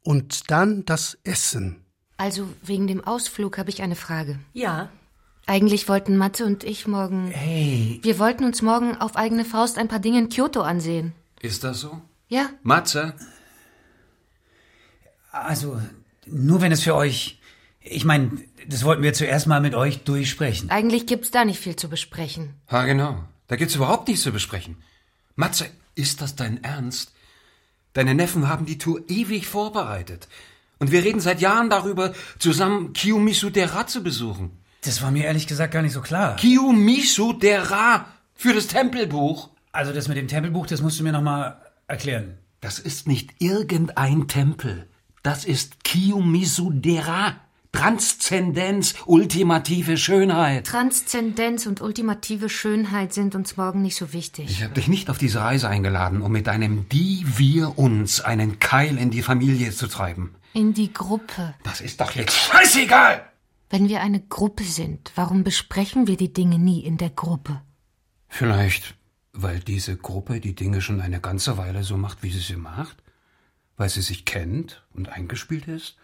und 0.04 0.52
dann 0.52 0.84
das 0.84 1.18
Essen. 1.24 1.84
Also 2.18 2.48
wegen 2.62 2.86
dem 2.86 3.02
Ausflug 3.02 3.58
habe 3.58 3.68
ich 3.68 3.82
eine 3.82 3.96
Frage. 3.96 4.38
Ja. 4.52 4.90
Eigentlich 5.44 5.88
wollten 5.88 6.16
Mathe 6.16 6.44
und 6.44 6.62
ich 6.62 6.86
morgen. 6.86 7.32
Hey. 7.32 7.98
Wir 8.04 8.20
wollten 8.20 8.44
uns 8.44 8.62
morgen 8.62 8.94
auf 8.94 9.16
eigene 9.16 9.44
Faust 9.44 9.76
ein 9.76 9.88
paar 9.88 9.98
Dinge 9.98 10.20
in 10.20 10.28
Kyoto 10.28 10.60
ansehen. 10.60 11.14
Ist 11.40 11.64
das 11.64 11.80
so? 11.80 12.00
Ja, 12.28 12.50
Matze? 12.62 13.12
Also, 15.32 15.82
nur 16.26 16.60
wenn 16.60 16.70
es 16.70 16.84
für 16.84 16.94
euch. 16.94 17.40
Ich 17.80 18.04
meine, 18.04 18.30
das 18.68 18.84
wollten 18.84 19.02
wir 19.02 19.14
zuerst 19.14 19.48
mal 19.48 19.60
mit 19.60 19.74
euch 19.74 20.04
durchsprechen. 20.04 20.70
eigentlich 20.70 21.08
gibt's 21.08 21.32
da 21.32 21.44
nicht 21.44 21.58
viel 21.58 21.74
zu 21.74 21.88
besprechen. 21.88 22.54
Ha, 22.70 22.84
genau. 22.84 23.24
Da 23.48 23.56
gibt's 23.56 23.74
überhaupt 23.74 24.06
nichts 24.06 24.22
zu 24.22 24.30
besprechen. 24.30 24.76
Matze, 25.34 25.66
ist 25.96 26.20
das 26.20 26.36
dein 26.36 26.62
Ernst? 26.62 27.14
Deine 27.92 28.14
Neffen 28.14 28.48
haben 28.48 28.66
die 28.66 28.78
Tour 28.78 29.02
ewig 29.08 29.46
vorbereitet. 29.46 30.28
Und 30.78 30.92
wir 30.92 31.04
reden 31.04 31.20
seit 31.20 31.40
Jahren 31.40 31.68
darüber, 31.70 32.14
zusammen 32.38 32.92
Kiyomizu 32.92 33.50
Dera 33.50 33.86
zu 33.86 34.02
besuchen. 34.02 34.50
Das 34.82 35.02
war 35.02 35.10
mir 35.10 35.24
ehrlich 35.24 35.46
gesagt 35.46 35.72
gar 35.72 35.82
nicht 35.82 35.92
so 35.92 36.00
klar. 36.00 36.36
Kiyomizu 36.36 37.34
Dera 37.34 38.06
für 38.34 38.54
das 38.54 38.66
Tempelbuch. 38.68 39.50
Also 39.72 39.92
das 39.92 40.08
mit 40.08 40.16
dem 40.16 40.28
Tempelbuch, 40.28 40.66
das 40.66 40.80
musst 40.80 40.98
du 40.98 41.04
mir 41.04 41.12
noch 41.12 41.20
mal 41.20 41.60
erklären. 41.86 42.38
Das 42.60 42.78
ist 42.78 43.06
nicht 43.06 43.34
irgendein 43.38 44.26
Tempel. 44.28 44.88
Das 45.22 45.44
ist 45.44 45.84
Kiyomizu 45.84 46.70
Dera. 46.70 47.36
Transzendenz, 47.72 48.94
ultimative 49.06 49.96
Schönheit. 49.96 50.66
Transzendenz 50.66 51.66
und 51.66 51.80
ultimative 51.80 52.48
Schönheit 52.48 53.14
sind 53.14 53.34
uns 53.34 53.56
morgen 53.56 53.80
nicht 53.80 53.96
so 53.96 54.12
wichtig. 54.12 54.50
Ich 54.50 54.62
habe 54.62 54.74
dich 54.74 54.88
nicht 54.88 55.08
auf 55.08 55.18
diese 55.18 55.40
Reise 55.40 55.68
eingeladen, 55.68 56.20
um 56.20 56.32
mit 56.32 56.46
deinem 56.46 56.88
Die, 56.88 57.24
wir, 57.36 57.78
uns 57.78 58.20
einen 58.20 58.58
Keil 58.58 58.98
in 58.98 59.10
die 59.10 59.22
Familie 59.22 59.70
zu 59.70 59.86
treiben. 59.86 60.34
In 60.52 60.74
die 60.74 60.92
Gruppe. 60.92 61.54
Das 61.62 61.80
ist 61.80 62.00
doch 62.00 62.10
jetzt 62.12 62.34
scheißegal! 62.36 63.24
Wenn 63.70 63.88
wir 63.88 64.00
eine 64.00 64.20
Gruppe 64.20 64.64
sind, 64.64 65.12
warum 65.14 65.44
besprechen 65.44 66.08
wir 66.08 66.16
die 66.16 66.32
Dinge 66.32 66.58
nie 66.58 66.80
in 66.80 66.98
der 66.98 67.10
Gruppe? 67.10 67.62
Vielleicht, 68.26 68.96
weil 69.32 69.60
diese 69.60 69.96
Gruppe 69.96 70.40
die 70.40 70.56
Dinge 70.56 70.82
schon 70.82 71.00
eine 71.00 71.20
ganze 71.20 71.56
Weile 71.56 71.84
so 71.84 71.96
macht, 71.96 72.24
wie 72.24 72.30
sie 72.30 72.40
sie 72.40 72.56
macht? 72.56 72.96
Weil 73.76 73.88
sie 73.88 74.02
sich 74.02 74.24
kennt 74.24 74.84
und 74.92 75.08
eingespielt 75.08 75.68
ist? 75.68 75.96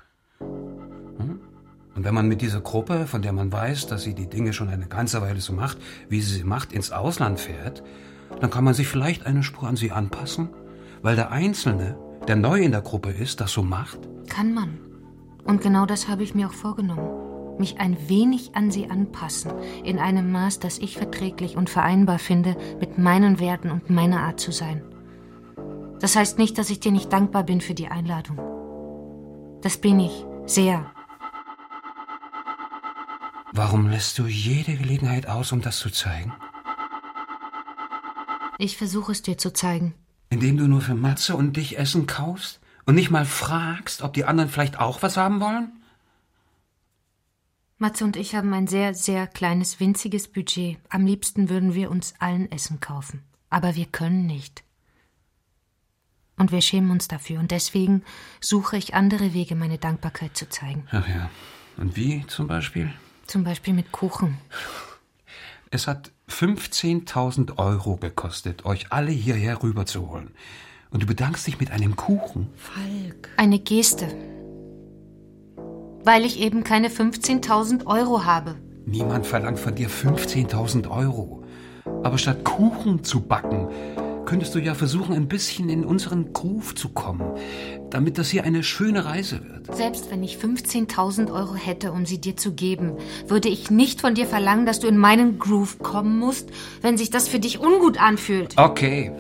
Und 1.96 2.04
wenn 2.04 2.14
man 2.14 2.28
mit 2.28 2.42
dieser 2.42 2.60
Gruppe, 2.60 3.06
von 3.06 3.22
der 3.22 3.32
man 3.32 3.50
weiß, 3.50 3.86
dass 3.86 4.02
sie 4.02 4.14
die 4.14 4.28
Dinge 4.28 4.52
schon 4.52 4.68
eine 4.68 4.86
ganze 4.86 5.22
Weile 5.22 5.40
so 5.40 5.54
macht, 5.54 5.78
wie 6.10 6.20
sie 6.20 6.34
sie 6.34 6.44
macht, 6.44 6.72
ins 6.72 6.92
Ausland 6.92 7.40
fährt, 7.40 7.82
dann 8.40 8.50
kann 8.50 8.64
man 8.64 8.74
sich 8.74 8.86
vielleicht 8.86 9.24
eine 9.24 9.42
Spur 9.42 9.66
an 9.66 9.76
sie 9.76 9.92
anpassen, 9.92 10.50
weil 11.00 11.16
der 11.16 11.30
Einzelne, 11.30 11.96
der 12.28 12.36
neu 12.36 12.60
in 12.60 12.72
der 12.72 12.82
Gruppe 12.82 13.10
ist, 13.10 13.40
das 13.40 13.52
so 13.52 13.62
macht. 13.62 13.98
Kann 14.28 14.52
man. 14.52 14.78
Und 15.44 15.62
genau 15.62 15.86
das 15.86 16.06
habe 16.06 16.22
ich 16.22 16.34
mir 16.34 16.48
auch 16.48 16.52
vorgenommen. 16.52 17.58
Mich 17.58 17.78
ein 17.80 17.96
wenig 18.08 18.54
an 18.54 18.70
sie 18.70 18.90
anpassen, 18.90 19.52
in 19.82 19.98
einem 19.98 20.30
Maß, 20.30 20.58
das 20.58 20.76
ich 20.78 20.98
verträglich 20.98 21.56
und 21.56 21.70
vereinbar 21.70 22.18
finde, 22.18 22.56
mit 22.78 22.98
meinen 22.98 23.40
Werten 23.40 23.70
und 23.70 23.88
meiner 23.88 24.20
Art 24.20 24.38
zu 24.38 24.52
sein. 24.52 24.82
Das 26.00 26.14
heißt 26.14 26.38
nicht, 26.38 26.58
dass 26.58 26.68
ich 26.68 26.80
dir 26.80 26.92
nicht 26.92 27.10
dankbar 27.10 27.44
bin 27.44 27.62
für 27.62 27.72
die 27.72 27.88
Einladung. 27.88 28.38
Das 29.62 29.78
bin 29.78 29.98
ich, 29.98 30.26
sehr. 30.44 30.92
Warum 33.56 33.88
lässt 33.88 34.18
du 34.18 34.26
jede 34.26 34.76
Gelegenheit 34.76 35.26
aus, 35.26 35.50
um 35.50 35.62
das 35.62 35.78
zu 35.78 35.88
zeigen? 35.88 36.30
Ich 38.58 38.76
versuche 38.76 39.12
es 39.12 39.22
dir 39.22 39.38
zu 39.38 39.50
zeigen. 39.50 39.94
Indem 40.28 40.58
du 40.58 40.68
nur 40.68 40.82
für 40.82 40.94
Matze 40.94 41.34
und 41.34 41.56
dich 41.56 41.78
Essen 41.78 42.06
kaufst 42.06 42.60
und 42.84 42.96
nicht 42.96 43.10
mal 43.10 43.24
fragst, 43.24 44.02
ob 44.02 44.12
die 44.12 44.26
anderen 44.26 44.50
vielleicht 44.50 44.78
auch 44.78 45.00
was 45.00 45.16
haben 45.16 45.40
wollen? 45.40 45.72
Matze 47.78 48.04
und 48.04 48.16
ich 48.16 48.34
haben 48.34 48.52
ein 48.52 48.66
sehr, 48.66 48.92
sehr 48.92 49.26
kleines, 49.26 49.80
winziges 49.80 50.28
Budget. 50.28 50.76
Am 50.90 51.06
liebsten 51.06 51.48
würden 51.48 51.74
wir 51.74 51.90
uns 51.90 52.12
allen 52.18 52.52
Essen 52.52 52.80
kaufen. 52.80 53.22
Aber 53.48 53.74
wir 53.74 53.86
können 53.86 54.26
nicht. 54.26 54.64
Und 56.36 56.52
wir 56.52 56.60
schämen 56.60 56.90
uns 56.90 57.08
dafür. 57.08 57.40
Und 57.40 57.52
deswegen 57.52 58.02
suche 58.38 58.76
ich 58.76 58.92
andere 58.92 59.32
Wege, 59.32 59.54
meine 59.54 59.78
Dankbarkeit 59.78 60.36
zu 60.36 60.46
zeigen. 60.46 60.86
Ach 60.90 61.08
ja. 61.08 61.30
Und 61.78 61.96
wie 61.96 62.26
zum 62.26 62.48
Beispiel? 62.48 62.92
Zum 63.26 63.44
Beispiel 63.44 63.74
mit 63.74 63.92
Kuchen. 63.92 64.38
Es 65.70 65.86
hat 65.86 66.12
15.000 66.30 67.58
Euro 67.58 67.96
gekostet, 67.96 68.64
euch 68.64 68.92
alle 68.92 69.10
hierher 69.10 69.62
rüberzuholen. 69.62 70.30
Und 70.90 71.02
du 71.02 71.06
bedankst 71.06 71.46
dich 71.46 71.58
mit 71.58 71.70
einem 71.70 71.96
Kuchen. 71.96 72.48
Eine 73.36 73.58
Geste. 73.58 74.06
Weil 76.04 76.24
ich 76.24 76.38
eben 76.38 76.62
keine 76.62 76.88
15.000 76.88 77.86
Euro 77.86 78.24
habe. 78.24 78.54
Niemand 78.86 79.26
verlangt 79.26 79.58
von 79.58 79.74
dir 79.74 79.90
15.000 79.90 80.88
Euro. 80.88 81.42
Aber 82.04 82.18
statt 82.18 82.44
Kuchen 82.44 83.02
zu 83.02 83.20
backen, 83.20 83.68
könntest 84.26 84.54
du 84.54 84.58
ja 84.58 84.74
versuchen, 84.74 85.14
ein 85.14 85.28
bisschen 85.28 85.68
in 85.68 85.84
unseren 85.84 86.32
Groove 86.32 86.74
zu 86.74 86.90
kommen, 86.90 87.22
damit 87.90 88.18
das 88.18 88.28
hier 88.28 88.44
eine 88.44 88.62
schöne 88.62 89.04
Reise 89.04 89.40
wird. 89.48 89.74
Selbst 89.74 90.10
wenn 90.10 90.22
ich 90.22 90.36
15.000 90.36 91.32
Euro 91.32 91.54
hätte, 91.54 91.92
um 91.92 92.04
sie 92.04 92.20
dir 92.20 92.36
zu 92.36 92.52
geben, 92.52 92.92
würde 93.26 93.48
ich 93.48 93.70
nicht 93.70 94.00
von 94.00 94.14
dir 94.14 94.26
verlangen, 94.26 94.66
dass 94.66 94.80
du 94.80 94.88
in 94.88 94.98
meinen 94.98 95.38
Groove 95.38 95.78
kommen 95.78 96.18
musst, 96.18 96.50
wenn 96.82 96.98
sich 96.98 97.10
das 97.10 97.28
für 97.28 97.38
dich 97.38 97.60
ungut 97.60 98.00
anfühlt. 98.00 98.58
Okay. 98.58 99.12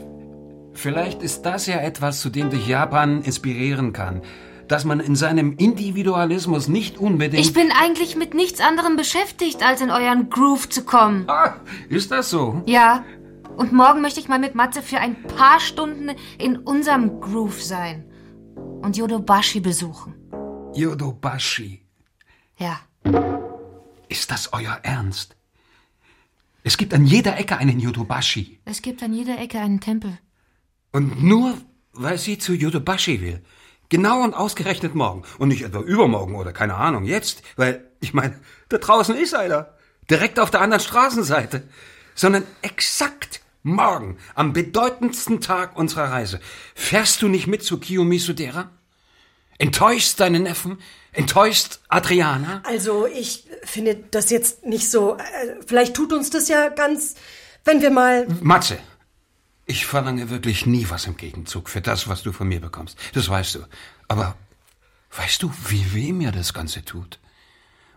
Vielleicht 0.74 1.22
ist 1.22 1.42
das 1.42 1.66
ja 1.66 1.78
etwas, 1.78 2.20
zu 2.20 2.28
dem 2.28 2.50
dich 2.50 2.66
Japan 2.66 3.22
inspirieren 3.22 3.94
kann. 3.94 4.20
Dass 4.68 4.84
man 4.84 4.98
in 4.98 5.14
seinem 5.14 5.54
Individualismus 5.56 6.66
nicht 6.66 6.98
unbedingt. 6.98 7.40
Ich 7.40 7.52
bin 7.52 7.70
eigentlich 7.70 8.16
mit 8.16 8.34
nichts 8.34 8.60
anderem 8.60 8.96
beschäftigt, 8.96 9.64
als 9.64 9.80
in 9.80 9.90
euren 9.90 10.28
Groove 10.28 10.68
zu 10.68 10.84
kommen. 10.84 11.24
Ah, 11.28 11.54
ist 11.88 12.10
das 12.10 12.30
so? 12.30 12.62
Ja. 12.66 13.04
Und 13.56 13.72
morgen 13.72 14.02
möchte 14.02 14.20
ich 14.20 14.28
mal 14.28 14.38
mit 14.38 14.54
Matze 14.54 14.82
für 14.82 14.98
ein 14.98 15.22
paar 15.22 15.60
Stunden 15.60 16.10
in 16.38 16.58
unserem 16.58 17.20
Groove 17.20 17.62
sein. 17.62 18.04
Und 18.82 18.98
Yodobashi 18.98 19.60
besuchen. 19.60 20.14
Yodobashi. 20.74 21.82
Ja. 22.58 22.80
Ist 24.08 24.30
das 24.30 24.52
euer 24.52 24.78
Ernst? 24.82 25.36
Es 26.64 26.76
gibt 26.76 26.92
an 26.92 27.06
jeder 27.06 27.38
Ecke 27.38 27.56
einen 27.56 27.80
Yodobashi. 27.80 28.60
Es 28.66 28.82
gibt 28.82 29.02
an 29.02 29.14
jeder 29.14 29.38
Ecke 29.38 29.58
einen 29.58 29.80
Tempel. 29.80 30.18
Und 30.92 31.22
nur, 31.22 31.56
weil 31.92 32.18
sie 32.18 32.38
zu 32.38 32.52
Yodobashi 32.52 33.22
will. 33.22 33.42
Genau 33.88 34.22
und 34.22 34.34
ausgerechnet 34.34 34.94
morgen. 34.94 35.22
Und 35.38 35.48
nicht 35.48 35.62
etwa 35.62 35.80
übermorgen 35.80 36.34
oder 36.34 36.52
keine 36.52 36.74
Ahnung, 36.74 37.04
jetzt. 37.04 37.42
Weil, 37.56 37.88
ich 38.00 38.12
meine, 38.12 38.38
da 38.68 38.76
draußen 38.76 39.16
ist 39.16 39.34
einer. 39.34 39.74
Direkt 40.10 40.38
auf 40.38 40.50
der 40.50 40.60
anderen 40.60 40.82
Straßenseite. 40.82 41.66
Sondern 42.14 42.44
exakt 42.62 43.40
morgen, 43.66 44.16
am 44.34 44.52
bedeutendsten 44.52 45.40
Tag 45.40 45.76
unserer 45.76 46.10
Reise. 46.10 46.40
Fährst 46.74 47.20
du 47.20 47.28
nicht 47.28 47.46
mit 47.46 47.62
zu 47.62 47.78
Kiyomizu 47.78 48.32
Dera? 48.32 48.70
Enttäuschst 49.58 50.20
deine 50.20 50.38
Neffen? 50.38 50.78
Enttäuscht 51.12 51.80
Adriana? 51.88 52.62
Also, 52.64 53.06
ich 53.06 53.44
finde 53.64 53.96
das 54.10 54.30
jetzt 54.30 54.64
nicht 54.64 54.90
so. 54.90 55.16
äh, 55.16 55.56
Vielleicht 55.66 55.94
tut 55.94 56.12
uns 56.12 56.30
das 56.30 56.48
ja 56.48 56.68
ganz, 56.68 57.16
wenn 57.64 57.80
wir 57.80 57.90
mal. 57.90 58.26
Matze, 58.40 58.78
ich 59.64 59.86
verlange 59.86 60.30
wirklich 60.30 60.66
nie 60.66 60.86
was 60.88 61.06
im 61.06 61.16
Gegenzug 61.16 61.68
für 61.68 61.80
das, 61.80 62.06
was 62.06 62.22
du 62.22 62.32
von 62.32 62.46
mir 62.48 62.60
bekommst. 62.60 62.96
Das 63.14 63.28
weißt 63.28 63.56
du. 63.56 63.60
Aber 64.08 64.36
weißt 65.16 65.42
du, 65.42 65.50
wie 65.68 65.92
weh 65.94 66.12
mir 66.12 66.30
das 66.30 66.54
Ganze 66.54 66.84
tut? 66.84 67.18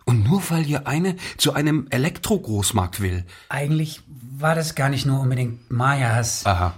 Und 0.09 0.23
nur 0.23 0.41
weil 0.49 0.63
hier 0.63 0.87
eine 0.87 1.17
zu 1.37 1.53
einem 1.53 1.85
Elektrogroßmarkt 1.91 2.99
will. 2.99 3.25
Eigentlich 3.47 4.01
war 4.07 4.55
das 4.55 4.73
gar 4.73 4.89
nicht 4.89 5.05
nur 5.05 5.19
unbedingt 5.19 5.69
Mayas. 5.69 6.47
Aha. 6.47 6.73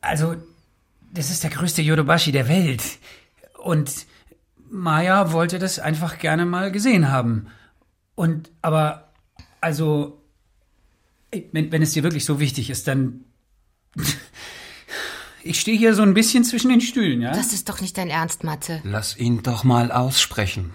Also, 0.00 0.36
das 1.12 1.30
ist 1.30 1.42
der 1.42 1.50
größte 1.50 1.82
Yodobashi 1.82 2.30
der 2.30 2.46
Welt. 2.46 2.84
Und 3.58 4.06
Maya 4.70 5.32
wollte 5.32 5.58
das 5.58 5.80
einfach 5.80 6.20
gerne 6.20 6.46
mal 6.46 6.70
gesehen 6.70 7.10
haben. 7.10 7.48
Und, 8.14 8.52
aber, 8.62 9.10
also, 9.60 10.22
wenn, 11.32 11.72
wenn 11.72 11.82
es 11.82 11.92
dir 11.92 12.04
wirklich 12.04 12.24
so 12.24 12.38
wichtig 12.38 12.70
ist, 12.70 12.86
dann. 12.86 13.24
Ich 15.42 15.58
stehe 15.58 15.78
hier 15.78 15.94
so 15.94 16.02
ein 16.02 16.12
bisschen 16.12 16.44
zwischen 16.44 16.68
den 16.68 16.82
Stühlen, 16.82 17.22
ja? 17.22 17.32
Das 17.32 17.54
ist 17.54 17.70
doch 17.70 17.80
nicht 17.80 17.96
dein 17.96 18.10
Ernst, 18.10 18.44
Matze. 18.44 18.82
Lass 18.84 19.16
ihn 19.16 19.42
doch 19.42 19.64
mal 19.64 19.90
aussprechen. 19.90 20.70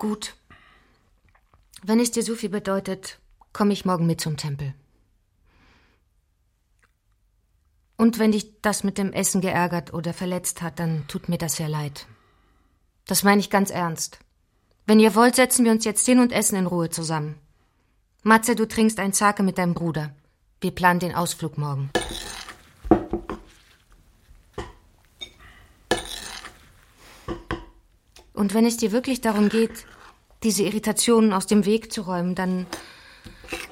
Gut. 0.00 0.34
Wenn 1.82 2.00
es 2.00 2.10
dir 2.10 2.22
so 2.22 2.34
viel 2.34 2.48
bedeutet, 2.48 3.18
komme 3.52 3.74
ich 3.74 3.84
morgen 3.84 4.06
mit 4.06 4.18
zum 4.18 4.38
Tempel. 4.38 4.72
Und 7.98 8.18
wenn 8.18 8.32
dich 8.32 8.62
das 8.62 8.82
mit 8.82 8.96
dem 8.96 9.12
Essen 9.12 9.42
geärgert 9.42 9.92
oder 9.92 10.14
verletzt 10.14 10.62
hat, 10.62 10.78
dann 10.78 11.06
tut 11.06 11.28
mir 11.28 11.36
das 11.36 11.56
sehr 11.56 11.68
leid. 11.68 12.06
Das 13.06 13.24
meine 13.24 13.40
ich 13.40 13.50
ganz 13.50 13.68
ernst. 13.68 14.18
Wenn 14.86 15.00
ihr 15.00 15.14
wollt, 15.14 15.36
setzen 15.36 15.66
wir 15.66 15.72
uns 15.72 15.84
jetzt 15.84 16.06
hin 16.06 16.18
und 16.18 16.32
essen 16.32 16.56
in 16.56 16.66
Ruhe 16.66 16.88
zusammen. 16.88 17.38
Matze, 18.22 18.56
du 18.56 18.66
trinkst 18.66 18.98
ein 18.98 19.12
Zake 19.12 19.42
mit 19.42 19.58
deinem 19.58 19.74
Bruder. 19.74 20.14
Wir 20.62 20.70
planen 20.70 21.00
den 21.00 21.14
Ausflug 21.14 21.58
morgen. 21.58 21.90
Und 28.34 28.54
wenn 28.54 28.66
es 28.66 28.76
dir 28.76 28.92
wirklich 28.92 29.20
darum 29.20 29.48
geht, 29.48 29.86
diese 30.42 30.62
Irritationen 30.62 31.32
aus 31.32 31.46
dem 31.46 31.64
Weg 31.66 31.92
zu 31.92 32.02
räumen, 32.02 32.34
dann 32.34 32.66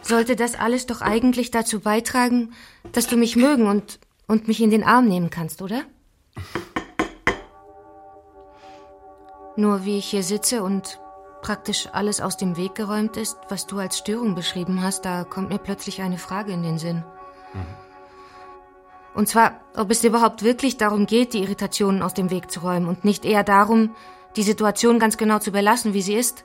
sollte 0.03 0.37
das 0.37 0.55
alles 0.55 0.87
doch 0.87 1.01
eigentlich 1.01 1.51
dazu 1.51 1.81
beitragen, 1.81 2.53
dass 2.93 3.07
du 3.07 3.17
mich 3.17 3.37
mögen 3.37 3.67
und, 3.67 3.99
und 4.27 4.49
mich 4.49 4.61
in 4.61 4.71
den 4.71 4.85
Arm 4.85 5.07
nehmen 5.07 5.31
kannst, 5.31 5.63
oder? 5.63 5.83
Nur 9.57 9.85
wie 9.85 9.99
ich 9.99 10.07
hier 10.07 10.23
sitze 10.23 10.63
und 10.63 11.01
praktisch 11.43 11.89
alles 11.93 12.21
aus 12.21 12.37
dem 12.37 12.57
Weg 12.57 12.75
geräumt 12.75 13.17
ist, 13.17 13.37
was 13.49 13.67
du 13.67 13.79
als 13.79 13.99
Störung 13.99 14.35
beschrieben 14.35 14.83
hast, 14.83 15.05
da 15.05 15.25
kommt 15.25 15.51
mir 15.51 15.59
plötzlich 15.59 16.03
eine 16.03 16.19
Frage 16.19 16.53
in 16.53 16.63
den 16.63 16.79
Sinn. 16.79 17.05
Und 19.15 19.29
zwar, 19.29 19.61
ob 19.75 19.91
es 19.91 20.01
dir 20.01 20.09
überhaupt 20.09 20.43
wirklich 20.43 20.77
darum 20.77 21.07
geht, 21.07 21.33
die 21.33 21.43
Irritationen 21.43 22.03
aus 22.03 22.15
dem 22.15 22.31
Weg 22.31 22.51
zu 22.51 22.61
räumen 22.61 22.87
und 22.87 23.05
nicht 23.05 23.25
eher 23.25 23.43
darum, 23.43 23.95
die 24.37 24.43
Situation 24.43 24.99
ganz 24.99 25.17
genau 25.17 25.39
zu 25.39 25.51
belassen, 25.53 25.95
wie 25.95 26.03
sie 26.03 26.15
ist. 26.15 26.45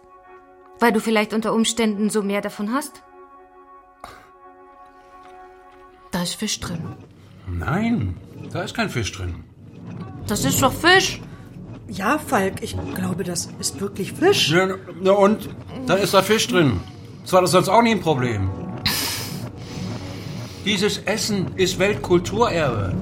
Weil 0.79 0.91
du 0.91 0.99
vielleicht 0.99 1.34
unter 1.34 1.53
Umständen 1.53 2.09
so 2.09 2.23
mehr 2.23 2.41
davon 2.41 2.73
hast. 2.73 3.03
Da 6.11 6.23
ist 6.23 6.36
Fisch 6.36 6.59
drin. 6.59 6.81
Nein, 7.47 8.17
da 8.51 8.63
ist 8.63 8.73
kein 8.73 8.89
Fisch 8.89 9.11
drin. 9.11 9.43
Das 10.27 10.45
ist 10.45 10.61
doch 10.61 10.73
Fisch. 10.73 11.21
Ja, 11.88 12.17
Falk, 12.17 12.63
ich 12.63 12.75
glaube, 12.95 13.23
das 13.23 13.49
ist 13.59 13.81
wirklich 13.81 14.13
Fisch. 14.13 14.51
Ja, 14.51 14.75
na 15.01 15.11
und? 15.11 15.49
Da 15.86 15.95
ist 15.95 16.13
da 16.13 16.21
Fisch 16.21 16.47
drin. 16.47 16.79
Das 17.23 17.34
war 17.34 17.41
doch 17.41 17.47
sonst 17.47 17.69
auch 17.69 17.81
nie 17.81 17.91
ein 17.91 17.99
Problem. 17.99 18.49
Dieses 20.65 20.99
Essen 20.99 21.55
ist 21.55 21.77
Weltkulturerbe. 21.77 22.95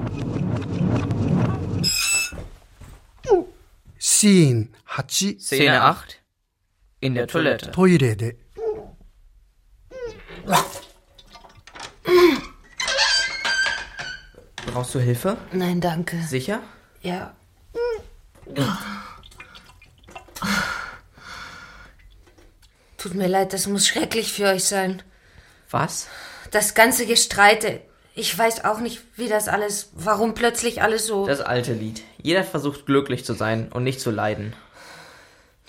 Scene 4.22 4.68
8. 4.86 5.40
Szene 5.40 5.82
8. 5.82 6.22
In 7.00 7.16
der 7.16 7.26
Toilette. 7.26 7.72
Toire. 7.72 8.36
Brauchst 14.66 14.94
du 14.94 15.00
Hilfe? 15.00 15.38
Nein, 15.50 15.80
danke. 15.80 16.22
Sicher? 16.22 16.62
Ja. 17.00 17.34
Tut 22.98 23.14
mir 23.14 23.26
leid, 23.26 23.52
das 23.52 23.66
muss 23.66 23.88
schrecklich 23.88 24.32
für 24.32 24.50
euch 24.50 24.66
sein. 24.66 25.02
Was? 25.68 26.06
Das 26.52 26.74
ganze 26.74 27.06
Gestreite. 27.06 27.80
Ich 28.14 28.36
weiß 28.36 28.64
auch 28.64 28.80
nicht, 28.80 29.02
wie 29.16 29.28
das 29.28 29.48
alles, 29.48 29.90
warum 29.94 30.34
plötzlich 30.34 30.82
alles 30.82 31.06
so. 31.06 31.26
Das 31.26 31.40
alte 31.40 31.72
Lied. 31.72 32.02
Jeder 32.20 32.44
versucht 32.44 32.84
glücklich 32.84 33.24
zu 33.24 33.32
sein 33.32 33.72
und 33.72 33.84
nicht 33.84 34.00
zu 34.00 34.10
leiden. 34.10 34.54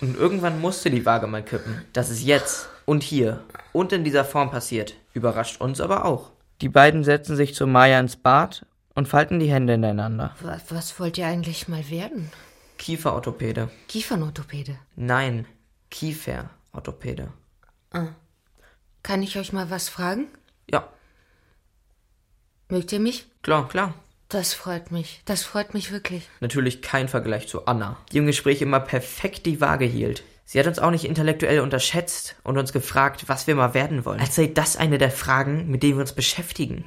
Und 0.00 0.16
irgendwann 0.18 0.60
musste 0.60 0.90
die 0.90 1.06
Waage 1.06 1.26
mal 1.26 1.42
kippen. 1.42 1.84
Dass 1.92 2.10
es 2.10 2.22
jetzt 2.22 2.68
und 2.84 3.02
hier 3.02 3.42
und 3.72 3.92
in 3.92 4.04
dieser 4.04 4.24
Form 4.24 4.50
passiert, 4.50 4.94
überrascht 5.14 5.60
uns 5.60 5.80
aber 5.80 6.04
auch. 6.04 6.30
Die 6.60 6.68
beiden 6.68 7.02
setzen 7.02 7.36
sich 7.36 7.54
zu 7.54 7.66
Maya 7.66 7.98
ins 7.98 8.16
Bad 8.16 8.66
und 8.94 9.08
falten 9.08 9.40
die 9.40 9.50
Hände 9.50 9.74
ineinander. 9.74 10.34
was, 10.40 10.62
was 10.68 11.00
wollt 11.00 11.16
ihr 11.18 11.26
eigentlich 11.26 11.68
mal 11.68 11.88
werden? 11.88 12.30
Kieferorthopäde. 12.78 13.70
Kiefernorthopäde. 13.88 14.76
Nein, 14.96 15.46
Kieferorthopäde. 15.90 17.28
Kann 19.02 19.22
ich 19.22 19.38
euch 19.38 19.52
mal 19.52 19.70
was 19.70 19.88
fragen? 19.88 20.26
Mögt 22.68 22.92
ihr 22.92 23.00
mich? 23.00 23.26
klar, 23.42 23.68
klar. 23.68 23.94
Das 24.28 24.54
freut 24.54 24.90
mich. 24.90 25.20
Das 25.26 25.44
freut 25.44 25.74
mich 25.74 25.92
wirklich. 25.92 26.28
Natürlich 26.40 26.82
kein 26.82 27.08
Vergleich 27.08 27.46
zu 27.46 27.66
Anna, 27.66 27.98
die 28.10 28.18
im 28.18 28.26
Gespräch 28.26 28.62
immer 28.62 28.80
perfekt 28.80 29.46
die 29.46 29.60
Waage 29.60 29.84
hielt. 29.84 30.24
Sie 30.46 30.58
hat 30.58 30.66
uns 30.66 30.78
auch 30.78 30.90
nicht 30.90 31.04
intellektuell 31.04 31.60
unterschätzt 31.60 32.36
und 32.42 32.58
uns 32.58 32.72
gefragt, 32.72 33.24
was 33.28 33.46
wir 33.46 33.54
mal 33.54 33.74
werden 33.74 34.04
wollen. 34.04 34.20
Als 34.20 34.34
sei 34.34 34.46
das 34.46 34.76
eine 34.76 34.98
der 34.98 35.10
Fragen, 35.10 35.70
mit 35.70 35.82
denen 35.82 35.96
wir 35.96 36.02
uns 36.02 36.14
beschäftigen. 36.14 36.84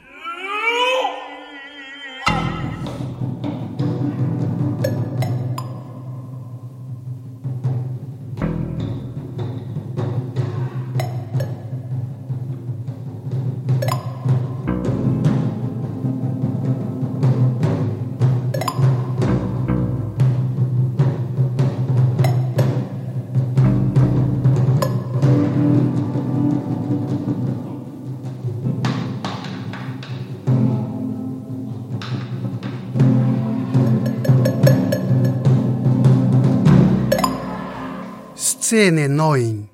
Szene 38.78 39.10
9 39.10 39.70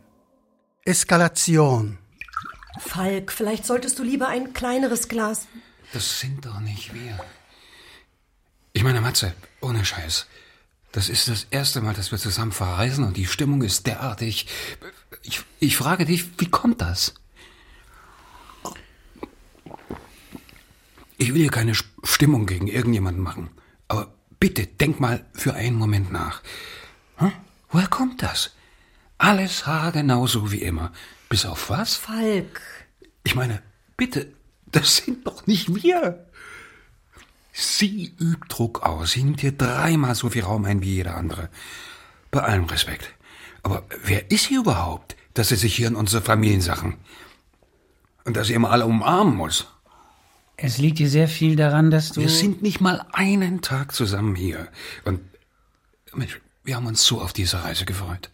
Eskalation 0.85 1.97
Falk, 2.79 3.33
vielleicht 3.33 3.65
solltest 3.65 3.99
du 3.99 4.03
lieber 4.03 4.29
ein 4.29 4.53
kleineres 4.53 5.09
Glas. 5.09 5.45
Das 5.91 6.21
sind 6.21 6.45
doch 6.45 6.61
nicht 6.61 6.93
wir. 6.93 7.19
Ich 8.71 8.81
meine, 8.85 9.01
Matze, 9.01 9.33
ohne 9.59 9.83
Scheiß. 9.83 10.25
Das 10.93 11.09
ist 11.09 11.27
das 11.27 11.47
erste 11.49 11.81
Mal, 11.81 11.93
dass 11.93 12.11
wir 12.11 12.17
zusammen 12.17 12.53
verreisen 12.53 13.03
und 13.03 13.17
die 13.17 13.25
Stimmung 13.25 13.61
ist 13.61 13.87
derartig. 13.87 14.47
Ich, 15.23 15.41
ich 15.59 15.75
frage 15.75 16.05
dich, 16.05 16.39
wie 16.39 16.49
kommt 16.49 16.79
das? 16.79 17.13
Ich 21.17 21.33
will 21.33 21.41
hier 21.41 21.51
keine 21.51 21.73
Stimmung 22.03 22.45
gegen 22.45 22.67
irgendjemanden 22.67 23.21
machen. 23.21 23.49
Aber 23.89 24.13
bitte 24.39 24.65
denk 24.65 25.01
mal 25.01 25.25
für 25.33 25.55
einen 25.55 25.75
Moment 25.75 26.09
nach. 26.09 26.41
Hm? 27.17 27.33
Woher 27.69 27.87
kommt 27.87 28.23
das? 28.23 28.51
Alles 29.23 29.65
haargenau 29.65 30.27
so 30.27 30.51
wie 30.51 30.63
immer. 30.63 30.91
Bis 31.29 31.45
auf 31.45 31.69
was? 31.69 31.95
Falk. 31.95 32.59
Ich 33.23 33.35
meine, 33.35 33.63
bitte, 33.95 34.27
das 34.65 34.97
sind 34.97 35.25
doch 35.25 35.47
nicht 35.47 35.73
wir. 35.73 36.25
Sie 37.53 38.13
übt 38.19 38.47
Druck 38.49 38.83
aus. 38.83 39.11
Sie 39.11 39.23
nimmt 39.23 39.39
hier 39.39 39.53
dreimal 39.53 40.13
so 40.15 40.29
viel 40.29 40.43
Raum 40.43 40.65
ein 40.65 40.81
wie 40.81 40.95
jeder 40.95 41.15
andere. 41.15 41.49
Bei 42.31 42.41
allem 42.41 42.65
Respekt. 42.65 43.13
Aber 43.61 43.85
wer 44.03 44.29
ist 44.29 44.47
sie 44.47 44.55
überhaupt, 44.55 45.15
dass 45.35 45.47
sie 45.47 45.55
sich 45.55 45.73
hier 45.73 45.87
in 45.87 45.95
unsere 45.95 46.21
Familiensachen 46.21 46.97
und 48.25 48.35
dass 48.35 48.47
sie 48.47 48.55
immer 48.55 48.71
alle 48.71 48.85
umarmen 48.85 49.37
muss? 49.37 49.67
Es 50.57 50.79
liegt 50.79 50.99
dir 50.99 51.09
sehr 51.09 51.29
viel 51.29 51.55
daran, 51.55 51.91
dass 51.91 52.11
du. 52.11 52.19
Wir 52.19 52.29
sind 52.29 52.61
nicht 52.61 52.81
mal 52.81 53.05
einen 53.13 53.61
Tag 53.61 53.95
zusammen 53.95 54.35
hier. 54.35 54.67
Und 55.05 55.21
Mensch, 56.13 56.41
wir 56.65 56.75
haben 56.75 56.87
uns 56.87 57.05
so 57.05 57.21
auf 57.21 57.31
diese 57.31 57.63
Reise 57.63 57.85
gefreut. 57.85 58.29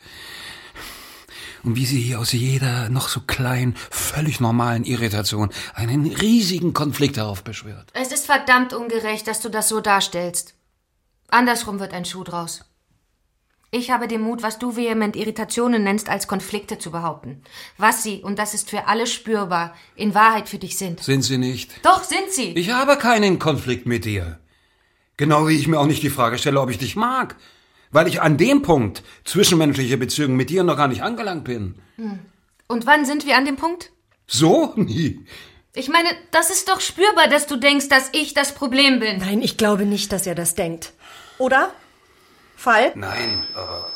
Und 1.64 1.76
wie 1.76 1.86
sie 1.86 2.00
hier 2.00 2.20
aus 2.20 2.32
jeder 2.32 2.90
noch 2.90 3.10
so 3.10 3.22
kleinen, 3.22 3.76
völlig 3.90 4.40
normalen 4.40 4.84
Irritation 4.84 5.50
einen 5.74 6.06
riesigen 6.06 6.74
Konflikt 6.74 7.18
heraufbeschwört. 7.18 7.92
Es 7.94 8.12
ist 8.12 8.26
verdammt 8.26 8.74
ungerecht, 8.74 9.28
dass 9.28 9.42
du 9.42 9.50
das 9.50 9.70
so 9.70 9.82
darstellst. 9.82 10.56
Andersrum 11.30 11.80
wird 11.80 11.94
ein 11.94 12.06
Schuh 12.06 12.24
draus. 12.24 12.66
Ich 13.72 13.92
habe 13.92 14.08
den 14.08 14.22
Mut, 14.22 14.42
was 14.42 14.58
du 14.58 14.76
vehement 14.76 15.16
Irritationen 15.16 15.84
nennst, 15.84 16.10
als 16.10 16.28
Konflikte 16.28 16.80
zu 16.80 16.90
behaupten. 16.90 17.44
Was 17.78 18.02
sie, 18.02 18.24
und 18.24 18.40
das 18.40 18.56
ist 18.56 18.68
für 18.68 18.88
alle 18.88 19.06
spürbar, 19.06 19.76
in 19.96 20.16
Wahrheit 20.16 20.50
für 20.50 20.58
dich 20.58 20.76
sind. 20.76 21.04
Sind 21.04 21.22
sie 21.22 21.38
nicht? 21.38 21.86
Doch, 21.86 22.04
sind 22.04 22.32
sie. 22.32 22.54
Ich 22.54 22.72
habe 22.72 22.98
keinen 22.98 23.38
Konflikt 23.38 23.86
mit 23.86 24.06
dir. 24.06 24.40
Genau 25.18 25.48
wie 25.48 25.56
ich 25.56 25.68
mir 25.68 25.80
auch 25.80 25.86
nicht 25.86 26.02
die 26.02 26.10
Frage 26.10 26.40
stelle, 26.40 26.60
ob 26.60 26.72
ich 26.72 26.80
dich 26.80 26.96
mag. 26.96 27.36
Weil 27.92 28.08
ich 28.08 28.22
an 28.22 28.38
dem 28.38 28.62
Punkt 28.62 29.04
zwischenmenschliche 29.26 29.98
Beziehungen 29.98 30.36
mit 30.36 30.50
dir 30.50 30.64
noch 30.64 30.78
gar 30.78 30.88
nicht 30.88 31.02
angelangt 31.02 31.44
bin. 31.44 31.82
Und 32.68 32.86
wann 32.86 33.06
sind 33.06 33.26
wir 33.26 33.36
an 33.36 33.46
dem 33.46 33.56
Punkt? 33.56 33.92
So? 34.28 34.74
Nie. 34.76 35.26
Ich 35.74 35.90
meine, 35.90 36.10
das 36.32 36.50
ist 36.50 36.70
doch 36.70 36.82
spürbar, 36.82 37.28
dass 37.28 37.48
du 37.48 37.56
denkst, 37.56 37.90
dass 37.90 38.10
ich 38.12 38.34
das 38.34 38.54
Problem 38.54 39.00
bin. 39.00 39.18
Nein, 39.20 39.42
ich 39.42 39.58
glaube 39.58 39.86
nicht, 39.86 40.12
dass 40.12 40.28
er 40.28 40.36
das 40.36 40.56
denkt. 40.56 40.94
Oder? 41.38 41.72
Falk? 42.56 42.96
Nein, 42.96 43.46
aber 43.56 43.90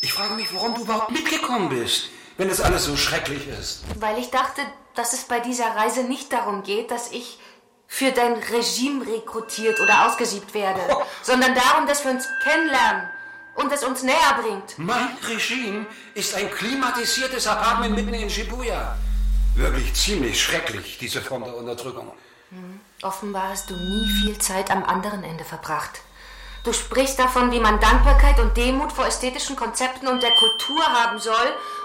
ich 0.00 0.12
frage 0.12 0.34
mich, 0.34 0.52
warum 0.52 0.74
du 0.74 0.82
überhaupt 0.82 1.10
mitgekommen 1.10 1.70
bist, 1.70 2.10
wenn 2.36 2.50
es 2.50 2.60
alles 2.60 2.84
so 2.84 2.96
schrecklich 2.96 3.48
ist. 3.48 3.84
Weil 3.98 4.18
ich 4.18 4.30
dachte, 4.30 4.60
dass 4.94 5.12
es 5.12 5.24
bei 5.24 5.40
dieser 5.40 5.74
Reise 5.76 6.04
nicht 6.04 6.32
darum 6.32 6.62
geht, 6.62 6.90
dass 6.90 7.10
ich 7.12 7.38
für 7.94 8.10
dein 8.10 8.32
Regime 8.32 9.06
rekrutiert 9.06 9.78
oder 9.78 10.06
ausgesiebt 10.06 10.54
werde, 10.54 10.80
sondern 11.22 11.54
darum, 11.54 11.86
dass 11.86 12.02
wir 12.02 12.12
uns 12.12 12.26
kennenlernen 12.42 13.06
und 13.54 13.70
es 13.70 13.84
uns 13.84 14.02
näher 14.02 14.40
bringt. 14.40 14.78
Mein 14.78 15.14
Regime 15.28 15.84
ist 16.14 16.34
ein 16.34 16.50
klimatisiertes 16.50 17.46
Apartment 17.46 17.94
mitten 17.94 18.14
in 18.14 18.30
Shibuya. 18.30 18.96
Wirklich 19.56 19.92
ziemlich 19.92 20.42
schrecklich, 20.42 20.96
diese 20.98 21.20
Form 21.20 21.44
der 21.44 21.54
Unterdrückung. 21.54 22.10
Offenbar 23.02 23.50
hast 23.50 23.68
du 23.68 23.74
nie 23.76 24.08
viel 24.22 24.38
Zeit 24.38 24.70
am 24.70 24.84
anderen 24.84 25.22
Ende 25.22 25.44
verbracht. 25.44 26.00
Du 26.64 26.72
sprichst 26.72 27.18
davon, 27.18 27.50
wie 27.50 27.58
man 27.58 27.80
Dankbarkeit 27.80 28.38
und 28.38 28.56
Demut 28.56 28.92
vor 28.92 29.04
ästhetischen 29.06 29.56
Konzepten 29.56 30.06
und 30.06 30.22
der 30.22 30.30
Kultur 30.30 30.80
haben 30.80 31.18
soll 31.18 31.34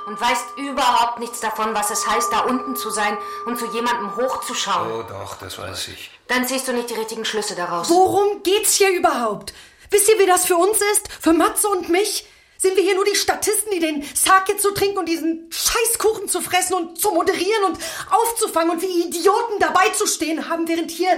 und 0.06 0.22
weißt 0.22 0.56
überhaupt 0.58 1.20
nichts 1.20 1.40
davon, 1.40 1.74
was 1.74 1.90
es 1.90 2.08
heißt, 2.08 2.32
da 2.32 2.42
unten 2.42 2.76
zu 2.76 2.92
sein 2.92 3.18
und 3.48 3.58
zu 3.58 3.66
jemandem 3.66 4.16
hochzuschauen. 4.16 4.92
Oh 4.92 5.02
doch, 5.02 5.36
das 5.38 5.58
weiß 5.58 5.88
ich. 5.88 6.12
Dann 6.28 6.46
ziehst 6.46 6.68
du 6.68 6.74
nicht 6.74 6.92
die 6.92 6.94
richtigen 6.94 7.26
Schlüsse 7.26 7.56
daraus. 7.56 7.90
Worum 7.90 8.44
geht's 8.44 8.76
hier 8.76 8.92
überhaupt? 8.92 9.52
Wisst 9.90 10.10
ihr, 10.10 10.20
wie 10.20 10.28
das 10.28 10.46
für 10.46 10.58
uns 10.58 10.78
ist? 10.94 11.12
Für 11.12 11.34
Matze 11.34 11.68
und 11.70 11.90
mich? 11.90 12.28
Sind 12.58 12.76
wir 12.76 12.84
hier 12.84 12.96
nur 12.96 13.06
die 13.06 13.16
Statisten, 13.16 13.72
die 13.72 13.80
den 13.80 14.04
Sake 14.16 14.58
zu 14.58 14.74
trinken 14.74 14.98
und 14.98 15.08
diesen 15.08 15.48
Scheißkuchen 15.52 16.28
zu 16.28 16.42
fressen 16.42 16.74
und 16.74 17.00
zu 17.00 17.12
moderieren 17.12 17.66
und 17.66 17.78
aufzufangen 18.10 18.72
und 18.72 18.82
wie 18.82 19.08
Idioten 19.08 19.60
dabei 19.60 19.90
zu 19.90 20.08
stehen 20.08 20.50
haben, 20.50 20.68
während 20.68 20.90
hier 20.90 21.10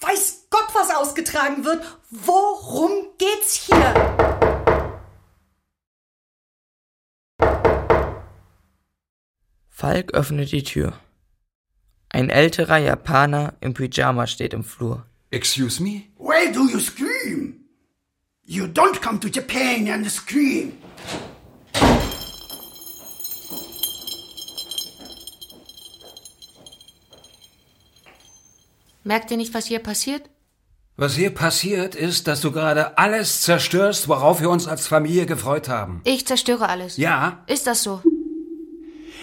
weiß 0.00 0.46
Gott 0.50 0.68
was 0.72 0.94
ausgetragen 0.94 1.64
wird? 1.64 1.84
Worum 2.10 2.90
geht's 3.18 3.66
hier? 3.66 4.36
Falk 9.68 10.14
öffnet 10.14 10.52
die 10.52 10.62
Tür. 10.62 10.98
Ein 12.08 12.30
älterer 12.30 12.78
Japaner 12.78 13.54
im 13.60 13.74
Pyjama 13.74 14.26
steht 14.26 14.54
im 14.54 14.64
Flur. 14.64 15.04
Excuse 15.30 15.82
me? 15.82 16.04
Why 16.16 16.50
do 16.50 16.66
you 16.66 16.80
scream? 16.80 17.55
You 18.48 18.66
don't 18.68 19.00
come 19.02 19.18
to 19.18 19.28
Japan 19.28 19.88
and 19.88 20.08
scream. 20.08 20.74
Merkt 29.02 29.32
ihr 29.32 29.36
nicht, 29.36 29.52
was 29.52 29.66
hier 29.66 29.80
passiert? 29.80 30.22
Was 30.96 31.16
hier 31.16 31.30
passiert, 31.30 31.96
ist, 31.96 32.28
dass 32.28 32.40
du 32.40 32.52
gerade 32.52 32.96
alles 32.98 33.42
zerstörst, 33.42 34.06
worauf 34.06 34.40
wir 34.40 34.48
uns 34.48 34.68
als 34.68 34.86
Familie 34.86 35.26
gefreut 35.26 35.68
haben. 35.68 36.00
Ich 36.04 36.24
zerstöre 36.24 36.68
alles. 36.68 36.96
Ja? 36.96 37.42
Ist 37.48 37.66
das 37.66 37.82
so? 37.82 38.00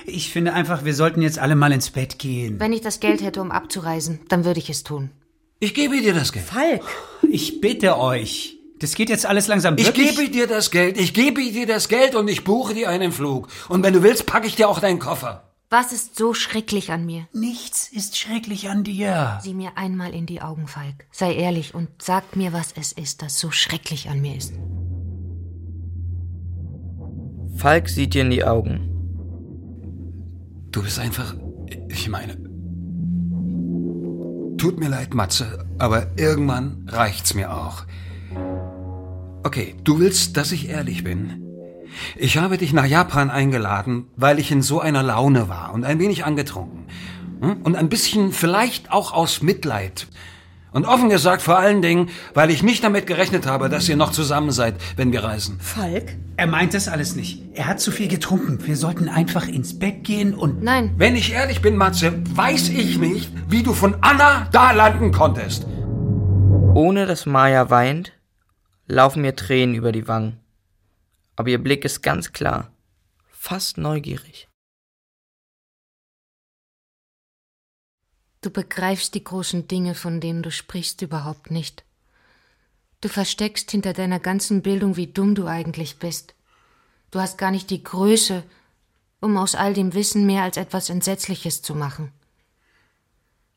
Ich 0.05 0.31
finde 0.31 0.51
einfach, 0.51 0.83
wir 0.83 0.93
sollten 0.93 1.21
jetzt 1.21 1.39
alle 1.39 1.55
mal 1.55 1.71
ins 1.71 1.91
Bett 1.91 2.19
gehen. 2.19 2.59
Wenn 2.59 2.73
ich 2.73 2.81
das 2.81 2.99
Geld 2.99 3.21
hätte, 3.21 3.41
um 3.41 3.51
abzureisen, 3.51 4.19
dann 4.27 4.43
würde 4.43 4.59
ich 4.59 4.69
es 4.69 4.83
tun. 4.83 5.11
Ich 5.59 5.73
gebe 5.73 6.01
dir 6.01 6.13
das 6.13 6.33
Geld. 6.33 6.45
Falk, 6.45 6.83
Ich 7.21 7.61
bitte 7.61 7.97
euch. 7.97 8.59
Das 8.83 8.95
geht 8.95 9.09
jetzt 9.09 9.25
alles 9.25 9.47
langsam 9.47 9.77
Ich 9.77 9.87
wirklich. 9.87 10.17
gebe 10.17 10.29
dir 10.29 10.45
das 10.45 10.69
Geld, 10.69 10.99
ich 10.99 11.13
gebe 11.13 11.41
dir 11.41 11.65
das 11.65 11.87
Geld 11.87 12.15
und 12.15 12.27
ich 12.27 12.43
buche 12.43 12.73
dir 12.73 12.89
einen 12.89 13.13
Flug. 13.13 13.47
Und 13.69 13.81
wenn 13.81 13.93
du 13.93 14.03
willst, 14.03 14.25
packe 14.25 14.45
ich 14.45 14.57
dir 14.57 14.67
auch 14.67 14.81
deinen 14.81 14.99
Koffer. 14.99 15.53
Was 15.69 15.93
ist 15.93 16.17
so 16.17 16.33
schrecklich 16.33 16.91
an 16.91 17.05
mir? 17.05 17.25
Nichts 17.31 17.87
ist 17.87 18.17
schrecklich 18.17 18.69
an 18.69 18.83
dir. 18.83 19.39
Sieh 19.41 19.53
mir 19.53 19.77
einmal 19.77 20.13
in 20.13 20.25
die 20.25 20.41
Augen, 20.41 20.67
Falk. 20.67 21.05
Sei 21.13 21.33
ehrlich 21.33 21.73
und 21.73 21.87
sag 22.01 22.35
mir, 22.35 22.51
was 22.51 22.73
es 22.75 22.91
ist, 22.91 23.21
das 23.21 23.39
so 23.39 23.51
schrecklich 23.51 24.09
an 24.09 24.19
mir 24.19 24.35
ist. 24.35 24.51
Falk 27.55 27.87
sieht 27.87 28.15
dir 28.15 28.23
in 28.23 28.31
die 28.31 28.43
Augen. 28.43 28.89
Du 30.71 30.83
bist 30.83 30.99
einfach. 30.99 31.35
Ich 31.87 32.09
meine. 32.09 32.33
Tut 34.57 34.77
mir 34.77 34.89
leid, 34.89 35.13
Matze, 35.13 35.65
aber 35.79 36.07
irgendwann 36.17 36.85
reicht's 36.89 37.33
mir 37.33 37.53
auch. 37.55 37.85
Okay, 39.43 39.75
du 39.83 39.99
willst, 39.99 40.37
dass 40.37 40.51
ich 40.53 40.69
ehrlich 40.69 41.03
bin. 41.03 41.43
Ich 42.15 42.37
habe 42.37 42.57
dich 42.57 42.71
nach 42.73 42.85
Japan 42.85 43.29
eingeladen, 43.29 44.07
weil 44.15 44.39
ich 44.39 44.51
in 44.51 44.61
so 44.61 44.79
einer 44.79 45.03
Laune 45.03 45.49
war 45.49 45.73
und 45.73 45.83
ein 45.83 45.99
wenig 45.99 46.25
angetrunken. 46.25 46.85
Hm? 47.41 47.57
Und 47.63 47.75
ein 47.75 47.89
bisschen 47.89 48.31
vielleicht 48.31 48.91
auch 48.91 49.11
aus 49.13 49.41
Mitleid. 49.41 50.07
Und 50.71 50.85
offen 50.85 51.09
gesagt 51.09 51.43
vor 51.43 51.59
allen 51.59 51.83
Dingen, 51.83 52.09
weil 52.33 52.49
ich 52.49 52.63
nicht 52.63 52.83
damit 52.83 53.05
gerechnet 53.05 53.45
habe, 53.45 53.69
dass 53.69 53.87
ihr 53.87 53.97
noch 53.97 54.11
zusammen 54.11 54.49
seid, 54.49 54.75
wenn 54.95 55.11
wir 55.11 55.23
reisen. 55.23 55.59
Falk? 55.59 56.15
Er 56.35 56.47
meint 56.47 56.73
das 56.73 56.87
alles 56.87 57.15
nicht. 57.15 57.43
Er 57.53 57.67
hat 57.67 57.79
zu 57.79 57.91
viel 57.91 58.07
getrunken. 58.07 58.57
Wir 58.65 58.75
sollten 58.75 59.07
einfach 59.07 59.47
ins 59.47 59.77
Bett 59.77 60.03
gehen 60.03 60.33
und... 60.33 60.63
Nein, 60.63 60.93
Wenn 60.97 61.15
ich 61.15 61.33
ehrlich 61.33 61.61
bin, 61.61 61.75
Matze, 61.75 62.13
weiß 62.33 62.69
ich 62.69 62.97
nicht, 62.97 63.29
wie 63.49 63.61
du 63.61 63.73
von 63.73 63.97
Anna 64.01 64.47
da 64.51 64.71
landen 64.71 65.11
konntest. 65.11 65.67
Ohne 66.73 67.05
dass 67.05 67.27
Maya 67.27 67.69
weint, 67.69 68.13
laufen 68.87 69.21
mir 69.21 69.35
Tränen 69.35 69.75
über 69.75 69.91
die 69.91 70.07
Wangen. 70.07 70.39
Aber 71.35 71.49
ihr 71.49 71.61
Blick 71.61 71.85
ist 71.85 72.01
ganz 72.01 72.31
klar, 72.31 72.71
fast 73.31 73.77
neugierig. 73.77 74.47
du 78.45 78.49
begreifst 78.49 79.15
die 79.15 79.23
großen 79.23 79.67
Dinge, 79.67 79.95
von 79.95 80.19
denen 80.19 80.43
du 80.43 80.51
sprichst, 80.51 81.01
überhaupt 81.01 81.51
nicht. 81.51 81.83
Du 83.01 83.09
versteckst 83.09 83.71
hinter 83.71 83.93
deiner 83.93 84.19
ganzen 84.19 84.61
Bildung, 84.61 84.95
wie 84.95 85.07
dumm 85.07 85.35
du 85.35 85.47
eigentlich 85.47 85.99
bist. 85.99 86.35
Du 87.11 87.19
hast 87.19 87.37
gar 87.37 87.51
nicht 87.51 87.69
die 87.69 87.83
Größe, 87.83 88.43
um 89.19 89.37
aus 89.37 89.55
all 89.55 89.73
dem 89.73 89.93
Wissen 89.93 90.25
mehr 90.25 90.43
als 90.43 90.57
etwas 90.57 90.89
Entsetzliches 90.89 91.61
zu 91.61 91.75
machen. 91.75 92.11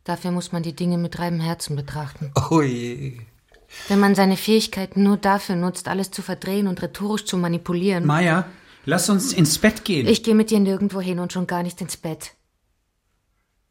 Dafür 0.05 0.31
muss 0.31 0.53
man 0.53 0.63
die 0.63 0.77
Dinge 0.77 0.99
mit 0.99 1.19
reinem 1.19 1.41
Herzen 1.41 1.77
betrachten. 1.77 2.33
Oh 2.51 2.63
je. 2.63 3.21
Wenn 3.89 4.01
man 4.01 4.15
seine 4.15 4.37
Fähigkeiten 4.37 5.03
nur 5.03 5.17
dafür 5.17 5.57
nutzt, 5.57 5.89
alles 5.89 6.11
zu 6.11 6.23
verdrehen 6.23 6.67
und 6.67 6.83
rhetorisch 6.83 7.25
zu 7.25 7.37
manipulieren. 7.37 8.07
Maya, 8.07 8.47
lass 8.85 9.09
uns 9.09 9.33
ins 9.33 9.59
Bett 9.59 9.85
gehen. 9.85 10.07
Ich 10.07 10.23
gehe 10.23 10.35
mit 10.35 10.51
dir 10.51 10.61
nirgendwo 10.61 11.01
hin 11.01 11.19
und 11.19 11.33
schon 11.33 11.47
gar 11.47 11.63
nicht 11.63 11.81
ins 11.81 11.97
Bett. 11.97 12.33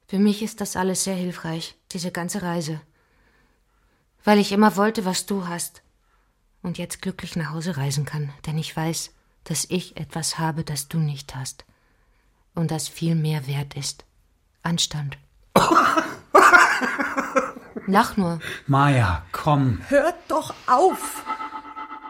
Für 0.07 0.19
mich 0.19 0.43
ist 0.43 0.61
das 0.61 0.75
alles 0.75 1.03
sehr 1.03 1.15
hilfreich, 1.15 1.75
diese 1.91 2.11
ganze 2.11 2.41
Reise. 2.41 2.81
Weil 4.23 4.39
ich 4.39 4.51
immer 4.51 4.75
wollte, 4.75 5.05
was 5.05 5.25
du 5.25 5.47
hast. 5.47 5.81
Und 6.61 6.77
jetzt 6.77 7.01
glücklich 7.01 7.35
nach 7.35 7.51
Hause 7.51 7.77
reisen 7.77 8.05
kann, 8.05 8.31
denn 8.45 8.57
ich 8.57 8.75
weiß, 8.75 9.11
dass 9.43 9.65
ich 9.69 9.97
etwas 9.97 10.39
habe, 10.39 10.63
das 10.63 10.87
du 10.87 10.97
nicht 10.97 11.35
hast. 11.35 11.65
Und 12.55 12.71
das 12.71 12.87
viel 12.87 13.15
mehr 13.15 13.47
wert 13.47 13.75
ist. 13.75 14.05
Anstand. 14.63 15.17
Lach 17.87 18.17
nur. 18.17 18.39
Maya, 18.67 19.23
komm. 19.31 19.79
Hört 19.89 20.15
doch 20.27 20.53
auf! 20.67 21.23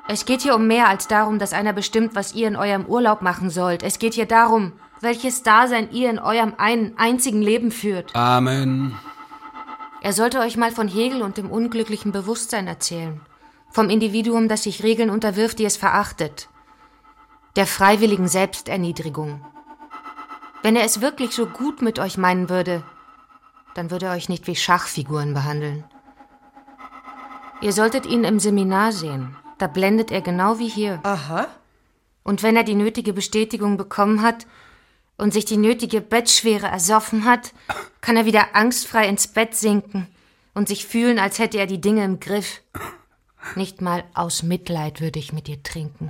Es 0.08 0.26
geht 0.26 0.42
hier 0.42 0.56
um 0.56 0.68
mehr 0.68 0.88
als 0.88 1.08
darum, 1.08 1.40
dass 1.40 1.54
einer 1.54 1.74
bestimmt, 1.74 2.14
was 2.14 2.34
ihr 2.34 2.48
in 2.48 2.56
eurem 2.56 2.86
Urlaub 2.86 3.22
machen 3.22 3.50
sollt. 3.50 3.82
Es 3.82 3.98
geht 3.98 4.14
hier 4.14 4.28
darum, 4.28 4.74
welches 5.02 5.42
Dasein 5.42 5.92
ihr 5.92 6.10
in 6.10 6.20
eurem 6.20 6.54
einen 6.58 6.98
einzigen 6.98 7.42
Leben 7.42 7.72
führt. 7.72 8.16
Amen. 8.16 8.96
Er 10.02 10.14
sollte 10.14 10.40
euch 10.40 10.58
mal 10.58 10.72
von 10.72 10.88
Hegel 10.88 11.24
und 11.24 11.38
dem 11.38 11.50
unglücklichen 11.50 12.12
Bewusstsein 12.12 12.68
erzählen. 12.68 13.22
Vom 13.72 13.90
Individuum, 13.90 14.48
das 14.48 14.64
sich 14.64 14.84
Regeln 14.84 15.10
unterwirft, 15.10 15.58
die 15.58 15.66
es 15.66 15.78
verachtet. 15.78 16.48
Der 17.56 17.66
freiwilligen 17.66 18.28
Selbsterniedrigung. 18.28 19.44
Wenn 20.62 20.76
er 20.76 20.84
es 20.84 21.02
wirklich 21.02 21.32
so 21.32 21.48
gut 21.48 21.82
mit 21.82 21.98
euch 21.98 22.18
meinen 22.18 22.50
würde, 22.50 22.84
dann 23.76 23.92
würde 23.92 24.08
er 24.08 24.14
euch 24.14 24.30
nicht 24.30 24.48
wie 24.48 24.56
Schachfiguren 24.56 25.36
behandeln. 25.36 25.84
Ihr 27.62 27.72
solltet 27.72 28.06
ihn 28.06 28.24
im 28.24 28.40
Seminar 28.40 28.92
sehen. 28.92 29.36
Da 29.58 29.68
blendet 29.68 30.12
er 30.12 30.22
genau 30.22 30.60
wie 30.60 30.68
hier. 30.68 31.00
Aha. 31.04 31.48
Und 32.24 32.42
wenn 32.42 32.56
er 32.56 32.64
die 32.64 32.76
nötige 32.76 33.14
Bestätigung 33.14 33.78
bekommen 33.78 34.22
hat 34.22 34.48
und 35.18 35.34
sich 35.34 35.46
die 35.46 35.58
nötige 35.58 36.02
Bettschwere 36.02 36.68
ersoffen 36.68 37.26
hat, 37.26 37.54
kann 38.02 38.18
er 38.18 38.26
wieder 38.26 38.56
angstfrei 38.56 39.08
ins 39.08 39.28
Bett 39.28 39.56
sinken 39.56 40.08
und 40.54 40.68
sich 40.68 40.86
fühlen, 40.86 41.20
als 41.20 41.40
hätte 41.40 41.58
er 41.58 41.68
die 41.68 41.82
Dinge 41.82 42.04
im 42.04 42.20
Griff. 42.20 42.62
Nicht 43.56 43.82
mal 43.82 44.04
aus 44.14 44.42
Mitleid 44.42 45.02
würde 45.02 45.20
ich 45.20 45.32
mit 45.32 45.48
dir 45.48 45.62
trinken. 45.62 46.10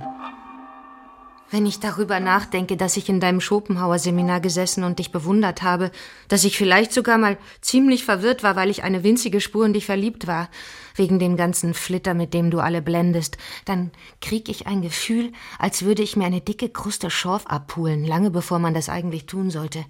Wenn 1.48 1.64
ich 1.64 1.78
darüber 1.78 2.18
nachdenke, 2.18 2.76
dass 2.76 2.96
ich 2.96 3.08
in 3.08 3.20
deinem 3.20 3.40
Schopenhauer-Seminar 3.40 4.40
gesessen 4.40 4.82
und 4.82 4.98
dich 4.98 5.12
bewundert 5.12 5.62
habe, 5.62 5.92
dass 6.26 6.42
ich 6.42 6.58
vielleicht 6.58 6.92
sogar 6.92 7.18
mal 7.18 7.38
ziemlich 7.60 8.04
verwirrt 8.04 8.42
war, 8.42 8.56
weil 8.56 8.68
ich 8.68 8.82
eine 8.82 9.04
winzige 9.04 9.40
Spur 9.40 9.64
in 9.64 9.72
dich 9.72 9.86
verliebt 9.86 10.26
war, 10.26 10.48
wegen 10.96 11.20
dem 11.20 11.36
ganzen 11.36 11.72
Flitter, 11.72 12.14
mit 12.14 12.34
dem 12.34 12.50
du 12.50 12.58
alle 12.58 12.82
blendest, 12.82 13.38
dann 13.64 13.92
krieg 14.20 14.48
ich 14.48 14.66
ein 14.66 14.82
Gefühl, 14.82 15.30
als 15.56 15.84
würde 15.84 16.02
ich 16.02 16.16
mir 16.16 16.24
eine 16.24 16.40
dicke 16.40 16.68
Kruste 16.68 17.10
Schorf 17.10 17.46
abpulen, 17.46 18.04
lange 18.04 18.32
bevor 18.32 18.58
man 18.58 18.74
das 18.74 18.88
eigentlich 18.88 19.26
tun 19.26 19.50
sollte. 19.50 19.84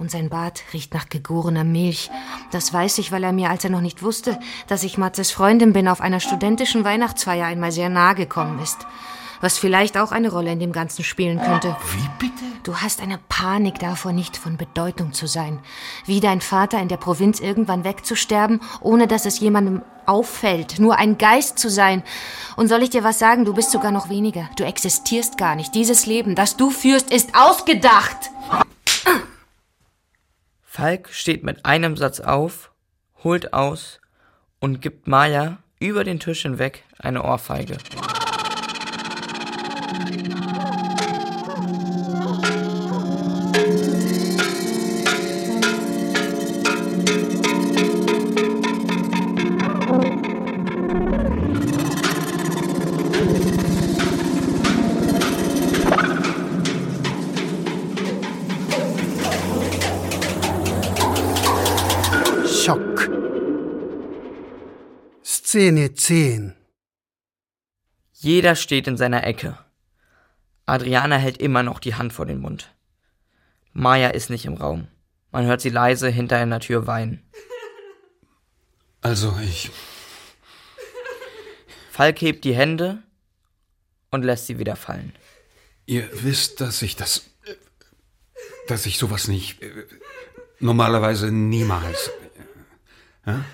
Und 0.00 0.10
sein 0.10 0.28
Bart 0.28 0.64
riecht 0.72 0.92
nach 0.92 1.08
gegorener 1.08 1.64
Milch. 1.64 2.10
Das 2.50 2.72
weiß 2.72 2.98
ich, 2.98 3.12
weil 3.12 3.22
er 3.22 3.32
mir, 3.32 3.50
als 3.50 3.62
er 3.62 3.70
noch 3.70 3.80
nicht 3.80 4.02
wusste, 4.02 4.40
dass 4.66 4.82
ich 4.82 4.98
Matzes 4.98 5.30
Freundin 5.30 5.72
bin, 5.72 5.86
auf 5.86 6.00
einer 6.00 6.18
studentischen 6.18 6.84
Weihnachtsfeier 6.84 7.46
einmal 7.46 7.70
sehr 7.70 7.90
nahe 7.90 8.16
gekommen 8.16 8.58
ist 8.58 8.84
was 9.40 9.58
vielleicht 9.58 9.96
auch 9.98 10.12
eine 10.12 10.30
Rolle 10.30 10.52
in 10.52 10.60
dem 10.60 10.72
Ganzen 10.72 11.04
spielen 11.04 11.40
könnte. 11.40 11.76
Wie 11.92 12.08
bitte? 12.18 12.44
Du 12.62 12.76
hast 12.76 13.00
eine 13.00 13.18
Panik 13.28 13.78
davor, 13.78 14.12
nicht 14.12 14.36
von 14.36 14.56
Bedeutung 14.56 15.12
zu 15.12 15.26
sein. 15.26 15.60
Wie 16.04 16.20
dein 16.20 16.40
Vater 16.40 16.80
in 16.80 16.88
der 16.88 16.96
Provinz 16.96 17.40
irgendwann 17.40 17.84
wegzusterben, 17.84 18.60
ohne 18.80 19.06
dass 19.06 19.24
es 19.24 19.38
jemandem 19.38 19.82
auffällt, 20.06 20.78
nur 20.78 20.96
ein 20.96 21.18
Geist 21.18 21.58
zu 21.58 21.70
sein. 21.70 22.02
Und 22.56 22.68
soll 22.68 22.82
ich 22.82 22.90
dir 22.90 23.04
was 23.04 23.18
sagen, 23.18 23.44
du 23.44 23.54
bist 23.54 23.70
sogar 23.70 23.92
noch 23.92 24.08
weniger. 24.08 24.48
Du 24.56 24.64
existierst 24.64 25.38
gar 25.38 25.54
nicht. 25.54 25.74
Dieses 25.74 26.06
Leben, 26.06 26.34
das 26.34 26.56
du 26.56 26.70
führst, 26.70 27.12
ist 27.12 27.36
ausgedacht. 27.36 28.30
Falk 30.62 31.08
steht 31.10 31.42
mit 31.42 31.64
einem 31.64 31.96
Satz 31.96 32.20
auf, 32.20 32.70
holt 33.24 33.52
aus 33.52 34.00
und 34.60 34.82
gibt 34.82 35.06
Maya 35.06 35.58
über 35.78 36.04
den 36.04 36.20
Tisch 36.20 36.42
hinweg 36.42 36.84
eine 36.98 37.22
Ohrfeige. 37.22 37.78
Schock. 62.66 63.10
Szene 65.22 65.94
10. 65.94 66.54
Jeder 68.12 68.56
steht 68.56 68.86
in 68.88 68.96
seiner 68.96 69.24
Ecke. 69.24 69.65
Adriana 70.66 71.16
hält 71.16 71.38
immer 71.38 71.62
noch 71.62 71.78
die 71.78 71.94
Hand 71.94 72.12
vor 72.12 72.26
den 72.26 72.40
Mund. 72.40 72.74
Maya 73.72 74.08
ist 74.08 74.30
nicht 74.30 74.44
im 74.44 74.54
Raum. 74.54 74.88
Man 75.30 75.46
hört 75.46 75.60
sie 75.60 75.70
leise 75.70 76.08
hinter 76.08 76.36
einer 76.38 76.60
Tür 76.60 76.86
weinen. 76.86 77.22
Also 79.00 79.38
ich. 79.42 79.70
Falk 81.90 82.20
hebt 82.20 82.44
die 82.44 82.54
Hände 82.54 83.02
und 84.10 84.24
lässt 84.24 84.46
sie 84.46 84.58
wieder 84.58 84.76
fallen. 84.76 85.12
Ihr 85.86 86.08
wisst, 86.12 86.60
dass 86.60 86.82
ich 86.82 86.96
das. 86.96 87.30
dass 88.66 88.86
ich 88.86 88.98
sowas 88.98 89.28
nicht. 89.28 89.62
äh, 89.62 89.70
normalerweise 90.58 91.30
niemals. 91.30 92.10
Ja? 93.24 93.44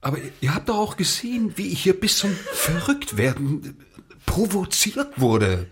Aber 0.00 0.18
ihr 0.40 0.54
habt 0.54 0.68
doch 0.68 0.78
auch 0.78 0.96
gesehen, 0.96 1.56
wie 1.56 1.68
ich 1.68 1.82
hier 1.82 1.98
bis 1.98 2.18
zum 2.18 2.32
Verrücktwerden 2.32 3.84
provoziert 4.28 5.20
wurde. 5.20 5.66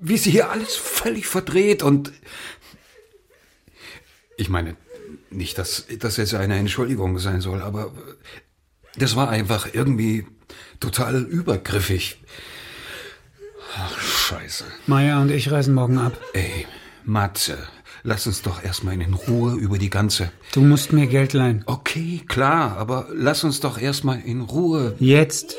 Wie 0.00 0.18
sie 0.18 0.30
hier 0.30 0.50
alles 0.50 0.76
völlig 0.76 1.26
verdreht 1.26 1.82
und. 1.82 2.12
Ich 4.36 4.50
meine, 4.50 4.76
nicht, 5.30 5.56
dass 5.56 5.86
das 5.98 6.18
jetzt 6.18 6.34
eine 6.34 6.56
Entschuldigung 6.56 7.18
sein 7.18 7.40
soll, 7.40 7.62
aber 7.62 7.92
das 8.96 9.16
war 9.16 9.30
einfach 9.30 9.68
irgendwie 9.72 10.26
total 10.78 11.22
übergriffig. 11.22 12.22
Ach, 13.78 13.98
scheiße. 13.98 14.64
Maya 14.86 15.20
und 15.20 15.30
ich 15.30 15.50
reisen 15.50 15.74
morgen 15.74 15.98
ab. 15.98 16.18
Ey, 16.34 16.66
Matze, 17.04 17.56
lass 18.02 18.26
uns 18.26 18.42
doch 18.42 18.62
erstmal 18.62 19.00
in 19.00 19.14
Ruhe 19.14 19.54
über 19.54 19.78
die 19.78 19.90
ganze. 19.90 20.30
Du 20.52 20.60
musst 20.60 20.92
mir 20.92 21.06
Geld 21.06 21.32
leihen. 21.32 21.62
Okay, 21.66 22.22
klar, 22.28 22.76
aber 22.76 23.08
lass 23.12 23.42
uns 23.42 23.60
doch 23.60 23.78
erstmal 23.78 24.20
in 24.20 24.42
Ruhe. 24.42 24.96
Jetzt. 24.98 25.56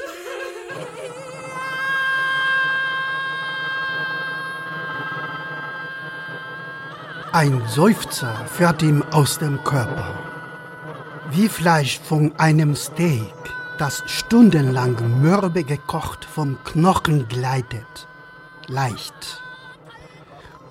Ein 7.39 7.61
Seufzer 7.67 8.33
fährt 8.47 8.81
ihm 8.81 9.03
aus 9.11 9.37
dem 9.37 9.63
Körper. 9.63 10.15
Wie 11.29 11.47
Fleisch 11.47 11.99
von 11.99 12.33
einem 12.39 12.75
Steak, 12.75 13.31
das 13.77 14.01
stundenlang 14.07 15.21
mürbe 15.21 15.63
gekocht 15.63 16.25
vom 16.25 16.57
Knochen 16.63 17.27
gleitet. 17.27 18.07
Leicht. 18.65 19.43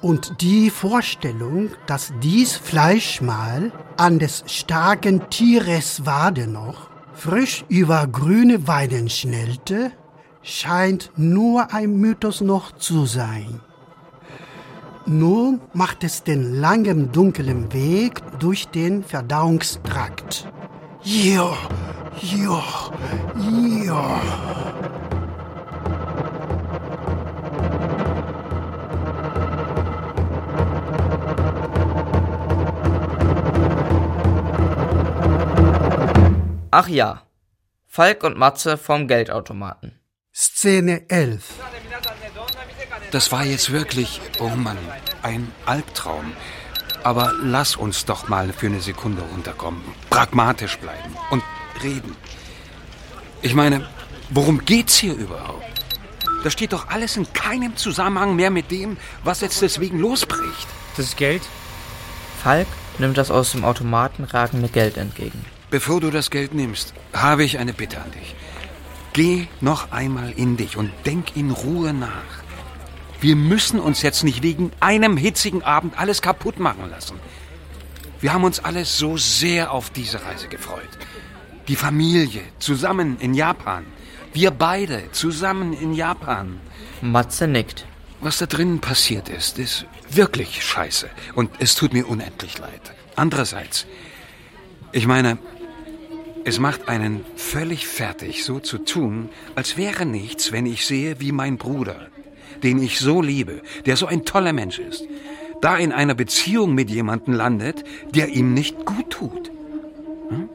Und 0.00 0.40
die 0.40 0.70
Vorstellung, 0.70 1.70
dass 1.86 2.12
dies 2.20 2.56
Fleischmahl 2.56 3.70
an 3.96 4.18
des 4.18 4.42
starken 4.48 5.30
Tieres 5.30 6.04
Wade 6.04 6.48
noch 6.48 6.90
frisch 7.14 7.64
über 7.68 8.08
grüne 8.08 8.66
Weiden 8.66 9.08
schnellte, 9.08 9.92
scheint 10.42 11.12
nur 11.14 11.72
ein 11.72 11.96
Mythos 11.96 12.40
noch 12.40 12.72
zu 12.72 13.06
sein. 13.06 13.60
Nun 15.08 15.60
macht 15.72 16.02
es 16.02 16.24
den 16.24 16.60
langen, 16.60 17.12
dunklen 17.12 17.72
Weg 17.72 18.20
durch 18.40 18.66
den 18.66 19.04
Verdauungstrakt. 19.04 20.48
Ja, 21.04 21.56
ja, 22.20 22.64
ja. 23.84 24.20
Ach 36.72 36.88
ja, 36.88 37.22
Falk 37.86 38.24
und 38.24 38.36
Matze 38.36 38.76
vom 38.76 39.06
Geldautomaten. 39.06 40.00
Szene 40.34 41.08
11. 41.08 41.75
Das 43.10 43.32
war 43.32 43.44
jetzt 43.44 43.72
wirklich, 43.72 44.20
oh 44.40 44.48
Mann, 44.48 44.78
ein 45.22 45.52
Albtraum. 45.64 46.32
Aber 47.02 47.32
lass 47.40 47.76
uns 47.76 48.04
doch 48.04 48.28
mal 48.28 48.52
für 48.52 48.66
eine 48.66 48.80
Sekunde 48.80 49.22
runterkommen. 49.22 49.82
Pragmatisch 50.10 50.76
bleiben 50.78 51.14
und 51.30 51.42
reden. 51.82 52.16
Ich 53.42 53.54
meine, 53.54 53.88
worum 54.30 54.64
geht's 54.64 54.96
hier 54.96 55.14
überhaupt? 55.14 55.64
Da 56.42 56.50
steht 56.50 56.72
doch 56.72 56.88
alles 56.88 57.16
in 57.16 57.32
keinem 57.32 57.76
Zusammenhang 57.76 58.34
mehr 58.36 58.50
mit 58.50 58.70
dem, 58.70 58.96
was 59.24 59.40
jetzt 59.40 59.62
deswegen 59.62 59.98
losbricht. 59.98 60.66
Das 60.96 61.16
Geld? 61.16 61.42
Falk 62.42 62.68
nimmt 62.98 63.18
das 63.18 63.30
aus 63.30 63.52
dem 63.52 63.64
Automaten 63.64 64.24
ragende 64.24 64.68
Geld 64.68 64.96
entgegen. 64.96 65.44
Bevor 65.70 66.00
du 66.00 66.10
das 66.10 66.30
Geld 66.30 66.54
nimmst, 66.54 66.94
habe 67.12 67.44
ich 67.44 67.58
eine 67.58 67.72
Bitte 67.72 67.98
an 67.98 68.10
dich. 68.12 68.34
Geh 69.12 69.46
noch 69.60 69.92
einmal 69.92 70.32
in 70.32 70.56
dich 70.56 70.76
und 70.76 70.90
denk 71.04 71.36
in 71.36 71.50
Ruhe 71.50 71.92
nach. 71.92 72.35
Wir 73.20 73.36
müssen 73.36 73.80
uns 73.80 74.02
jetzt 74.02 74.24
nicht 74.24 74.42
wegen 74.42 74.72
einem 74.80 75.16
hitzigen 75.16 75.62
Abend 75.62 75.98
alles 75.98 76.22
kaputt 76.22 76.58
machen 76.58 76.90
lassen. 76.90 77.18
Wir 78.20 78.32
haben 78.32 78.44
uns 78.44 78.60
alle 78.60 78.84
so 78.84 79.16
sehr 79.16 79.72
auf 79.72 79.90
diese 79.90 80.22
Reise 80.24 80.48
gefreut. 80.48 80.88
Die 81.68 81.76
Familie 81.76 82.42
zusammen 82.58 83.18
in 83.20 83.34
Japan. 83.34 83.84
Wir 84.32 84.50
beide 84.50 85.10
zusammen 85.12 85.72
in 85.72 85.94
Japan. 85.94 86.60
Matze 87.00 87.46
nickt. 87.46 87.86
Was 88.20 88.38
da 88.38 88.46
drinnen 88.46 88.80
passiert 88.80 89.28
ist, 89.28 89.58
ist 89.58 89.86
wirklich 90.10 90.64
scheiße. 90.64 91.08
Und 91.34 91.50
es 91.58 91.74
tut 91.74 91.92
mir 91.92 92.06
unendlich 92.06 92.58
leid. 92.58 92.80
Andererseits, 93.14 93.86
ich 94.92 95.06
meine, 95.06 95.38
es 96.44 96.58
macht 96.58 96.88
einen 96.88 97.24
völlig 97.36 97.86
fertig, 97.86 98.44
so 98.44 98.60
zu 98.60 98.78
tun, 98.78 99.30
als 99.54 99.76
wäre 99.76 100.06
nichts, 100.06 100.52
wenn 100.52 100.64
ich 100.64 100.86
sehe, 100.86 101.20
wie 101.20 101.32
mein 101.32 101.58
Bruder, 101.58 102.08
den 102.66 102.82
ich 102.82 102.98
so 102.98 103.22
liebe, 103.22 103.62
der 103.86 103.96
so 103.96 104.06
ein 104.06 104.24
toller 104.24 104.52
Mensch 104.52 104.80
ist, 104.80 105.06
da 105.60 105.76
in 105.76 105.92
einer 105.92 106.14
Beziehung 106.14 106.74
mit 106.74 106.90
jemandem 106.90 107.32
landet, 107.32 107.84
der 108.12 108.28
ihm 108.30 108.54
nicht 108.54 108.84
gut 108.84 109.08
tut. 109.10 109.52
Hm? 110.28 110.48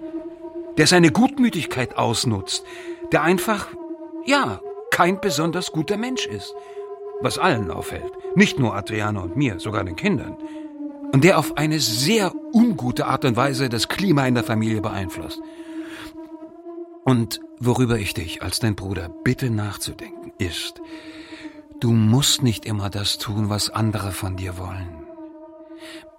Der 0.78 0.88
seine 0.88 1.12
Gutmütigkeit 1.12 1.98
ausnutzt, 1.98 2.66
der 3.14 3.24
einfach, 3.24 3.68
ja, 4.26 4.60
kein 4.92 5.22
besonders 5.22 5.72
guter 5.72 5.96
Mensch 5.96 6.26
ist. 6.26 6.54
Was 7.22 7.38
allen 7.38 7.72
auffällt. 7.72 8.12
Nicht 8.36 8.60
nur 8.60 8.76
Adriana 8.76 9.22
und 9.22 9.38
mir, 9.38 9.60
sogar 9.60 9.86
den 9.86 9.96
Kindern. 9.96 10.36
Und 11.14 11.24
der 11.24 11.40
auf 11.40 11.56
eine 11.56 11.80
sehr 11.80 12.34
ungute 12.52 13.06
Art 13.06 13.24
und 13.24 13.38
Weise 13.38 13.70
das 13.70 13.88
Klima 13.88 14.28
in 14.28 14.36
der 14.36 14.44
Familie 14.44 14.82
beeinflusst. 14.82 15.42
Und 17.06 17.40
worüber 17.60 17.98
ich 17.98 18.14
dich 18.14 18.42
als 18.42 18.60
dein 18.60 18.76
Bruder 18.76 19.08
bitte 19.24 19.50
nachzudenken, 19.50 20.34
ist, 20.40 20.82
du 21.82 21.92
musst 21.92 22.44
nicht 22.44 22.66
immer 22.66 22.90
das 22.90 23.18
tun, 23.18 23.50
was 23.50 23.70
andere 23.70 24.14
von 24.14 24.38
dir 24.38 24.58
wollen. 24.58 25.04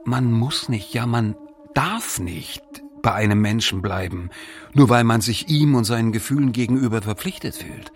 Man 0.05 0.31
muss 0.31 0.69
nicht, 0.69 0.93
ja, 0.93 1.07
man 1.07 1.37
darf 1.73 2.19
nicht 2.19 2.63
bei 3.01 3.13
einem 3.13 3.41
Menschen 3.41 3.81
bleiben, 3.81 4.31
nur 4.75 4.89
weil 4.89 5.05
man 5.05 5.21
sich 5.21 5.49
ihm 5.49 5.75
und 5.75 5.85
seinen 5.85 6.13
Gefühlen 6.13 6.53
gegenüber 6.53 7.01
verpflichtet 7.01 7.55
fühlt. 7.55 7.93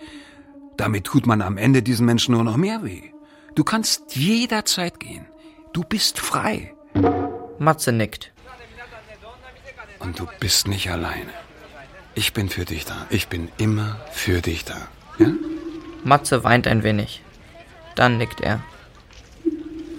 Damit 0.77 1.05
tut 1.05 1.27
man 1.27 1.43
am 1.43 1.59
Ende 1.59 1.83
diesen 1.83 2.07
Menschen 2.07 2.35
nur 2.35 2.45
noch 2.45 2.57
mehr 2.57 2.83
weh. 2.85 3.11
Du 3.55 3.64
kannst 3.64 4.17
jederzeit 4.17 5.01
gehen. 5.01 5.27
Du 5.73 5.83
bist 5.83 6.19
frei. 6.19 6.75
Matze 7.59 7.93
nickt. 7.93 8.33
Und 9.99 10.19
du 10.19 10.27
bist 10.41 10.69
nicht 10.69 10.91
alleine. 10.91 11.33
Ich 12.14 12.33
bin 12.33 12.49
für 12.49 12.64
dich 12.64 12.85
da. 12.85 13.07
Ich 13.11 13.29
bin 13.29 13.49
immer 13.59 13.97
für 14.12 14.41
dich 14.41 14.64
da. 14.64 14.89
Ja? 15.19 15.29
Matze 16.05 16.45
weint 16.45 16.67
ein 16.67 16.83
wenig. 16.83 17.23
Dann 17.97 18.18
nickt 18.18 18.40
er. 18.40 18.62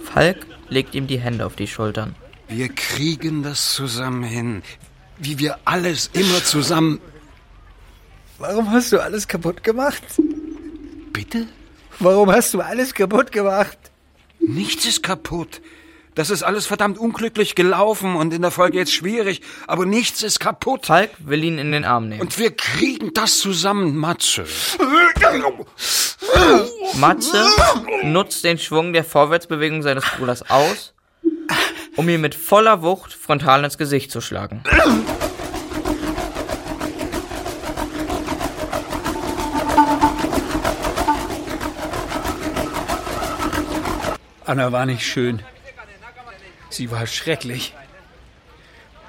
Falk 0.04 0.48
legt 0.70 0.96
ihm 0.96 1.08
die 1.08 1.20
Hände 1.20 1.46
auf 1.46 1.56
die 1.56 1.68
Schultern. 1.68 2.16
Wir 2.48 2.70
kriegen 2.70 3.44
das 3.44 3.74
zusammen 3.74 4.24
hin. 4.24 4.64
Wie 5.18 5.38
wir 5.40 5.58
alles 5.66 6.10
immer 6.14 6.44
zusammen. 6.44 7.02
Warum 8.38 8.72
hast 8.72 8.92
du 8.94 9.00
alles 9.00 9.28
kaputt 9.28 9.64
gemacht? 9.64 10.04
Bitte? 11.12 11.48
Warum 12.00 12.32
hast 12.32 12.54
du 12.54 12.62
alles 12.62 12.94
kaputt 12.94 13.32
gemacht? 13.32 13.78
Nichts 14.40 14.86
ist 14.86 15.02
kaputt. 15.02 15.62
Das 16.18 16.32
ist 16.32 16.42
alles 16.42 16.66
verdammt 16.66 16.98
unglücklich 16.98 17.54
gelaufen 17.54 18.16
und 18.16 18.34
in 18.34 18.42
der 18.42 18.50
Folge 18.50 18.80
jetzt 18.80 18.92
schwierig, 18.92 19.44
aber 19.68 19.86
nichts 19.86 20.24
ist 20.24 20.40
kaputt. 20.40 20.88
Falk 20.88 21.12
will 21.20 21.44
ihn 21.44 21.60
in 21.60 21.72
den 21.72 21.86
Arm 21.86 22.10
nehmen. 22.10 22.22
Und 22.22 22.40
wir 22.40 22.56
kriegen 22.56 23.14
das 23.14 23.38
zusammen, 23.38 23.96
Matze. 23.96 24.46
Matze 26.96 27.46
nutzt 28.02 28.44
den 28.44 28.58
Schwung 28.58 28.94
der 28.94 29.04
Vorwärtsbewegung 29.04 29.84
seines 29.84 30.06
Bruders 30.06 30.50
aus, 30.50 30.96
um 31.96 32.10
ihm 32.10 32.22
mit 32.22 32.34
voller 32.34 32.82
Wucht 32.82 33.14
frontal 33.14 33.64
ins 33.64 33.78
Gesicht 33.78 34.10
zu 34.10 34.20
schlagen. 34.20 34.64
Anna 44.46 44.72
war 44.72 44.88
nicht 44.88 45.06
schön. 45.06 45.44
Sie 46.78 46.92
war 46.92 47.08
schrecklich. 47.08 47.74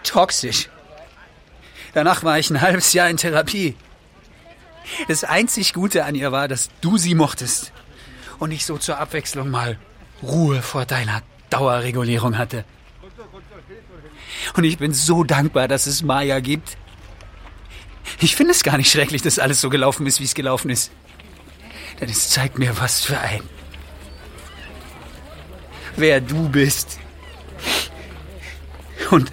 Toxisch. 0.03 0.71
Danach 1.93 2.25
war 2.25 2.39
ich 2.39 2.49
ein 2.49 2.62
halbes 2.62 2.95
Jahr 2.95 3.11
in 3.11 3.19
Therapie. 3.19 3.77
Das 5.07 5.23
einzig 5.23 5.75
Gute 5.75 6.07
an 6.07 6.14
ihr 6.14 6.33
war, 6.33 6.49
dass 6.49 6.71
du 6.81 6.97
sie 6.97 7.14
mochtest. 7.14 7.73
Und 8.39 8.53
ich 8.53 8.64
so 8.64 8.79
zur 8.79 8.97
Abwechslung 8.97 9.51
mal 9.51 9.79
Ruhe 10.23 10.62
vor 10.62 10.87
deiner 10.87 11.21
Dauerregulierung 11.51 12.39
hatte. 12.39 12.64
Und 14.55 14.64
ich 14.64 14.79
bin 14.79 14.95
so 14.95 15.23
dankbar, 15.23 15.69
dass 15.69 15.87
es 15.87 16.03
Maya 16.03 16.41
gibt. 16.41 16.79
Ich 18.19 18.35
finde 18.35 18.53
es 18.53 18.62
gar 18.62 18.79
nicht 18.79 18.91
schrecklich, 18.91 19.21
dass 19.21 19.39
alles 19.39 19.61
so 19.61 19.69
gelaufen 19.69 20.07
ist, 20.07 20.21
wie 20.21 20.25
es 20.25 20.35
gelaufen 20.35 20.71
ist. 20.71 20.91
Denn 22.01 22.09
es 22.09 22.31
zeigt 22.31 22.59
mir, 22.59 22.81
was 22.81 23.05
für 23.05 23.21
ein. 23.21 23.43
Wer 25.97 26.23
du 26.23 26.49
bist. 26.49 26.99
Und 29.11 29.31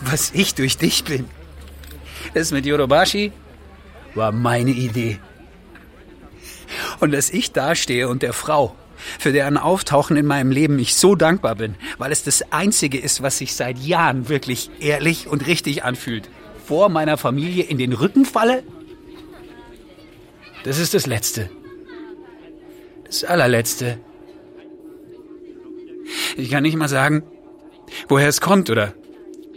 was 0.00 0.30
ich 0.32 0.54
durch 0.54 0.78
dich 0.78 1.04
bin. 1.04 1.26
Das 2.34 2.52
mit 2.52 2.66
Yorobashi 2.66 3.32
war 4.14 4.32
meine 4.32 4.70
Idee. 4.70 5.18
Und 7.00 7.12
dass 7.12 7.30
ich 7.30 7.52
dastehe 7.52 8.08
und 8.08 8.22
der 8.22 8.32
Frau, 8.32 8.76
für 9.18 9.32
deren 9.32 9.56
Auftauchen 9.56 10.16
in 10.16 10.26
meinem 10.26 10.50
Leben 10.50 10.78
ich 10.78 10.96
so 10.96 11.14
dankbar 11.14 11.54
bin, 11.54 11.76
weil 11.98 12.12
es 12.12 12.24
das 12.24 12.52
Einzige 12.52 12.98
ist, 12.98 13.22
was 13.22 13.38
sich 13.38 13.54
seit 13.54 13.78
Jahren 13.78 14.28
wirklich 14.28 14.70
ehrlich 14.80 15.28
und 15.28 15.46
richtig 15.46 15.84
anfühlt, 15.84 16.28
vor 16.66 16.88
meiner 16.88 17.16
Familie 17.16 17.64
in 17.64 17.78
den 17.78 17.92
Rücken 17.92 18.24
falle? 18.24 18.62
Das 20.64 20.78
ist 20.78 20.94
das 20.94 21.06
Letzte. 21.06 21.50
Das 23.04 23.24
allerletzte. 23.24 24.00
Ich 26.36 26.50
kann 26.50 26.62
nicht 26.62 26.76
mal 26.76 26.88
sagen, 26.88 27.22
woher 28.08 28.28
es 28.28 28.40
kommt 28.40 28.68
oder 28.68 28.94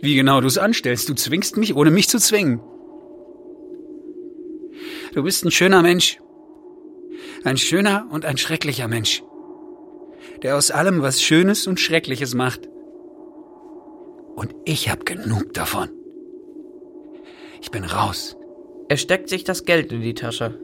wie 0.02 0.16
genau 0.16 0.42
du 0.42 0.48
es 0.48 0.58
anstellst. 0.58 1.08
Du 1.10 1.14
zwingst 1.14 1.58
mich, 1.58 1.76
ohne 1.76 1.92
mich 1.92 2.10
zu 2.10 2.20
zwingen. 2.20 2.60
Du 5.14 5.24
bist 5.24 5.46
ein 5.46 5.52
schöner 5.52 5.82
Mensch. 5.82 6.20
Ein 7.44 7.58
schöner 7.58 8.08
und 8.12 8.26
ein 8.26 8.38
schrecklicher 8.38 8.88
Mensch. 8.88 9.24
Der 10.42 10.58
aus 10.58 10.72
allem 10.72 11.02
was 11.02 11.22
Schönes 11.22 11.68
und 11.68 11.80
Schreckliches 11.80 12.34
macht. 12.34 12.68
Und 14.36 14.56
ich 14.66 14.90
hab 14.90 15.06
genug 15.06 15.54
davon. 15.54 15.90
Ich 17.62 17.70
bin 17.70 17.84
raus. 17.84 18.38
Er 18.90 18.98
steckt 18.98 19.30
sich 19.30 19.44
das 19.44 19.66
Geld 19.66 19.92
in 19.92 20.02
die 20.02 20.16
Tasche. 20.16 20.60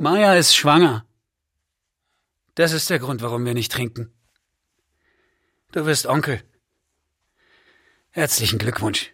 Maya 0.00 0.34
ist 0.34 0.56
schwanger. 0.56 1.06
Das 2.56 2.72
ist 2.72 2.90
der 2.90 2.98
Grund, 2.98 3.22
warum 3.22 3.44
wir 3.44 3.54
nicht 3.54 3.70
trinken. 3.70 4.12
Du 5.72 5.86
wirst 5.86 6.06
Onkel. 6.06 6.42
Herzlichen 8.16 8.60
Glückwunsch. 8.60 9.12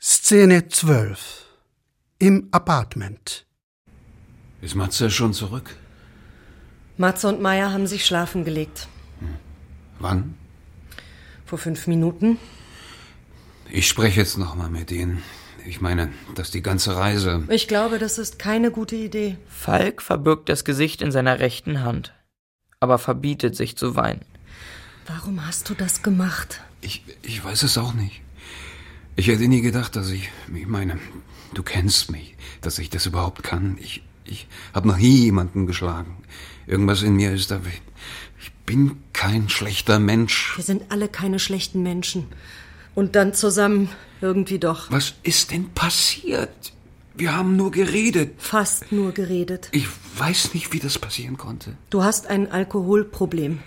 Szene 0.00 0.68
12 0.68 1.44
Im 2.18 2.48
Apartment 2.50 3.44
Ist 4.62 4.74
Matze 4.74 5.10
schon 5.10 5.34
zurück? 5.34 5.76
Matze 6.96 7.28
und 7.28 7.42
Maya 7.42 7.70
haben 7.70 7.86
sich 7.86 8.06
schlafen 8.06 8.46
gelegt. 8.46 8.88
Wann? 9.98 10.34
Vor 11.44 11.58
fünf 11.58 11.86
Minuten. 11.86 12.38
Ich 13.68 13.86
spreche 13.86 14.20
jetzt 14.20 14.38
noch 14.38 14.54
mal 14.54 14.70
mit 14.70 14.90
ihnen. 14.90 15.22
Ich 15.68 15.82
meine, 15.82 16.10
dass 16.34 16.50
die 16.50 16.62
ganze 16.62 16.96
Reise. 16.96 17.44
Ich 17.50 17.68
glaube, 17.68 17.98
das 17.98 18.16
ist 18.16 18.38
keine 18.38 18.70
gute 18.70 18.96
Idee. 18.96 19.36
Falk 19.48 20.00
verbirgt 20.00 20.48
das 20.48 20.64
Gesicht 20.64 21.02
in 21.02 21.12
seiner 21.12 21.40
rechten 21.40 21.82
Hand, 21.82 22.14
aber 22.80 22.96
verbietet 22.96 23.54
sich 23.54 23.76
zu 23.76 23.94
weinen. 23.94 24.22
Warum 25.06 25.46
hast 25.46 25.68
du 25.68 25.74
das 25.74 26.02
gemacht? 26.02 26.62
Ich, 26.80 27.04
ich 27.20 27.44
weiß 27.44 27.64
es 27.64 27.76
auch 27.76 27.92
nicht. 27.92 28.22
Ich 29.14 29.28
hätte 29.28 29.46
nie 29.46 29.60
gedacht, 29.60 29.94
dass 29.94 30.10
ich, 30.10 30.30
ich 30.54 30.66
meine, 30.66 30.98
du 31.52 31.62
kennst 31.62 32.10
mich, 32.10 32.34
dass 32.62 32.78
ich 32.78 32.88
das 32.88 33.04
überhaupt 33.04 33.42
kann. 33.42 33.76
Ich, 33.78 34.02
ich 34.24 34.46
habe 34.72 34.88
noch 34.88 34.96
nie 34.96 35.24
jemanden 35.24 35.66
geschlagen. 35.66 36.16
Irgendwas 36.66 37.02
in 37.02 37.14
mir 37.14 37.34
ist 37.34 37.50
da. 37.50 37.60
Ich 38.40 38.52
bin 38.64 39.02
kein 39.12 39.50
schlechter 39.50 39.98
Mensch. 39.98 40.56
Wir 40.56 40.64
sind 40.64 40.90
alle 40.90 41.08
keine 41.08 41.38
schlechten 41.38 41.82
Menschen. 41.82 42.26
Und 42.94 43.14
dann 43.14 43.34
zusammen 43.34 43.90
irgendwie 44.20 44.58
doch. 44.58 44.90
Was 44.90 45.14
ist 45.22 45.52
denn 45.52 45.70
passiert? 45.70 46.72
Wir 47.14 47.36
haben 47.36 47.56
nur 47.56 47.70
geredet. 47.70 48.34
Fast 48.38 48.92
nur 48.92 49.12
geredet. 49.12 49.68
Ich 49.72 49.86
weiß 50.16 50.54
nicht, 50.54 50.72
wie 50.72 50.78
das 50.78 50.98
passieren 50.98 51.36
konnte. 51.36 51.76
Du 51.90 52.02
hast 52.02 52.28
ein 52.28 52.50
Alkoholproblem. 52.50 53.58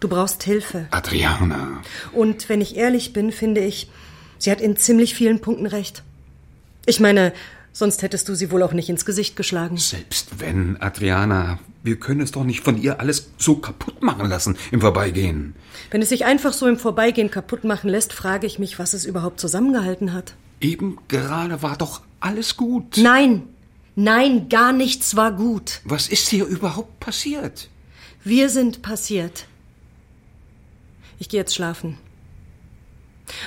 Du 0.00 0.08
brauchst 0.08 0.42
Hilfe. 0.42 0.88
Adriana. 0.90 1.82
Und 2.12 2.48
wenn 2.48 2.60
ich 2.60 2.76
ehrlich 2.76 3.12
bin, 3.12 3.30
finde 3.30 3.60
ich, 3.60 3.90
sie 4.38 4.50
hat 4.50 4.60
in 4.60 4.76
ziemlich 4.76 5.14
vielen 5.14 5.40
Punkten 5.40 5.66
recht. 5.66 6.02
Ich 6.86 6.98
meine, 6.98 7.32
sonst 7.72 8.02
hättest 8.02 8.28
du 8.28 8.34
sie 8.34 8.50
wohl 8.50 8.62
auch 8.62 8.72
nicht 8.72 8.88
ins 8.88 9.04
Gesicht 9.04 9.36
geschlagen. 9.36 9.76
Selbst 9.76 10.38
wenn, 10.38 10.80
Adriana, 10.80 11.58
wir 11.82 11.96
können 11.96 12.20
es 12.20 12.32
doch 12.32 12.44
nicht 12.44 12.60
von 12.60 12.80
ihr 12.80 13.00
alles 13.00 13.30
so 13.38 13.56
kaputt 13.56 14.02
machen 14.02 14.28
lassen 14.28 14.56
im 14.70 14.80
Vorbeigehen. 14.80 15.54
Wenn 15.90 16.02
es 16.02 16.10
sich 16.10 16.24
einfach 16.24 16.52
so 16.52 16.66
im 16.66 16.78
Vorbeigehen 16.78 17.30
kaputt 17.30 17.64
machen 17.64 17.90
lässt, 17.90 18.12
frage 18.12 18.46
ich 18.46 18.58
mich, 18.58 18.78
was 18.78 18.92
es 18.92 19.04
überhaupt 19.04 19.40
zusammengehalten 19.40 20.12
hat. 20.12 20.34
Eben 20.60 20.98
gerade 21.08 21.62
war 21.62 21.76
doch 21.76 22.02
alles 22.20 22.56
gut. 22.56 22.96
Nein, 22.98 23.42
nein, 23.96 24.48
gar 24.48 24.72
nichts 24.72 25.16
war 25.16 25.32
gut. 25.32 25.80
Was 25.84 26.08
ist 26.08 26.28
hier 26.28 26.46
überhaupt 26.46 27.00
passiert? 27.00 27.68
Wir 28.22 28.48
sind 28.48 28.82
passiert. 28.82 29.46
Ich 31.18 31.28
gehe 31.28 31.40
jetzt 31.40 31.54
schlafen. 31.54 31.98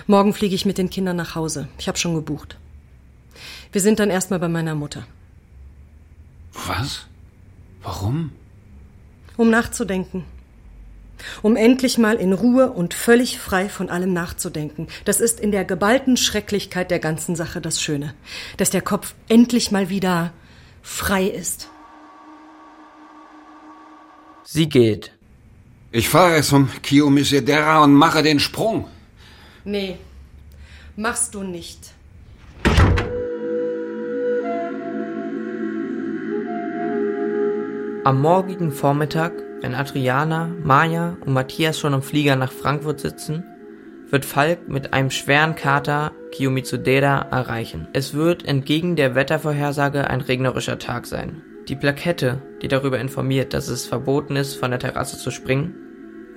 Morgen 0.07 0.33
fliege 0.33 0.55
ich 0.55 0.65
mit 0.65 0.77
den 0.77 0.89
Kindern 0.89 1.15
nach 1.15 1.35
Hause. 1.35 1.67
Ich 1.77 1.87
habe 1.87 1.97
schon 1.97 2.15
gebucht. 2.15 2.57
Wir 3.75 3.81
sind 3.81 3.99
dann 3.99 4.09
erstmal 4.09 4.39
bei 4.39 4.47
meiner 4.47 4.73
Mutter. 4.73 5.05
Was? 6.65 7.07
Warum? 7.83 8.31
Um 9.35 9.49
nachzudenken. 9.49 10.23
Um 11.41 11.57
endlich 11.57 11.97
mal 11.97 12.15
in 12.15 12.31
Ruhe 12.31 12.71
und 12.71 12.93
völlig 12.93 13.37
frei 13.37 13.67
von 13.67 13.89
allem 13.89 14.13
nachzudenken. 14.13 14.87
Das 15.03 15.19
ist 15.19 15.41
in 15.41 15.51
der 15.51 15.65
geballten 15.65 16.15
Schrecklichkeit 16.15 16.89
der 16.89 16.99
ganzen 16.99 17.35
Sache 17.35 17.59
das 17.59 17.81
Schöne. 17.81 18.13
Dass 18.55 18.69
der 18.69 18.81
Kopf 18.81 19.13
endlich 19.27 19.71
mal 19.71 19.89
wieder 19.89 20.31
frei 20.81 21.25
ist. 21.25 21.67
Sie 24.45 24.69
geht. 24.69 25.11
Ich 25.91 26.07
fahre 26.07 26.41
zum 26.43 26.69
Kiyomisedera 26.81 27.83
und 27.83 27.93
mache 27.93 28.23
den 28.23 28.39
Sprung. 28.39 28.87
Nee, 29.65 29.97
machst 30.95 31.35
du 31.35 31.43
nicht. 31.43 31.91
Am 38.05 38.21
morgigen 38.21 38.71
Vormittag, 38.71 39.33
wenn 39.61 39.73
Adriana, 39.73 40.47
Maja 40.63 41.17
und 41.25 41.33
Matthias 41.33 41.79
schon 41.79 41.95
im 41.95 42.03
Flieger 42.03 42.35
nach 42.35 42.51
Frankfurt 42.51 42.99
sitzen, 42.99 43.43
wird 44.11 44.25
Falk 44.25 44.69
mit 44.69 44.93
einem 44.93 45.09
schweren 45.09 45.55
Kater 45.55 46.11
Kiyomitsudera 46.31 47.29
erreichen. 47.31 47.87
Es 47.93 48.13
wird 48.13 48.45
entgegen 48.45 48.95
der 48.95 49.15
Wettervorhersage 49.15 50.07
ein 50.07 50.21
regnerischer 50.21 50.77
Tag 50.77 51.07
sein. 51.07 51.41
Die 51.67 51.75
Plakette, 51.75 52.43
die 52.61 52.67
darüber 52.67 52.99
informiert, 52.99 53.55
dass 53.55 53.69
es 53.69 53.87
verboten 53.87 54.35
ist, 54.35 54.53
von 54.53 54.69
der 54.69 54.79
Terrasse 54.79 55.17
zu 55.17 55.31
springen, 55.31 55.73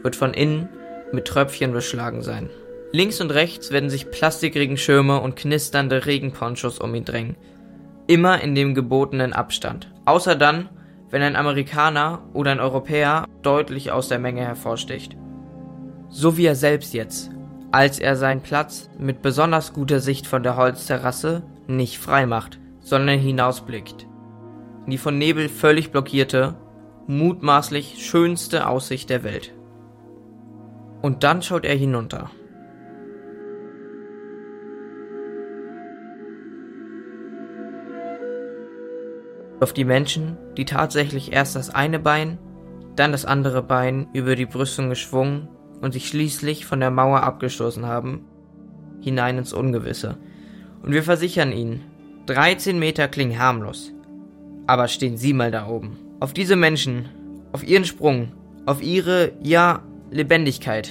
wird 0.02 0.16
von 0.16 0.32
innen 0.32 0.70
mit 1.12 1.26
Tröpfchen 1.26 1.74
beschlagen 1.74 2.22
sein. 2.22 2.48
Links 2.92 3.20
und 3.20 3.30
rechts 3.30 3.70
werden 3.72 3.90
sich 3.90 4.10
Plastikregenschirme 4.10 5.20
und 5.20 5.36
knisternde 5.36 6.06
Regenponchos 6.06 6.78
um 6.78 6.94
ihn 6.94 7.04
drängen. 7.04 7.36
Immer 8.06 8.40
in 8.40 8.54
dem 8.54 8.74
gebotenen 8.74 9.34
Abstand. 9.34 9.92
Außer 10.06 10.34
dann, 10.34 10.70
wenn 11.10 11.22
ein 11.22 11.36
Amerikaner 11.36 12.22
oder 12.32 12.50
ein 12.52 12.60
Europäer 12.60 13.24
deutlich 13.42 13.90
aus 13.90 14.08
der 14.08 14.18
Menge 14.18 14.42
hervorsticht. 14.42 15.16
So 16.08 16.36
wie 16.36 16.46
er 16.46 16.54
selbst 16.54 16.94
jetzt, 16.94 17.30
als 17.70 17.98
er 17.98 18.16
seinen 18.16 18.40
Platz 18.40 18.90
mit 18.98 19.22
besonders 19.22 19.72
guter 19.72 20.00
Sicht 20.00 20.26
von 20.26 20.42
der 20.42 20.56
Holzterrasse 20.56 21.42
nicht 21.66 21.98
frei 21.98 22.26
macht, 22.26 22.58
sondern 22.80 23.18
hinausblickt. 23.18 24.06
In 24.86 24.92
die 24.92 24.98
von 24.98 25.18
Nebel 25.18 25.48
völlig 25.48 25.90
blockierte, 25.90 26.54
mutmaßlich 27.06 28.06
schönste 28.06 28.66
Aussicht 28.66 29.10
der 29.10 29.22
Welt. 29.22 29.54
Und 31.02 31.24
dann 31.24 31.42
schaut 31.42 31.64
er 31.64 31.76
hinunter. 31.76 32.30
Auf 39.60 39.72
die 39.72 39.84
Menschen, 39.84 40.36
die 40.56 40.64
tatsächlich 40.64 41.32
erst 41.32 41.56
das 41.56 41.70
eine 41.74 41.98
Bein, 41.98 42.38
dann 42.96 43.12
das 43.12 43.24
andere 43.24 43.62
Bein 43.62 44.08
über 44.12 44.36
die 44.36 44.46
Brüstung 44.46 44.88
geschwungen 44.88 45.48
und 45.80 45.92
sich 45.92 46.08
schließlich 46.08 46.66
von 46.66 46.80
der 46.80 46.90
Mauer 46.90 47.22
abgestoßen 47.22 47.86
haben, 47.86 48.24
hinein 49.00 49.38
ins 49.38 49.52
Ungewisse. 49.52 50.16
Und 50.82 50.92
wir 50.92 51.02
versichern 51.02 51.52
Ihnen, 51.52 51.82
13 52.26 52.78
Meter 52.78 53.08
klingen 53.08 53.38
harmlos. 53.38 53.92
Aber 54.66 54.86
stehen 54.86 55.16
Sie 55.16 55.32
mal 55.32 55.50
da 55.50 55.66
oben. 55.66 55.98
Auf 56.20 56.32
diese 56.32 56.56
Menschen, 56.56 57.08
auf 57.52 57.66
ihren 57.66 57.84
Sprung, 57.84 58.32
auf 58.66 58.82
ihre, 58.82 59.32
ja, 59.40 59.82
Lebendigkeit, 60.10 60.90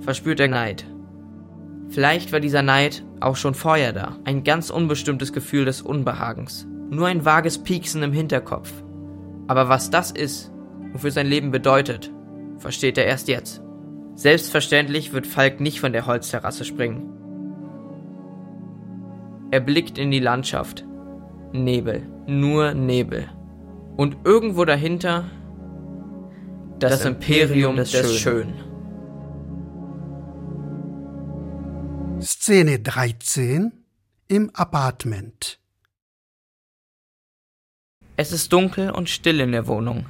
verspürt 0.00 0.40
er 0.40 0.48
Neid. 0.48 0.86
Vielleicht 1.88 2.32
war 2.32 2.40
dieser 2.40 2.62
Neid 2.62 3.04
auch 3.20 3.36
schon 3.36 3.54
vorher 3.54 3.92
da, 3.92 4.16
ein 4.24 4.44
ganz 4.44 4.70
unbestimmtes 4.70 5.32
Gefühl 5.32 5.64
des 5.64 5.82
Unbehagens, 5.82 6.66
nur 6.90 7.06
ein 7.06 7.24
vages 7.24 7.62
Pieksen 7.62 8.02
im 8.02 8.12
Hinterkopf. 8.12 8.72
Aber 9.46 9.68
was 9.68 9.90
das 9.90 10.10
ist 10.10 10.52
und 10.92 10.98
für 10.98 11.10
sein 11.10 11.26
Leben 11.26 11.50
bedeutet, 11.50 12.12
versteht 12.58 12.98
er 12.98 13.06
erst 13.06 13.28
jetzt. 13.28 13.62
Selbstverständlich 14.14 15.12
wird 15.12 15.26
Falk 15.26 15.60
nicht 15.60 15.80
von 15.80 15.92
der 15.92 16.06
Holzterrasse 16.06 16.64
springen. 16.64 17.10
Er 19.50 19.60
blickt 19.60 19.98
in 19.98 20.10
die 20.10 20.20
Landschaft. 20.20 20.84
Nebel, 21.52 22.06
nur 22.26 22.74
Nebel. 22.74 23.28
Und 23.96 24.18
irgendwo 24.24 24.64
dahinter 24.64 25.24
das, 26.78 26.92
das 26.92 27.04
Imperium, 27.04 27.76
des, 27.76 27.92
des 27.92 28.18
Schönen. 28.18 28.54
Szene 32.20 32.78
13 32.78 33.72
im 34.28 34.50
Apartment. 34.54 35.59
Es 38.20 38.32
ist 38.32 38.52
dunkel 38.52 38.90
und 38.90 39.08
still 39.08 39.40
in 39.40 39.52
der 39.52 39.66
Wohnung. 39.66 40.04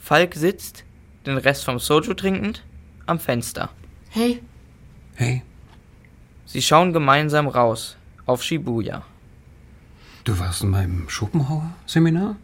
Falk 0.00 0.34
sitzt, 0.34 0.82
den 1.24 1.38
Rest 1.38 1.62
vom 1.64 1.78
Soju 1.78 2.14
trinkend, 2.14 2.64
am 3.06 3.20
Fenster. 3.20 3.70
Hey. 4.08 4.42
Hey. 5.14 5.44
Sie 6.46 6.60
schauen 6.60 6.92
gemeinsam 6.92 7.46
raus 7.46 7.96
auf 8.26 8.42
Shibuya. 8.42 9.04
Du 10.24 10.36
warst 10.40 10.64
in 10.64 10.70
meinem 10.70 11.08
Schopenhauer-Seminar? 11.08 12.34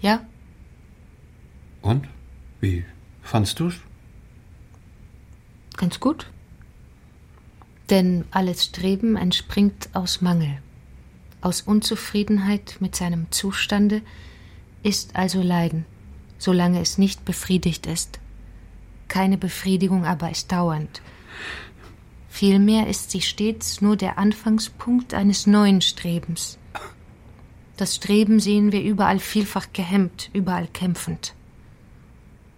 Ja. 0.00 0.26
Und? 1.80 2.08
Wie 2.60 2.84
fandst 3.22 3.60
du's? 3.60 3.76
Ganz 5.76 6.00
gut. 6.00 6.28
Denn 7.90 8.24
alles 8.32 8.64
Streben 8.64 9.14
entspringt 9.14 9.88
aus 9.92 10.20
Mangel, 10.20 10.60
aus 11.40 11.62
Unzufriedenheit 11.62 12.76
mit 12.80 12.96
seinem 12.96 13.30
Zustande, 13.30 14.02
ist 14.82 15.16
also 15.16 15.42
Leiden, 15.42 15.86
solange 16.38 16.80
es 16.80 16.98
nicht 16.98 17.24
befriedigt 17.24 17.86
ist. 17.86 18.18
Keine 19.08 19.38
Befriedigung 19.38 20.04
aber 20.04 20.30
ist 20.30 20.52
dauernd, 20.52 21.02
Vielmehr 22.30 22.86
ist 22.86 23.10
sie 23.10 23.20
stets 23.20 23.82
nur 23.82 23.96
der 23.96 24.16
Anfangspunkt 24.16 25.12
eines 25.12 25.46
neuen 25.46 25.82
Strebens. 25.82 26.58
Das 27.76 27.96
Streben 27.96 28.40
sehen 28.40 28.72
wir 28.72 28.82
überall 28.82 29.18
vielfach 29.18 29.66
gehemmt, 29.72 30.30
überall 30.32 30.68
kämpfend. 30.68 31.34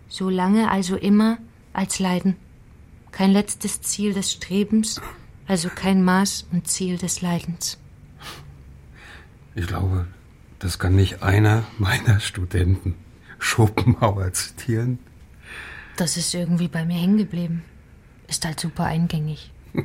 So 0.08 0.28
lange 0.28 0.70
also 0.70 0.94
immer 0.94 1.38
als 1.72 1.98
Leiden. 1.98 2.36
Kein 3.12 3.32
letztes 3.32 3.80
Ziel 3.80 4.12
des 4.12 4.32
Strebens, 4.32 5.00
also 5.48 5.68
kein 5.68 6.04
Maß 6.04 6.46
und 6.52 6.68
Ziel 6.68 6.98
des 6.98 7.22
Leidens. 7.22 7.78
Ich 9.54 9.66
glaube, 9.66 10.06
das 10.58 10.78
kann 10.78 10.96
nicht 10.96 11.22
einer 11.22 11.64
meiner 11.78 12.20
Studenten 12.20 12.94
Schopenhauer 13.38 14.32
zitieren. 14.32 14.98
Das 15.96 16.16
ist 16.16 16.32
irgendwie 16.34 16.68
bei 16.68 16.84
mir 16.84 16.98
hängen 16.98 17.18
geblieben. 17.18 17.64
Ist 18.28 18.44
halt 18.44 18.60
super 18.60 18.84
eingängig. 18.84 19.50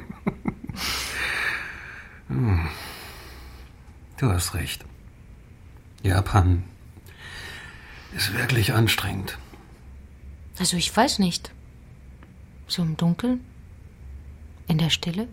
Du 4.18 4.32
hast 4.32 4.54
recht. 4.56 4.84
Japan 6.04 6.64
ist 8.16 8.34
wirklich 8.34 8.74
anstrengend. 8.74 9.38
Also 10.60 10.76
ich 10.76 10.96
weiß 10.96 11.20
nicht. 11.20 11.52
So 12.68 12.82
im 12.82 12.98
Dunkeln, 12.98 13.42
in 14.68 14.78
der 14.78 14.90
Stille, 14.90 15.28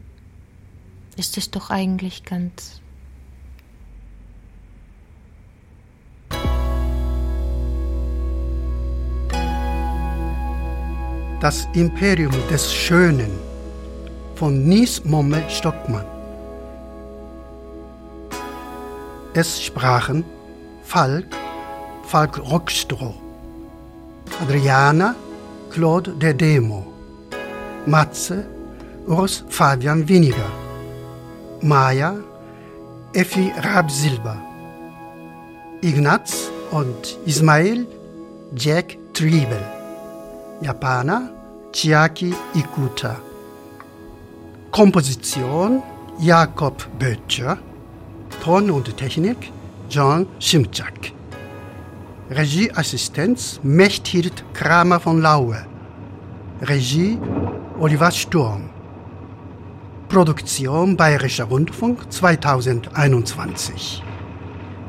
ist 1.17 1.37
es 1.37 1.51
doch 1.51 1.71
eigentlich 1.71 2.25
ganz... 2.25 2.81
Das 11.45 11.69
Imperium 11.75 12.33
des 12.51 12.73
Schönen 12.73 13.31
von 14.35 14.65
Nies 14.65 15.05
Momme 15.05 15.43
Stockmann. 15.51 16.07
Es 19.35 19.63
sprachen 19.63 20.25
Falk, 20.85 21.27
Falk 22.07 22.39
Rockstroh, 22.51 23.13
Adriana, 24.41 25.15
Claude 25.69 26.13
de 26.13 26.33
Demo, 26.33 26.87
Matze, 27.85 28.47
Urs 29.07 29.45
Fabian 29.51 30.09
Winiger, 30.09 30.51
Maya, 31.61 32.17
Effi 33.13 33.53
Rabsilber, 33.59 34.39
Ignaz 35.83 36.51
und 36.71 37.19
Ismail 37.27 37.87
Jack 38.57 38.97
Triebel, 39.13 39.63
Japaner 40.63 41.34
Chiaki 41.75 42.33
Ikuta. 42.55 43.17
Komposition 44.71 45.83
Jakob 46.21 46.87
Böttcher, 47.01 47.59
Ton 48.45 48.71
und 48.71 48.97
Technik 48.97 49.51
John 49.91 50.29
Schimczak. 50.39 51.11
Regieassistenz 52.31 53.59
Mechthild 53.65 54.45
Kramer 54.55 55.01
von 55.01 55.21
Laue. 55.21 55.67
Regie 56.63 57.19
Oliver 57.81 58.13
Sturm. 58.13 58.71
Produktion 60.09 60.97
Bayerischer 60.97 61.47
Rundfunk 61.47 62.09
2021. 62.13 64.01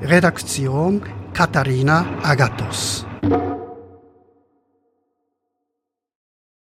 Redaktion 0.04 1.02
Katharina 1.34 2.06
Agathos. 2.22 3.08